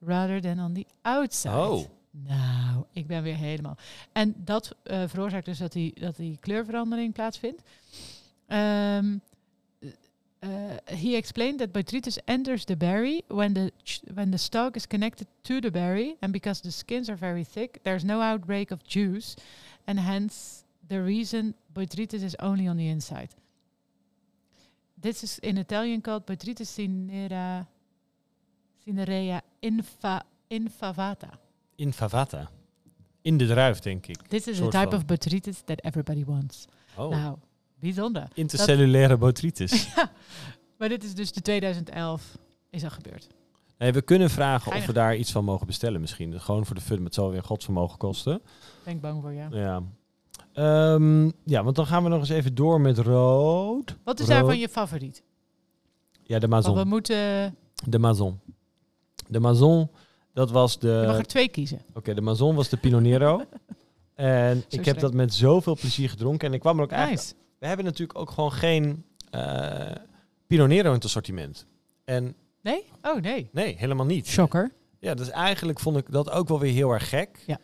rather 0.00 0.40
than 0.40 0.58
on 0.58 0.72
the 0.72 0.86
outside. 1.04 1.54
Oh. 1.54 1.86
Nou, 2.10 2.84
ik 2.92 3.06
ben 3.06 3.22
weer 3.22 3.36
helemaal. 3.36 3.76
En 4.12 4.34
dat 4.44 4.76
eh, 4.82 5.02
veroorzaakt 5.06 5.44
dus 5.44 5.58
dat 5.58 5.72
die, 5.72 6.00
dat 6.00 6.16
die 6.16 6.38
kleurverandering 6.40 7.12
plaatsvindt. 7.12 7.62
Um, 8.48 9.20
he 10.84 11.16
explained 11.16 11.58
that 11.58 11.72
Botrytis 11.72 12.18
enters 12.24 12.64
the 12.64 12.76
berry 12.76 13.22
when 13.26 13.52
the 13.52 13.72
when 14.14 14.30
the 14.30 14.38
stalk 14.38 14.76
is 14.76 14.86
connected 14.86 15.26
to 15.40 15.60
the 15.60 15.70
berry, 15.70 16.16
and 16.20 16.32
because 16.32 16.62
the 16.62 16.70
skins 16.70 17.08
are 17.08 17.18
very 17.18 17.44
thick, 17.44 17.78
there's 17.82 18.04
no 18.04 18.20
outbreak 18.20 18.70
of 18.70 18.82
juice, 18.86 19.36
and 19.84 19.98
hence 19.98 20.64
the 20.88 21.02
reason 21.02 21.54
Botrytis 21.72 22.22
is 22.22 22.34
only 22.38 22.68
on 22.68 22.76
the 22.76 22.88
inside. 22.88 23.28
This 25.00 25.22
is 25.22 25.38
in 25.38 25.56
Italian 25.56 26.00
called 26.00 26.24
Botrytis 26.24 26.74
cinera, 26.74 27.66
cinerea 28.84 29.42
infa, 29.60 30.22
infavata. 30.48 31.38
In 31.76 31.92
Favata. 31.92 32.50
In 33.22 33.36
de 33.36 33.46
druif, 33.46 33.78
denk 33.78 34.06
ik. 34.06 34.22
This 34.28 34.46
is 34.46 34.60
a 34.60 34.68
type 34.68 34.90
van. 34.90 34.94
of 34.94 35.04
Botrytis 35.04 35.60
that 35.64 35.80
everybody 35.80 36.24
wants. 36.24 36.64
Oh. 36.96 37.10
Nou, 37.10 37.36
bijzonder. 37.80 38.28
Intercellulaire 38.34 39.16
botritis. 39.16 39.88
Ja, 39.96 40.10
maar 40.78 40.88
dit 40.88 41.04
is 41.04 41.14
dus 41.14 41.32
de 41.32 41.40
2011 41.40 42.38
is 42.70 42.82
dat 42.82 42.92
gebeurd. 42.92 43.26
Nee, 43.78 43.92
we 43.92 44.02
kunnen 44.02 44.30
vragen 44.30 44.72
of 44.76 44.86
we 44.86 44.92
daar 44.92 45.16
iets 45.16 45.32
van 45.32 45.44
mogen 45.44 45.66
bestellen 45.66 46.00
misschien. 46.00 46.40
Gewoon 46.40 46.66
voor 46.66 46.74
de 46.74 46.80
fun, 46.80 46.96
met 46.96 47.04
het 47.04 47.14
zal 47.14 47.30
weer 47.30 47.42
godsvermogen 47.42 47.98
kosten. 47.98 48.42
Ben 48.84 48.94
ik 48.94 49.00
bang 49.00 49.22
voor 49.22 49.32
jou. 49.32 49.56
Ja. 49.56 49.82
Ehm, 50.58 51.30
ja, 51.44 51.64
want 51.64 51.76
dan 51.76 51.86
gaan 51.86 52.02
we 52.02 52.08
nog 52.08 52.18
eens 52.18 52.28
even 52.28 52.54
door 52.54 52.80
met 52.80 52.98
rood. 52.98 53.96
Wat 54.04 54.20
is 54.20 54.26
Rood. 54.26 54.36
daarvan 54.36 54.58
je 54.58 54.68
favoriet? 54.68 55.22
Ja, 56.22 56.38
de 56.38 56.48
Want 56.48 56.64
we 56.64 56.70
Mazon. 56.70 56.88
moeten... 56.88 57.56
De 57.86 57.98
Mazon. 57.98 58.40
De 59.28 59.40
Mazon, 59.40 59.90
dat 60.32 60.50
was 60.50 60.78
de... 60.78 60.88
Je 60.88 61.06
mag 61.06 61.18
er 61.18 61.26
twee 61.26 61.48
kiezen. 61.48 61.80
Oké, 61.94 62.14
de 62.14 62.20
Mazon 62.20 62.54
was 62.54 62.68
de 62.68 62.76
Pinot 62.76 63.00
Nero. 63.00 63.38
en 64.14 64.58
ik 64.58 64.64
heb 64.72 64.82
streng. 64.82 65.00
dat 65.00 65.14
met 65.14 65.34
zoveel 65.34 65.76
plezier 65.76 66.08
gedronken. 66.08 66.48
En 66.48 66.54
ik 66.54 66.60
kwam 66.60 66.76
er 66.76 66.84
ook 66.84 66.90
eigenlijk... 66.90 67.22
Nice. 67.22 67.34
We 67.58 67.66
hebben 67.66 67.84
natuurlijk 67.84 68.18
ook 68.18 68.30
gewoon 68.30 68.52
geen 68.52 69.04
eh 69.30 69.94
Pinot 70.46 70.68
Nero 70.68 70.88
in 70.88 70.94
het 70.94 71.04
assortiment. 71.04 71.66
En 72.04 72.34
Nee? 72.62 72.84
Oh, 73.02 73.20
nee. 73.20 73.48
nee, 73.52 73.76
helemaal 73.78 74.06
niet. 74.06 74.26
Shocker. 74.26 74.70
Ja, 74.98 75.14
dus 75.14 75.30
eigenlijk 75.30 75.80
vond 75.80 75.96
ik 75.96 76.12
dat 76.12 76.30
ook 76.30 76.48
wel 76.48 76.58
weer 76.58 76.72
heel 76.72 76.90
erg 76.90 77.08
gek. 77.08 77.42
Ja. 77.46 77.58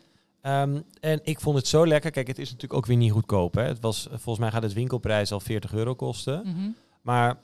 Ehm, 0.45 0.81
en 0.99 1.19
ik 1.23 1.39
vond 1.39 1.57
het 1.57 1.67
zo 1.67 1.87
lekker. 1.87 2.11
Kijk, 2.11 2.27
het 2.27 2.39
is 2.39 2.45
natuurlijk 2.45 2.73
ook 2.73 2.85
weer 2.85 2.97
niet 2.97 3.11
goedkoop. 3.11 3.53
Hè. 3.53 3.63
Het 3.63 3.79
was, 3.79 4.07
volgens 4.09 4.39
mij 4.39 4.51
gaat 4.51 4.63
het 4.63 4.73
winkelprijs 4.73 5.31
al 5.31 5.39
40 5.39 5.73
euro 5.73 5.95
kosten. 5.95 6.41
Mhm. 6.45 6.69
Maar 7.01 7.37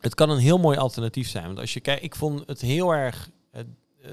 het 0.00 0.14
kan 0.14 0.30
een 0.30 0.38
heel 0.38 0.58
mooi 0.58 0.78
alternatief 0.78 1.28
zijn. 1.28 1.46
Want 1.46 1.58
als 1.58 1.74
je 1.74 1.80
kijkt, 1.80 2.02
ik 2.02 2.14
vond 2.14 2.42
het 2.46 2.60
heel 2.60 2.94
erg 2.94 3.30
uh, 3.54 3.60
uh, 3.60 4.10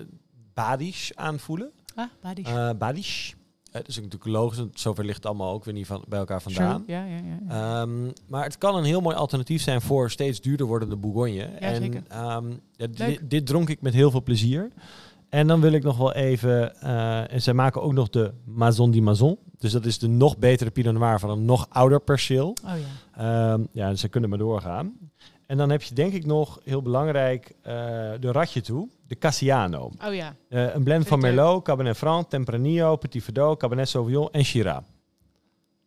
badisch 0.53 1.11
aanvoelen. 1.15 1.71
Ah, 1.95 2.05
body. 2.21 2.41
Uh, 2.41 2.69
badisch. 2.77 3.35
dat 3.71 3.87
is 3.87 3.95
natuurlijk 3.95 4.25
logisch. 4.25 4.57
want 4.57 4.79
Zover 4.79 5.05
ligt 5.05 5.17
het 5.17 5.25
allemaal 5.25 5.53
ook 5.53 5.65
weer 5.65 5.73
niet 5.73 5.87
van, 5.87 6.03
bij 6.07 6.19
elkaar 6.19 6.41
vandaan. 6.41 6.83
Ja, 6.87 7.05
ja, 7.05 7.21
ja. 7.49 7.81
Um, 7.81 8.13
maar 8.27 8.43
het 8.43 8.57
kan 8.57 8.75
een 8.75 8.83
heel 8.83 9.01
mooi 9.01 9.15
alternatief 9.15 9.61
zijn 9.61 9.81
voor 9.81 10.11
steeds 10.11 10.41
duurder 10.41 10.65
wordende 10.65 10.95
Bourgogne. 10.95 11.43
en 11.43 12.03
um, 12.21 12.61
dit, 12.75 13.29
dit 13.29 13.45
dronk 13.45 13.69
ik 13.69 13.81
met 13.81 13.93
heel 13.93 14.11
veel 14.11 14.23
plezier. 14.23 14.71
En 15.35 15.47
dan 15.47 15.61
wil 15.61 15.71
ik 15.71 15.83
nog 15.83 15.97
wel 15.97 16.13
even... 16.13 16.73
uh, 16.83 17.31
en 17.33 17.41
zij 17.41 17.53
maken 17.53 17.81
ook 17.81 17.93
nog 17.93 18.09
de 18.09 18.33
Mazon 18.45 18.91
di 18.91 19.01
Mazon. 19.01 19.37
Dus 19.57 19.71
dat 19.71 19.85
is 19.85 19.99
de 19.99 20.07
nog 20.07 20.37
betere 20.37 20.71
Pinot 20.71 20.93
Noir 20.93 21.19
van 21.19 21.29
een 21.29 21.45
nog 21.45 21.67
ouder 21.69 22.01
perceel. 22.01 22.57
Oh 22.65 22.71
ja. 23.17 23.51
Um, 23.51 23.67
ja, 23.71 23.89
dus 23.89 23.99
ze 23.99 24.07
kunnen 24.07 24.29
maar 24.29 24.39
doorgaan. 24.39 24.97
En 25.45 25.57
dan 25.57 25.69
heb 25.69 25.81
je 25.81 25.95
denk 25.95 26.13
ik 26.13 26.25
nog, 26.25 26.59
heel 26.63 26.81
belangrijk, 26.81 27.55
uh, 27.57 27.73
de 28.19 28.31
ratje 28.31 28.61
toe. 28.61 28.89
De 29.07 29.17
Cassiano. 29.17 29.91
Oh 30.07 30.13
ja. 30.13 30.35
Uh, 30.49 30.75
een 30.75 30.83
blend 30.83 31.07
van 31.07 31.19
Merlot, 31.19 31.63
Cabernet 31.63 31.97
Franc, 31.97 32.29
Tempranillo, 32.29 32.95
Petit 32.95 33.23
Verdot, 33.23 33.59
Cabernet 33.59 33.89
Sauvignon 33.89 34.31
en 34.31 34.45
Shiraz. 34.45 34.83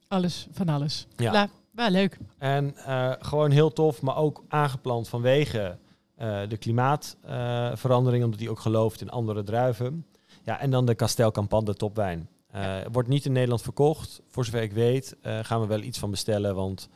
Alles 0.09 0.49
van 0.53 0.69
alles. 0.69 1.07
Ja. 1.17 1.33
La, 1.33 1.49
wel 1.71 1.91
leuk. 1.91 2.19
En 2.39 2.75
gewoon 3.21 3.51
heel 3.51 3.73
tof, 3.73 4.03
maar 4.03 4.17
ook 4.17 4.45
aangeplant 4.49 5.09
vanwege 5.09 5.79
uh, 6.21 6.41
de 6.49 6.57
klimaatverandering, 6.57 8.25
omdat 8.25 8.41
hij 8.41 8.49
ook 8.49 8.61
gelooft 8.61 9.01
in 9.01 9.11
andere 9.11 9.43
druiven. 9.43 10.07
Ja, 10.43 10.61
en 10.61 10.71
dan 10.71 10.87
de 10.87 10.95
Castel 10.95 11.31
Campan, 11.31 11.65
de 11.65 11.75
topwijn. 11.75 12.29
Uh, 12.55 12.77
wordt 12.93 13.09
niet 13.09 13.25
in 13.25 13.33
Nederland 13.33 13.63
verkocht. 13.63 14.23
Voor 14.27 14.45
zover 14.45 14.63
ik 14.63 14.73
weet 14.73 15.17
uh, 15.23 15.39
gaan 15.43 15.61
we 15.61 15.67
wel 15.67 15.83
iets 15.83 15.99
van 15.99 16.11
bestellen, 16.11 16.55
want... 16.55 16.89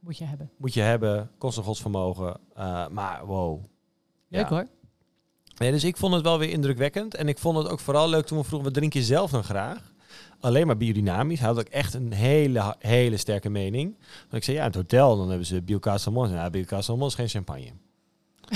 Moet 0.00 0.18
je 0.18 0.24
hebben. 0.24 0.50
Moet 0.56 0.74
je 0.74 0.80
hebben, 0.80 1.30
kost 1.38 1.58
een 1.58 1.64
godsvermogen. 1.64 2.40
Maar 2.90 3.26
wow. 3.26 3.64
Leuk 4.28 4.48
ja. 4.48 4.48
hoor. 4.48 4.66
Dus 5.54 5.84
ik 5.84 5.96
vond 5.96 6.14
het 6.14 6.22
wel 6.22 6.38
weer 6.38 6.50
indrukwekkend. 6.50 7.14
En 7.14 7.28
ik 7.28 7.38
vond 7.38 7.58
het 7.58 7.68
ook 7.68 7.80
vooral 7.80 8.08
leuk 8.08 8.26
toen 8.26 8.38
we 8.38 8.44
vroegen, 8.44 8.68
wat 8.68 8.78
drink 8.78 8.92
je 8.92 9.02
zelf 9.02 9.30
dan 9.30 9.44
graag? 9.44 9.92
Alleen 10.40 10.66
maar 10.66 10.76
biodynamisch. 10.76 11.40
Had 11.40 11.58
ook 11.58 11.68
echt 11.68 11.94
een 11.94 12.12
hele, 12.12 12.74
hele 12.78 13.16
sterke 13.16 13.48
mening. 13.48 13.96
Want 14.20 14.32
ik 14.32 14.44
zei, 14.44 14.56
ja, 14.56 14.62
in 14.62 14.68
het 14.68 14.76
hotel, 14.76 15.16
dan 15.16 15.28
hebben 15.28 15.46
ze 15.46 15.62
Biocastelmons. 15.62 16.30
Ja, 16.30 16.52
is 16.52 17.14
geen 17.14 17.28
champagne. 17.28 17.72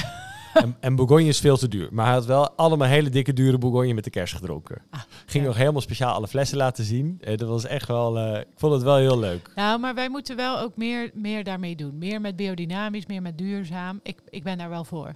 en, 0.63 0.77
en 0.81 0.97
Bourgogne 0.97 1.29
is 1.29 1.41
veel 1.41 1.57
te 1.57 1.69
duur. 1.69 1.89
Maar 1.93 2.05
hij 2.05 2.15
had 2.15 2.27
wel 2.27 2.51
allemaal 2.51 2.89
hele 2.89 3.11
dikke, 3.11 3.33
dure 3.33 3.59
Bourgogne 3.59 3.95
met 3.95 4.05
de 4.05 4.11
kerst 4.11 4.35
gedronken. 4.35 4.83
Ah, 4.91 5.01
Ging 5.27 5.43
ja. 5.45 5.49
nog 5.51 5.59
helemaal 5.59 5.81
speciaal 5.81 6.15
alle 6.15 6.29
flessen 6.29 6.57
laten 6.57 6.85
zien. 6.85 7.19
Eh, 7.21 7.37
dat 7.37 7.49
was 7.49 7.65
echt 7.65 7.89
wel, 7.89 8.19
uh, 8.19 8.41
ik 8.41 8.47
vond 8.57 8.73
het 8.73 8.83
wel 8.83 8.97
heel 8.97 9.19
leuk. 9.19 9.51
Nou, 9.55 9.81
maar 9.81 9.95
wij 9.95 10.09
moeten 10.09 10.37
wel 10.37 10.59
ook 10.61 10.77
meer, 10.77 11.11
meer 11.15 11.45
daarmee 11.45 11.77
doen. 11.77 11.99
Meer 11.99 12.21
met 12.21 12.37
biodynamisch, 12.37 13.07
meer 13.07 13.23
met 13.23 13.39
duurzaam. 13.39 14.01
Ik, 14.03 14.19
ik 14.29 14.43
ben 14.43 14.59
daar 14.59 14.69
wel 14.69 14.85
voor. 14.85 15.15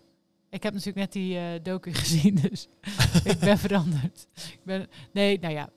Ik 0.50 0.62
heb 0.62 0.72
natuurlijk 0.72 0.98
net 0.98 1.12
die 1.12 1.34
uh, 1.34 1.42
docu 1.62 1.94
gezien, 2.04 2.34
dus 2.34 2.68
ik 3.32 3.38
ben 3.38 3.58
veranderd. 3.58 4.26
Ik 4.34 4.60
ben, 4.64 4.86
nee, 5.12 5.38
nou 5.40 5.54
ja. 5.54 5.68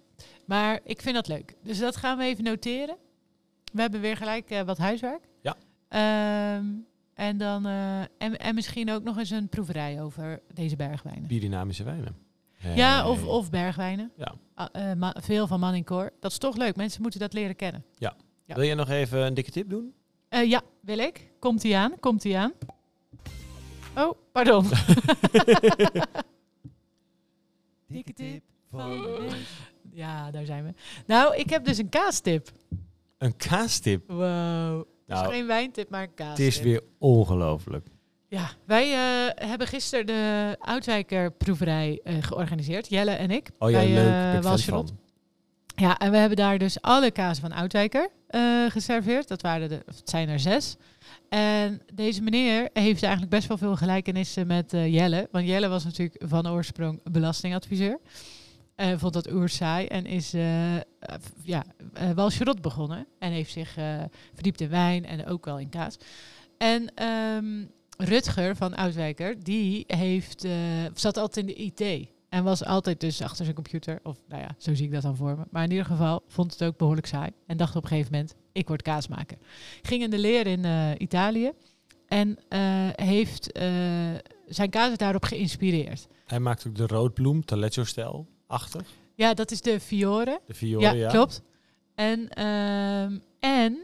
Maar 0.45 0.79
ik 0.83 1.01
vind 1.01 1.15
dat 1.15 1.27
leuk. 1.27 1.55
Dus 1.63 1.79
dat 1.79 1.95
gaan 1.95 2.17
we 2.17 2.23
even 2.23 2.43
noteren. 2.43 2.95
We 3.73 3.81
hebben 3.81 4.01
weer 4.01 4.17
gelijk 4.17 4.51
uh, 4.51 4.61
wat 4.61 4.77
huiswerk. 4.77 5.27
Ja. 5.41 5.55
Um, 6.57 6.85
en, 7.21 7.37
dan, 7.37 7.67
uh, 7.67 7.99
en, 7.99 8.37
en 8.37 8.55
misschien 8.55 8.91
ook 8.91 9.03
nog 9.03 9.17
eens 9.17 9.29
een 9.29 9.49
proeverij 9.49 10.01
over 10.01 10.41
deze 10.53 10.75
bergwijnen. 10.75 11.27
Biodynamische 11.27 11.83
wijnen. 11.83 12.15
Hey. 12.51 12.75
Ja, 12.75 13.09
of, 13.09 13.25
of 13.25 13.49
bergwijnen. 13.49 14.11
Ja. 14.17 14.33
Uh, 14.75 14.93
ma 14.93 15.15
veel 15.19 15.47
van 15.47 15.59
Man 15.59 15.73
in 15.73 15.83
Cor. 15.83 16.11
Dat 16.19 16.31
is 16.31 16.37
toch 16.37 16.57
leuk. 16.57 16.75
Mensen 16.75 17.01
moeten 17.01 17.19
dat 17.19 17.33
leren 17.33 17.55
kennen. 17.55 17.85
Ja. 17.97 18.15
ja. 18.45 18.55
Wil 18.55 18.63
je 18.63 18.75
nog 18.75 18.89
even 18.89 19.19
een 19.25 19.33
dikke 19.33 19.51
tip 19.51 19.69
doen? 19.69 19.93
Uh, 20.29 20.49
ja, 20.49 20.61
wil 20.79 20.97
ik. 20.97 21.31
Komt 21.39 21.63
ie 21.63 21.77
aan? 21.77 21.99
Komt 21.99 22.23
ie 22.23 22.37
aan? 22.37 22.51
Oh, 23.95 24.17
pardon. 24.31 24.63
dikke 27.87 28.13
tip 28.13 28.43
van. 28.69 29.05
Ja, 29.91 30.31
daar 30.31 30.45
zijn 30.45 30.63
we. 30.63 30.73
Nou, 31.05 31.35
ik 31.35 31.49
heb 31.49 31.65
dus 31.65 31.77
een 31.77 31.89
kaastip. 31.89 32.51
Een 33.17 33.37
kaastip? 33.37 34.11
Wow. 34.11 34.87
Nou, 35.13 35.31
geen 35.31 35.47
wijntip, 35.47 35.89
maar 35.89 36.01
een 36.01 36.13
kaastip. 36.13 36.45
Het 36.45 36.55
is 36.55 36.61
weer 36.61 36.81
ongelooflijk. 36.97 37.87
Ja, 38.27 38.49
wij 38.65 38.87
uh, 38.87 39.47
hebben 39.47 39.67
gisteren 39.67 40.05
de 40.05 40.55
Oudwijker 40.59 41.31
proeverij 41.31 41.99
uh, 42.03 42.13
georganiseerd. 42.21 42.89
Jelle 42.89 43.11
en 43.11 43.31
ik. 43.31 43.49
Oh 43.59 43.69
ja, 43.69 43.77
bij, 43.77 43.89
leuk. 43.89 44.43
Uh, 44.43 44.57
van. 44.57 44.89
Ja, 45.75 45.97
en 45.97 46.11
we 46.11 46.17
hebben 46.17 46.37
daar 46.37 46.57
dus 46.57 46.81
alle 46.81 47.11
kazen 47.11 47.41
van 47.41 47.51
Oudwijker 47.51 48.09
geserveerd. 48.69 49.27
Dat 49.27 49.41
waren 49.41 49.69
de, 49.69 49.81
het 49.85 50.09
zijn 50.09 50.29
er 50.29 50.39
zes. 50.39 50.75
En 51.29 51.81
deze 51.93 52.21
meneer 52.21 52.69
heeft 52.73 53.03
eigenlijk 53.03 53.31
best 53.31 53.47
wel 53.47 53.57
veel 53.57 53.75
gelijkenissen 53.75 54.47
met 54.47 54.71
Jelle. 54.71 55.27
Want 55.31 55.47
Jelle 55.47 55.67
was 55.67 55.83
natuurlijk 55.83 56.23
van 56.25 56.49
oorsprong 56.49 56.99
belastingadviseur. 57.11 57.99
Uh, 58.77 58.97
vond 58.97 59.13
dat 59.13 59.31
oer 59.31 59.49
saai 59.49 59.85
en 59.85 60.05
is 60.05 60.33
uh, 60.33 60.75
ja, 61.43 61.63
Walcherot 62.15 62.61
begonnen. 62.61 63.07
En 63.19 63.31
heeft 63.31 63.51
zich 63.51 63.73
verdiept 64.33 64.61
in 64.61 64.69
wijn 64.69 65.05
en 65.05 65.25
ook 65.25 65.45
wel 65.45 65.59
in 65.59 65.69
kaas. 65.69 65.97
En 66.57 67.05
um, 67.07 67.71
Rutger 67.97 68.55
van 68.55 68.75
Oudwijker, 68.75 69.43
die 69.43 69.83
heeft, 69.87 70.47
zat 70.93 71.17
altijd 71.17 71.47
in 71.47 71.53
de 71.55 71.61
IT. 71.61 72.09
En 72.29 72.43
was 72.43 72.65
altijd 72.65 72.99
dus 72.99 73.21
achter 73.21 73.43
zijn 73.43 73.55
computer. 73.55 73.99
Of 74.03 74.17
nou 74.27 74.41
ja, 74.41 74.55
zo 74.57 74.75
zie 74.75 74.85
ik 74.85 74.91
dat 74.91 75.01
dan 75.01 75.15
voor 75.15 75.37
me. 75.37 75.43
Maar 75.49 75.63
in 75.63 75.71
ieder 75.71 75.85
geval 75.85 76.23
vond 76.27 76.51
het 76.51 76.63
ook 76.63 76.77
behoorlijk 76.77 77.07
saai. 77.07 77.31
En 77.45 77.57
dacht 77.57 77.75
op 77.75 77.83
een 77.83 77.89
gegeven 77.89 78.11
moment, 78.11 78.35
ik 78.51 78.67
word 78.67 78.81
kaasmaker. 78.81 79.37
Ging 79.81 80.03
in 80.03 80.09
de 80.09 80.19
leer 80.19 80.47
in 80.47 80.65
Italië. 81.01 81.51
En 82.07 82.37
heeft 82.95 83.59
zijn 84.47 84.69
kaas 84.69 84.97
daarop 84.97 85.23
geïnspireerd. 85.23 86.07
Hij 86.25 86.39
maakt 86.39 86.67
ook 86.67 86.75
de 86.75 86.87
roodbloem, 86.87 87.45
Taleggio-stijl, 87.45 88.27
achter. 88.51 88.85
Ja, 89.15 89.33
dat 89.33 89.51
is 89.51 89.61
de 89.61 89.79
Fiore. 89.79 90.39
De 90.47 90.53
Fiore, 90.53 90.85
ja. 90.85 90.91
ja. 90.91 91.09
klopt. 91.09 91.41
En, 91.95 92.45
um, 92.45 93.23
en 93.39 93.77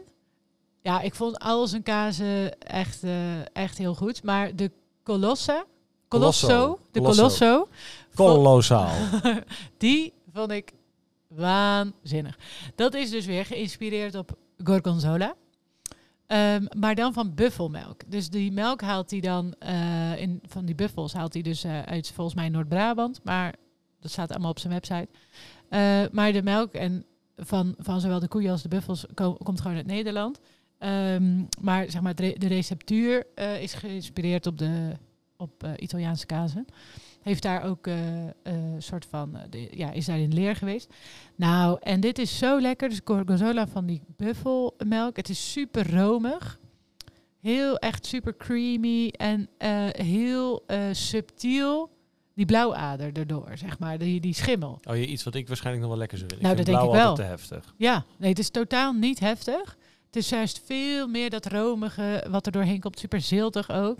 ja, 0.82 1.00
ik 1.00 1.14
vond 1.14 1.38
al 1.38 1.66
zijn 1.66 1.82
kazen 1.82 2.60
echt, 2.60 3.04
uh, 3.04 3.56
echt 3.56 3.78
heel 3.78 3.94
goed. 3.94 4.22
Maar 4.22 4.56
de 4.56 4.70
Colossa, 5.02 5.64
Colosso, 6.08 6.78
de 6.90 7.00
Colosso. 7.00 7.68
Kolossaal. 8.14 8.90
die 9.78 10.12
vond 10.32 10.50
ik 10.50 10.72
waanzinnig. 11.26 12.38
Dat 12.74 12.94
is 12.94 13.10
dus 13.10 13.26
weer 13.26 13.44
geïnspireerd 13.44 14.14
op 14.14 14.36
Gorgonzola. 14.64 15.34
Um, 16.26 16.68
maar 16.78 16.94
dan 16.94 17.12
van 17.12 17.34
buffelmelk. 17.34 18.00
Dus 18.06 18.30
die 18.30 18.52
melk 18.52 18.80
haalt 18.80 19.10
hij 19.10 19.20
dan 19.20 19.54
uh, 19.62 20.20
in, 20.20 20.40
van 20.46 20.64
die 20.64 20.74
buffels 20.74 21.12
haalt 21.12 21.32
hij 21.32 21.42
dus 21.42 21.64
uh, 21.64 21.82
uit 21.82 22.12
volgens 22.14 22.36
mij 22.36 22.48
Noord-Brabant. 22.48 23.20
Maar 23.24 23.54
dat 24.00 24.10
staat 24.10 24.30
allemaal 24.30 24.50
op 24.50 24.58
zijn 24.58 24.72
website. 24.72 25.08
Uh, 25.70 26.04
maar 26.12 26.32
de 26.32 26.42
melk 26.42 26.72
en 26.72 27.04
van, 27.36 27.74
van 27.78 28.00
zowel 28.00 28.20
de 28.20 28.28
koeien 28.28 28.50
als 28.50 28.62
de 28.62 28.68
buffels 28.68 29.06
ko 29.14 29.32
komt 29.32 29.60
gewoon 29.60 29.76
uit 29.76 29.86
Nederland. 29.86 30.40
Um, 30.78 31.48
maar 31.60 31.90
zeg 31.90 32.00
maar, 32.00 32.14
de, 32.14 32.34
receptuur 32.38 33.26
uh, 33.34 33.62
is 33.62 33.74
geïnspireerd 33.74 34.46
op, 34.46 34.58
de, 34.58 34.92
op 35.36 35.64
uh, 35.64 35.70
Italiaanse 35.76 36.26
kazen. 36.26 36.66
Heeft 37.22 37.42
daar 37.42 37.62
ook 37.62 37.86
een 38.42 38.82
soort 38.82 39.06
van, 39.06 39.38
ja, 39.70 39.92
is 39.92 40.06
daar 40.06 40.18
in 40.18 40.34
leer 40.34 40.56
geweest. 40.56 40.94
Nou, 41.34 41.78
en 41.80 42.00
dit 42.00 42.18
is 42.18 42.38
zo 42.38 42.60
lekker. 42.60 42.88
Dus 42.88 43.00
gorgonzola 43.04 43.66
van 43.66 43.86
die 43.86 44.02
buffelmelk. 44.16 45.16
Het 45.16 45.28
is 45.28 45.52
super 45.52 45.94
romig. 45.94 46.58
Heel 47.40 47.76
echt 47.76 48.06
super 48.06 48.36
creamy 48.36 49.08
en 49.08 49.48
heel 49.92 50.64
subtiel 50.92 51.90
die 52.38 52.46
blauwader 52.46 53.12
erdoor, 53.12 53.50
zeg 53.54 53.78
maar, 53.78 53.98
die, 53.98 54.20
die 54.20 54.34
schimmel. 54.34 54.80
Oh, 54.88 54.96
je 54.96 55.06
iets 55.06 55.24
wat 55.24 55.34
ik 55.34 55.46
waarschijnlijk 55.48 55.84
nog 55.84 55.90
wel 55.90 56.00
lekker 56.00 56.18
zou 56.18 56.30
willen. 56.30 56.44
Nou, 56.44 56.58
ik 56.58 56.66
dat 56.66 56.74
denk 56.74 56.86
ik 56.86 57.00
wel. 57.00 57.14
te 57.14 57.22
heftig. 57.22 57.74
Ja, 57.76 58.04
nee, 58.18 58.28
het 58.30 58.38
is 58.38 58.50
totaal 58.50 58.92
niet 58.92 59.18
heftig. 59.18 59.76
Het 60.06 60.16
is 60.16 60.28
juist 60.28 60.62
veel 60.64 61.08
meer 61.08 61.30
dat 61.30 61.46
romige 61.46 62.26
wat 62.30 62.46
er 62.46 62.52
doorheen 62.52 62.80
komt. 62.80 62.98
Super 62.98 63.20
ziltig 63.20 63.70
ook. 63.70 63.98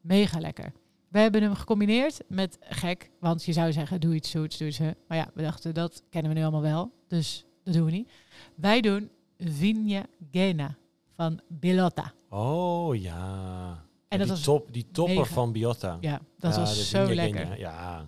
Mega 0.00 0.38
lekker. 0.38 0.72
We 1.08 1.18
hebben 1.18 1.42
hem 1.42 1.54
gecombineerd 1.54 2.20
met 2.28 2.58
gek. 2.60 3.10
Want 3.20 3.44
je 3.44 3.52
zou 3.52 3.72
zeggen, 3.72 4.00
doe 4.00 4.14
iets 4.14 4.30
zoets, 4.30 4.58
doe 4.58 4.68
iets. 4.68 4.78
Maar 4.78 5.18
ja, 5.18 5.30
we 5.34 5.42
dachten, 5.42 5.74
dat 5.74 6.02
kennen 6.10 6.32
we 6.32 6.38
nu 6.38 6.42
allemaal 6.42 6.62
wel. 6.62 6.92
Dus 7.08 7.44
dat 7.64 7.74
doen 7.74 7.84
we 7.84 7.90
niet. 7.90 8.10
Wij 8.54 8.80
doen 8.80 9.10
Vigna 9.38 10.06
Gena 10.30 10.76
van 11.16 11.40
Bilotta. 11.48 12.12
Oh 12.28 12.96
ja. 12.96 13.84
En 14.12 14.18
die 14.18 14.26
dat 14.26 14.36
was, 14.36 14.44
top, 14.44 14.72
die 14.72 14.86
topper 14.92 15.14
mega. 15.16 15.32
van 15.32 15.52
Biotta. 15.52 15.96
ja, 16.00 16.20
dat 16.38 16.54
Ja, 16.54 16.60
was 16.60 16.90
zo 16.90 17.14
lekker. 17.14 17.58
Ja. 17.58 18.06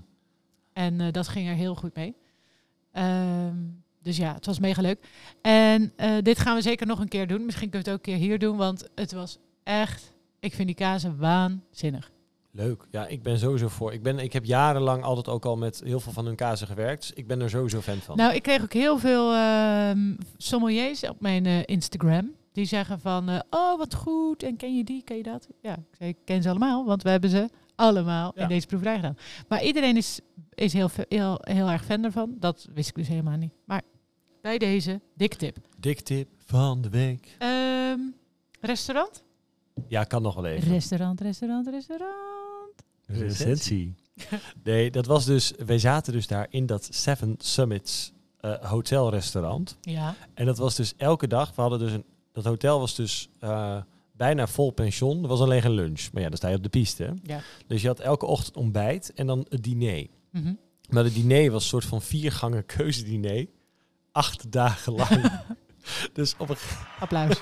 En 0.72 1.00
eh, 1.00 1.12
dat 1.12 1.28
ging 1.28 1.48
er 1.48 1.55
heel 1.55 1.74
goed 1.74 1.94
mee. 1.94 2.14
Ehm, 2.92 3.57
dus 4.02 4.16
ja, 4.16 4.34
het 4.34 4.46
was 4.46 4.59
mega 4.59 4.82
leuk. 4.82 4.98
En 5.42 5.92
eh, 5.96 6.11
dit 6.22 6.38
gaan 6.38 6.57
we 6.57 6.62
zeker 6.62 6.86
nog 6.86 6.98
een 7.00 7.09
keer 7.09 7.26
doen. 7.26 7.44
Misschien 7.44 7.70
kunnen 7.70 7.86
we 7.86 7.92
het 7.92 8.00
ook 8.00 8.07
een 8.07 8.12
keer 8.18 8.28
hier 8.28 8.38
doen, 8.38 8.57
want 8.57 8.88
het 8.94 9.12
was 9.12 9.38
echt... 9.62 10.12
Ik 10.40 10.55
vind 10.55 10.66
die 10.66 10.76
kazen 10.76 11.18
waanzinnig. 11.18 12.11
Leuk. 12.50 12.86
Ja, 12.90 13.07
ik 13.07 13.22
ben 13.22 13.38
sowieso 13.38 13.68
voor. 13.68 13.92
Ik, 13.92 14.02
ben, 14.02 14.18
ik 14.18 14.32
heb 14.32 14.44
jarenlang 14.44 15.02
altijd 15.02 15.28
ook 15.28 15.44
al 15.44 15.57
met 15.57 15.80
heel 15.84 16.00
veel 16.00 16.12
van 16.12 16.26
hun 16.26 16.34
kazen 16.36 16.66
gewerkt. 16.66 17.00
Dus 17.00 17.12
ik 17.12 17.26
ben 17.26 17.40
er 17.40 17.50
sowieso 17.50 17.80
fan 17.80 17.96
van. 17.98 18.16
Nou, 18.16 18.34
ik 18.34 18.42
kreeg 18.42 18.62
ook 18.62 18.72
heel 18.72 18.98
veel 18.98 19.32
ehm 19.32 20.14
sommeliers 20.36 21.09
op 21.09 21.20
mijn 21.20 21.46
eh, 21.46 21.62
Instagram. 21.64 22.32
Die 22.55 22.64
zeggen 22.64 23.00
van, 23.00 23.28
eh, 23.28 23.40
oh 23.50 23.78
wat 23.78 23.94
goed, 23.94 24.42
en 24.42 24.57
ken 24.57 24.76
je 24.76 24.84
die, 24.84 25.02
ken 25.02 25.16
je 25.16 25.22
dat? 25.22 25.48
Ja, 25.62 25.72
ik 25.72 25.96
zei, 25.98 26.09
ik 26.11 26.16
ken 26.24 26.42
ze 26.42 26.48
allemaal, 26.50 26.84
want 26.84 27.02
we 27.02 27.11
hebben 27.11 27.30
ze 27.30 27.48
allemaal 27.74 28.32
Ja. 28.34 28.42
in 28.42 28.48
deze 28.48 28.66
proeverij 28.66 28.94
gedaan. 28.96 29.16
Maar 29.48 29.62
iedereen 29.62 29.96
is, 29.96 30.20
is 30.55 30.72
heel, 30.72 30.90
heel, 31.09 31.38
heel 31.40 31.68
erg 31.70 31.84
fan 31.84 32.05
ervan. 32.05 32.36
Dat 32.38 32.68
wist 32.74 32.88
ik 32.88 32.94
dus 32.94 33.09
helemaal 33.09 33.36
niet. 33.36 33.52
Maar 33.64 33.82
bij 34.42 34.59
deze, 34.59 35.00
dikke 35.14 35.36
tip. 35.36 35.57
Dik 35.78 36.00
tip 36.00 36.28
van 36.38 36.80
de 36.82 36.88
week. 36.88 37.36
Ehm, 37.38 37.98
restaurant? 38.61 39.22
Ja, 39.88 40.05
kan 40.05 40.22
nog 40.22 40.34
wel 40.34 40.44
even. 40.46 40.68
Restaurant, 40.72 41.20
restaurant, 41.20 41.68
restaurant. 41.68 42.82
Recensie. 43.07 43.94
Nee, 44.62 44.90
dat 44.90 45.07
was 45.07 45.24
dus... 45.24 45.52
Wij 45.66 45.78
zaten 45.78 46.12
dus 46.12 46.26
daar 46.26 46.46
in 46.50 46.66
dat 46.66 46.88
Seven 46.90 47.34
Summits 47.38 48.12
eh 48.40 48.55
hotelrestaurant. 48.70 49.76
Ja. 49.80 50.14
En 50.34 50.46
dat 50.46 50.59
was 50.59 50.74
dus 50.74 50.94
elke 50.96 51.26
dag. 51.26 51.55
We 51.55 51.61
hadden 51.61 51.78
dus 51.78 51.92
een... 51.92 52.05
Dat 52.35 52.45
hotel 52.45 52.78
was 52.78 52.95
dus 52.95 53.28
eh, 53.41 53.76
bijna 54.12 54.47
vol 54.47 54.70
pension. 54.70 55.22
Er 55.22 55.28
was 55.28 55.41
alleen 55.41 55.62
geen 55.62 55.74
lunch. 55.74 56.12
Maar 56.12 56.22
ja, 56.22 56.28
dan 56.28 56.37
sta 56.37 56.49
je 56.49 56.57
op 56.57 56.62
de 56.62 56.68
piste. 56.68 57.03
hè. 57.03 57.11
Ja. 57.22 57.41
Dus 57.66 57.82
je 57.82 57.87
had 57.87 58.01
elke 58.01 58.26
ochtend 58.26 58.57
ontbijt 58.57 59.12
en 59.14 59.26
dan 59.26 59.47
het 59.49 59.62
diner. 59.62 60.07
Mhm. 60.30 60.55
Maar 60.89 61.05
het 61.05 61.14
diner 61.14 61.51
was 61.51 61.62
een 61.62 61.68
soort 61.68 61.85
van 61.85 62.03
viergangen 62.03 62.66
keuzediner. 62.66 63.47
Acht 64.12 64.53
dagen 64.53 64.93
lang. 64.93 65.09
dus, 66.12 66.35
op 66.39 66.49
een, 66.49 66.57
Applaus. 67.01 67.41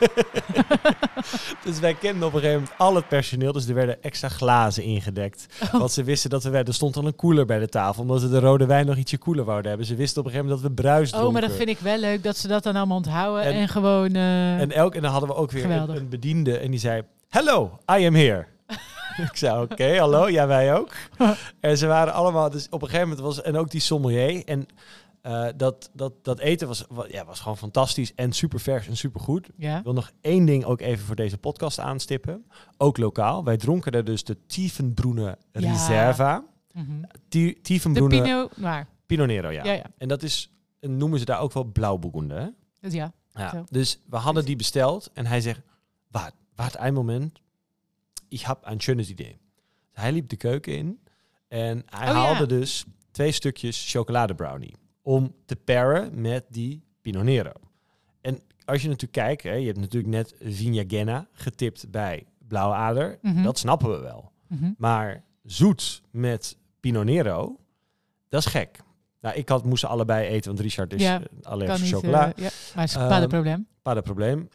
dus 1.65 1.79
wij 1.81 1.95
kenden 1.95 2.29
op 2.29 2.35
een 2.35 2.41
gegeven 2.41 2.61
moment 2.63 2.79
al 2.79 2.95
het 2.95 3.09
personeel. 3.09 3.53
Dus 3.53 3.67
er 3.67 3.75
werden 3.75 4.03
extra 4.03 4.29
glazen 4.29 4.83
ingedekt. 4.83 5.47
Oh. 5.63 5.73
Want 5.73 5.93
ze 5.93 6.05
wisten 6.05 6.31
dat 6.31 6.43
we... 6.43 6.51
Er 6.59 6.75
stond 6.75 6.97
al 6.97 7.07
een 7.07 7.17
koeler 7.17 7.47
bij 7.47 7.59
de 7.59 7.69
tafel. 7.69 8.03
Omdat 8.03 8.23
we 8.23 8.29
de 8.29 8.41
rode 8.41 8.67
wijn 8.67 8.87
nog 8.87 8.97
ietsje 8.97 9.19
koeler 9.19 9.45
wouden 9.45 9.69
hebben. 9.69 9.87
Ze 9.87 9.95
wisten 9.95 10.21
op 10.21 10.27
een 10.27 10.33
gegeven 10.33 10.51
moment 10.55 10.67
dat 10.75 10.77
we 10.77 10.83
bruis 10.83 11.09
dronken. 11.11 11.29
Oh, 11.29 11.33
maar 11.35 11.49
dat 11.49 11.57
vind 11.57 11.69
ik 11.69 11.79
wel 11.79 11.99
leuk 11.99 12.23
dat 12.23 12.37
ze 12.37 12.49
dat 12.49 12.63
dan 12.63 12.77
allemaal 12.77 12.97
onthouden 12.97 13.45
en, 13.45 13.53
En- 13.53 13.69
gewoon... 13.69 14.15
eh, 14.15 14.61
En, 14.61 14.71
elk, 14.73 14.95
en 14.95 15.03
dan 15.03 15.11
hadden 15.11 15.29
we 15.29 15.35
ook 15.35 15.51
weer 15.51 15.71
een 15.71 16.09
bediende. 16.09 16.59
En 16.59 16.71
die 16.71 16.81
zei... 16.81 17.03
Hello, 17.29 17.79
I 17.99 18.07
am 18.07 18.15
here. 18.15 18.47
ik 19.31 19.37
zei, 19.37 19.63
oké, 19.63 19.99
hallo, 19.99 20.29
ja, 20.29 20.47
wij 20.47 20.75
ook. 20.75 20.93
en 21.61 21.79
ze 21.79 21.87
waren 21.87 22.13
allemaal... 22.13 22.51
Dus 22.51 22.67
op 22.71 22.83
een 22.83 22.89
gegeven 22.89 23.09
moment 23.09 23.27
was... 23.27 23.43
En 23.43 23.57
ook 23.57 23.71
die 23.71 23.81
sommelier. 23.81 24.45
En 24.45 24.67
eh, 25.23 25.47
dat, 25.57 25.91
dat, 25.93 26.25
dat 26.25 26.39
eten 26.39 26.69
was, 26.69 26.85
wa- 26.89 27.07
ja, 27.09 27.25
was 27.25 27.41
gewoon 27.41 27.57
fantastisch. 27.59 28.15
En 28.15 28.33
super 28.33 28.61
vers 28.61 28.87
en 28.89 28.97
super 28.97 29.21
goed. 29.21 29.49
ja. 29.57 29.79
Ik 29.79 29.85
wil 29.85 29.93
nog 29.93 30.11
één 30.21 30.45
ding 30.45 30.65
ook 30.65 30.81
even 30.81 31.05
voor 31.07 31.17
deze 31.17 31.39
podcast 31.39 31.79
aanstippen. 31.79 32.45
Ook 32.77 32.97
lokaal. 32.99 33.45
Wij 33.45 33.57
dronken 33.57 33.93
er 33.93 34.05
dus 34.05 34.25
de 34.25 34.47
Tiefenbroene. 34.47 35.39
Reserva. 35.53 36.45
Ti- 37.29 37.59
De 37.63 38.23
Pinot 38.23 38.57
Noir. 38.57 38.87
Pinot 39.07 39.27
Nero, 39.27 39.51
ja. 39.51 39.65
Ja, 39.65 39.73
ja. 39.73 39.85
En 39.99 40.09
dat 40.09 40.23
is... 40.23 40.47
Noemen 40.81 41.19
ze 41.19 41.25
daar 41.25 41.41
ook 41.41 41.53
wel 41.53 41.65
blauwboegende? 41.65 42.55
Dus 42.81 42.93
ja. 42.93 43.13
Ja, 43.35 43.65
dus 43.71 44.01
we 44.09 44.17
hadden 44.17 44.45
die 44.45 44.57
besteld 44.57 45.11
en 45.13 45.27
hij 45.27 45.41
zegt, 45.41 45.61
wacht, 46.11 46.33
wacht 46.55 46.77
een 46.79 46.95
moment, 46.95 47.41
ik 48.29 48.41
heb 48.41 48.59
een 48.63 48.81
schönes 48.81 49.11
idee. 49.11 49.39
Hij 49.93 50.13
liep 50.13 50.29
de 50.29 50.37
keuken 50.37 50.77
in 50.77 51.01
en 51.49 51.83
hij 51.87 52.09
Oh, 52.09 52.15
haalde 52.15 52.47
dus 52.47 52.85
twee 53.11 53.33
stukjes 53.33 53.91
chocoladebrownie 53.91 54.75
om 55.03 55.35
te 55.45 55.57
paren 55.57 56.21
met 56.21 56.45
die 56.49 56.85
Pinot 57.01 57.25
Nero. 57.25 57.53
En 58.21 58.41
als 58.65 58.83
je 58.83 58.87
natuurlijk 58.89 59.13
kijkt, 59.13 59.43
hè, 59.43 59.53
je 59.53 59.67
hebt 59.67 59.79
natuurlijk 59.79 60.13
net 60.13 60.35
Vigna 60.41 60.85
Genna 60.87 61.27
getipt 61.33 61.91
bij 61.91 62.27
Blauwe 62.49 62.75
Ader, 62.75 63.19
Mhm. 63.23 63.43
dat 63.43 63.59
snappen 63.59 63.91
we 63.91 63.99
wel. 63.99 64.33
Mhm. 64.49 64.71
Maar 64.79 65.25
zoet 65.43 66.03
met 66.11 66.57
Pinot 66.81 67.05
Nero, 67.05 67.57
dat 68.29 68.41
is 68.41 68.47
gek. 68.47 68.79
Nou, 69.21 69.37
ik 69.37 69.49
had, 69.49 69.65
moest 69.65 69.81
ze 69.81 69.87
allebei 69.87 70.27
eten, 70.29 70.51
want 70.51 70.61
Richard 70.61 70.93
is 70.93 71.03
Ja, 71.03 71.23
alleen 71.43 71.69
Kan 71.69 71.79
voor 71.79 71.87
chocola. 71.87 72.33
eh, 72.35 72.45
ja. 72.45 72.51
Maar 72.75 72.85
is 72.85 72.95
een 72.95 73.29
probleem. 73.29 73.67
Probleem. 74.03 74.49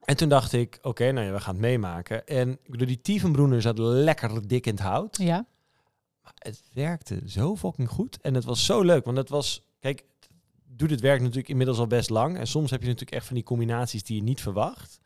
En 0.00 0.16
toen 0.16 0.28
dacht 0.28 0.52
ik, 0.52 0.78
oké, 0.82 1.12
nou 1.12 1.26
ja, 1.26 1.32
we 1.32 1.40
gaan 1.40 1.52
het 1.54 1.62
meemaken. 1.62 2.26
En 2.26 2.58
bedoel, 2.66 2.86
die 2.86 3.00
Tiefenbroener 3.00 3.62
zat 3.62 3.78
lekker 3.78 4.48
dik 4.48 4.66
in 4.66 4.72
het 4.72 4.82
hout. 4.82 5.16
Ja. 5.16 5.46
Maar 6.22 6.32
het 6.38 6.62
werkte 6.72 7.20
zo 7.26 7.56
fucking 7.56 7.88
goed. 7.88 8.18
En 8.20 8.34
het 8.34 8.44
was 8.44 8.64
zo 8.64 8.82
leuk, 8.82 9.04
want 9.04 9.16
het 9.16 9.28
was... 9.28 9.68
Kijk, 9.80 10.04
doet 10.66 10.90
het 10.90 11.00
werk 11.00 11.20
natuurlijk 11.20 11.48
inmiddels 11.48 11.78
al 11.78 11.86
best 11.86 12.10
lang. 12.10 12.38
En 12.38 12.46
soms 12.46 12.70
heb 12.70 12.80
je 12.80 12.86
natuurlijk 12.86 13.16
echt 13.16 13.26
van 13.26 13.34
die 13.34 13.44
combinaties 13.44 14.02
die 14.02 14.16
je 14.16 14.22
niet 14.22 14.40
verwacht. 14.40 14.98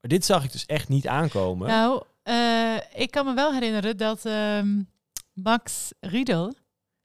Maar 0.00 0.10
dit 0.10 0.24
zag 0.24 0.44
ik 0.44 0.52
dus 0.52 0.66
echt 0.66 0.88
niet 0.88 1.06
aankomen. 1.06 1.68
Nou, 1.68 2.02
eh, 2.22 2.76
ik 2.94 3.10
kan 3.10 3.24
me 3.26 3.34
wel 3.34 3.52
herinneren 3.52 3.96
dat 3.96 4.24
ehm, 4.24 4.82
Max 5.32 5.92
Riedel, 6.00 6.54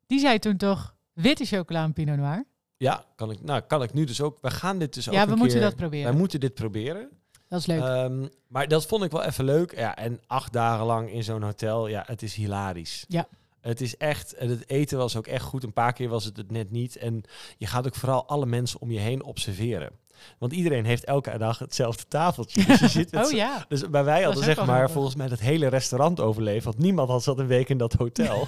die 0.08 0.20
zei 0.20 0.40
toen 0.40 0.58
toch 0.58 0.96
witte 1.14 1.46
chocola 1.46 1.84
en 1.84 1.94
Pinot 1.94 2.18
Noir. 2.18 2.44
Ja, 2.78 3.06
kan 3.16 3.32
ik, 3.32 3.42
nou, 3.44 3.62
kan 3.62 3.84
ik 3.84 3.94
nu 3.94 4.04
dus 4.04 4.22
ook... 4.22 4.38
We 4.42 4.52
gaan 4.52 4.80
dit 4.80 4.94
dus 4.94 5.08
ook 5.08 5.14
ja, 5.14 5.28
we 5.28 5.36
moeten 5.36 5.58
keer- 5.58 5.62
dat 5.68 5.76
proberen. 5.76 6.10
Wij 6.10 6.20
moeten 6.20 6.40
dit 6.40 6.54
proberen. 6.54 7.10
dat 7.48 7.60
is 7.60 7.66
leuk. 7.66 7.82
Ehm, 7.82 8.28
maar 8.48 8.68
dat 8.68 8.86
vond 8.86 9.04
ik 9.04 9.12
wel 9.12 9.24
even 9.24 9.46
leuk. 9.46 9.76
Ja, 9.76 9.96
en 9.96 10.20
acht 10.28 10.54
dagen 10.54 10.86
lang 10.86 11.12
in 11.12 11.24
zo'n 11.24 11.42
hotel, 11.42 11.88
ja, 11.88 12.04
het 12.08 12.22
is 12.22 12.34
hilarisch. 12.36 13.06
Ja. 13.08 13.28
Het 13.62 13.82
is 13.82 13.98
echt, 13.98 14.34
en 14.34 14.50
het 14.50 14.70
eten 14.70 14.98
was 14.98 15.16
ook 15.16 15.28
echt 15.28 15.44
goed. 15.44 15.64
Een 15.64 15.74
paar 15.74 15.94
keer 15.94 16.10
was 16.10 16.26
het 16.26 16.38
het 16.38 16.52
net 16.52 16.72
niet. 16.72 16.96
En 16.96 17.24
je 17.58 17.68
gaat 17.68 17.86
ook 17.86 17.96
vooral 17.96 18.28
alle 18.28 18.46
mensen 18.46 18.82
om 18.82 18.92
je 18.92 19.00
heen 19.00 19.24
observeren. 19.24 19.92
Want 20.38 20.54
iedereen 20.54 20.86
heeft 20.86 21.04
elke 21.04 21.38
dag 21.38 21.60
hetzelfde 21.60 22.08
tafeltje. 22.08 22.66
Dus, 22.66 22.80
je 22.80 22.88
zit 23.00 23.12
met 23.12 23.26
oh 23.26 23.32
ja. 23.32 23.66
dus 23.68 23.90
bij 23.90 24.04
wij 24.04 24.16
Dat 24.16 24.34
hadden 24.34 24.56
zeg 24.56 24.66
maar 24.66 24.92
volgens 24.92 25.16
mij 25.16 25.28
het 25.28 25.40
hele 25.40 25.68
restaurant 25.68 26.20
overleefd. 26.20 26.66
Want 26.66 26.78
niemand 26.78 27.10
had 27.10 27.24
zat 27.24 27.40
een 27.40 27.48
week 27.48 27.70
in 27.70 27.78
dat 27.78 27.94
hotel. 27.94 28.48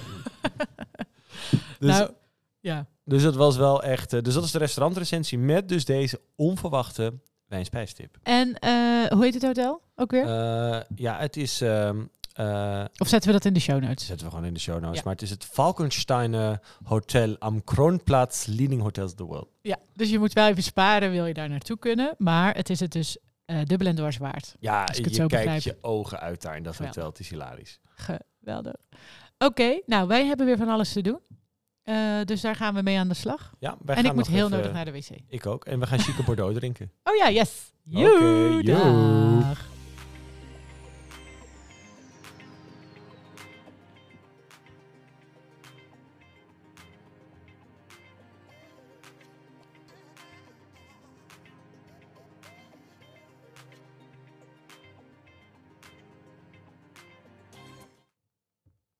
dus, 1.78 1.98
nou, 1.98 2.10
ja. 2.60 2.86
dus 3.04 3.22
het 3.22 3.34
was 3.34 3.56
wel 3.56 3.82
echt... 3.82 4.12
eh, 4.12 4.22
dus 4.22 4.34
dat 4.34 4.44
is 4.44 4.50
de 4.50 4.58
restaurantrecensie 4.58 5.38
met 5.38 5.68
dus 5.68 5.84
deze 5.84 6.20
onverwachte 6.36 7.12
wijnspijstip. 7.46 8.18
En 8.22 8.58
eh, 8.58 9.06
hoe 9.06 9.24
heet 9.24 9.34
het 9.34 9.42
hotel 9.42 9.80
ook 9.96 10.10
weer? 10.10 10.24
Eh, 10.24 10.80
ja, 10.94 11.18
het 11.18 11.36
is... 11.36 11.60
ehm, 11.60 12.02
eh, 12.34 12.84
of 12.98 13.08
zetten 13.08 13.30
we 13.30 13.36
dat 13.36 13.44
in 13.44 13.52
de 13.52 13.60
show 13.60 13.80
notes? 13.82 14.06
zetten 14.06 14.26
we 14.26 14.32
gewoon 14.32 14.48
in 14.48 14.54
de 14.54 14.60
show 14.60 14.80
notes. 14.80 14.96
Ja. 14.96 15.02
Maar 15.04 15.12
het 15.12 15.22
is 15.22 15.30
het 15.30 15.44
Falkensteiner 15.44 16.60
Hotel 16.84 17.36
am 17.38 17.64
Kronplatz, 17.64 18.46
leading 18.46 18.82
hotels 18.82 19.10
of 19.10 19.16
the 19.16 19.24
world. 19.24 19.48
Ja, 19.62 19.76
dus 19.92 20.10
je 20.10 20.18
moet 20.18 20.32
wel 20.32 20.48
even 20.48 20.62
sparen, 20.62 21.10
wil 21.10 21.26
je 21.26 21.34
daar 21.34 21.48
naartoe 21.48 21.78
kunnen. 21.78 22.14
Maar 22.18 22.54
het 22.54 22.70
is 22.70 22.80
het 22.80 22.92
dus 22.92 23.18
eh 23.44 23.58
dubbel 23.64 23.86
en 23.86 23.94
dwars 23.94 24.16
waard. 24.16 24.54
Ja, 24.60 24.84
Als 24.84 24.98
ik 24.98 25.04
het 25.04 25.14
je 25.14 25.20
zo 25.20 25.26
kijkt 25.26 25.44
begrijp. 25.52 25.62
je 25.76 25.86
ogen 25.88 26.20
uit 26.20 26.42
daar 26.42 26.56
in 26.56 26.62
dat 26.62 26.74
Geweldig. 26.74 26.96
hotel. 26.96 27.10
Het 27.12 27.20
is 27.20 27.28
hilarisch. 27.30 27.78
Geweldig. 27.94 28.74
Oké, 29.38 29.80
nou 29.86 30.08
wij 30.08 30.24
hebben 30.26 30.46
weer 30.46 30.56
van 30.56 30.68
alles 30.68 30.92
te 30.92 31.00
doen. 31.00 31.18
Eh, 31.82 31.96
dus 32.24 32.40
daar 32.40 32.54
gaan 32.56 32.74
we 32.74 32.82
mee 32.82 32.98
aan 32.98 33.08
de 33.08 33.14
slag. 33.14 33.52
Ja, 33.58 33.76
wij 33.84 33.96
en 33.96 34.02
gaan 34.02 34.10
ik 34.10 34.16
moet 34.16 34.26
heel 34.26 34.46
even- 34.46 34.56
nodig 34.58 34.72
naar 34.72 34.84
de 34.84 34.92
wc. 34.92 35.08
Ik 35.28 35.46
ook. 35.46 35.64
En 35.64 35.80
we 35.80 35.86
gaan 35.86 35.98
chique 35.98 36.22
Bordeaux 36.24 36.54
drinken. 36.58 36.90
Oh 37.04 37.16
ja, 37.16 37.30
yes. 37.30 37.72
Oké, 37.92 38.62
dag. 38.62 39.72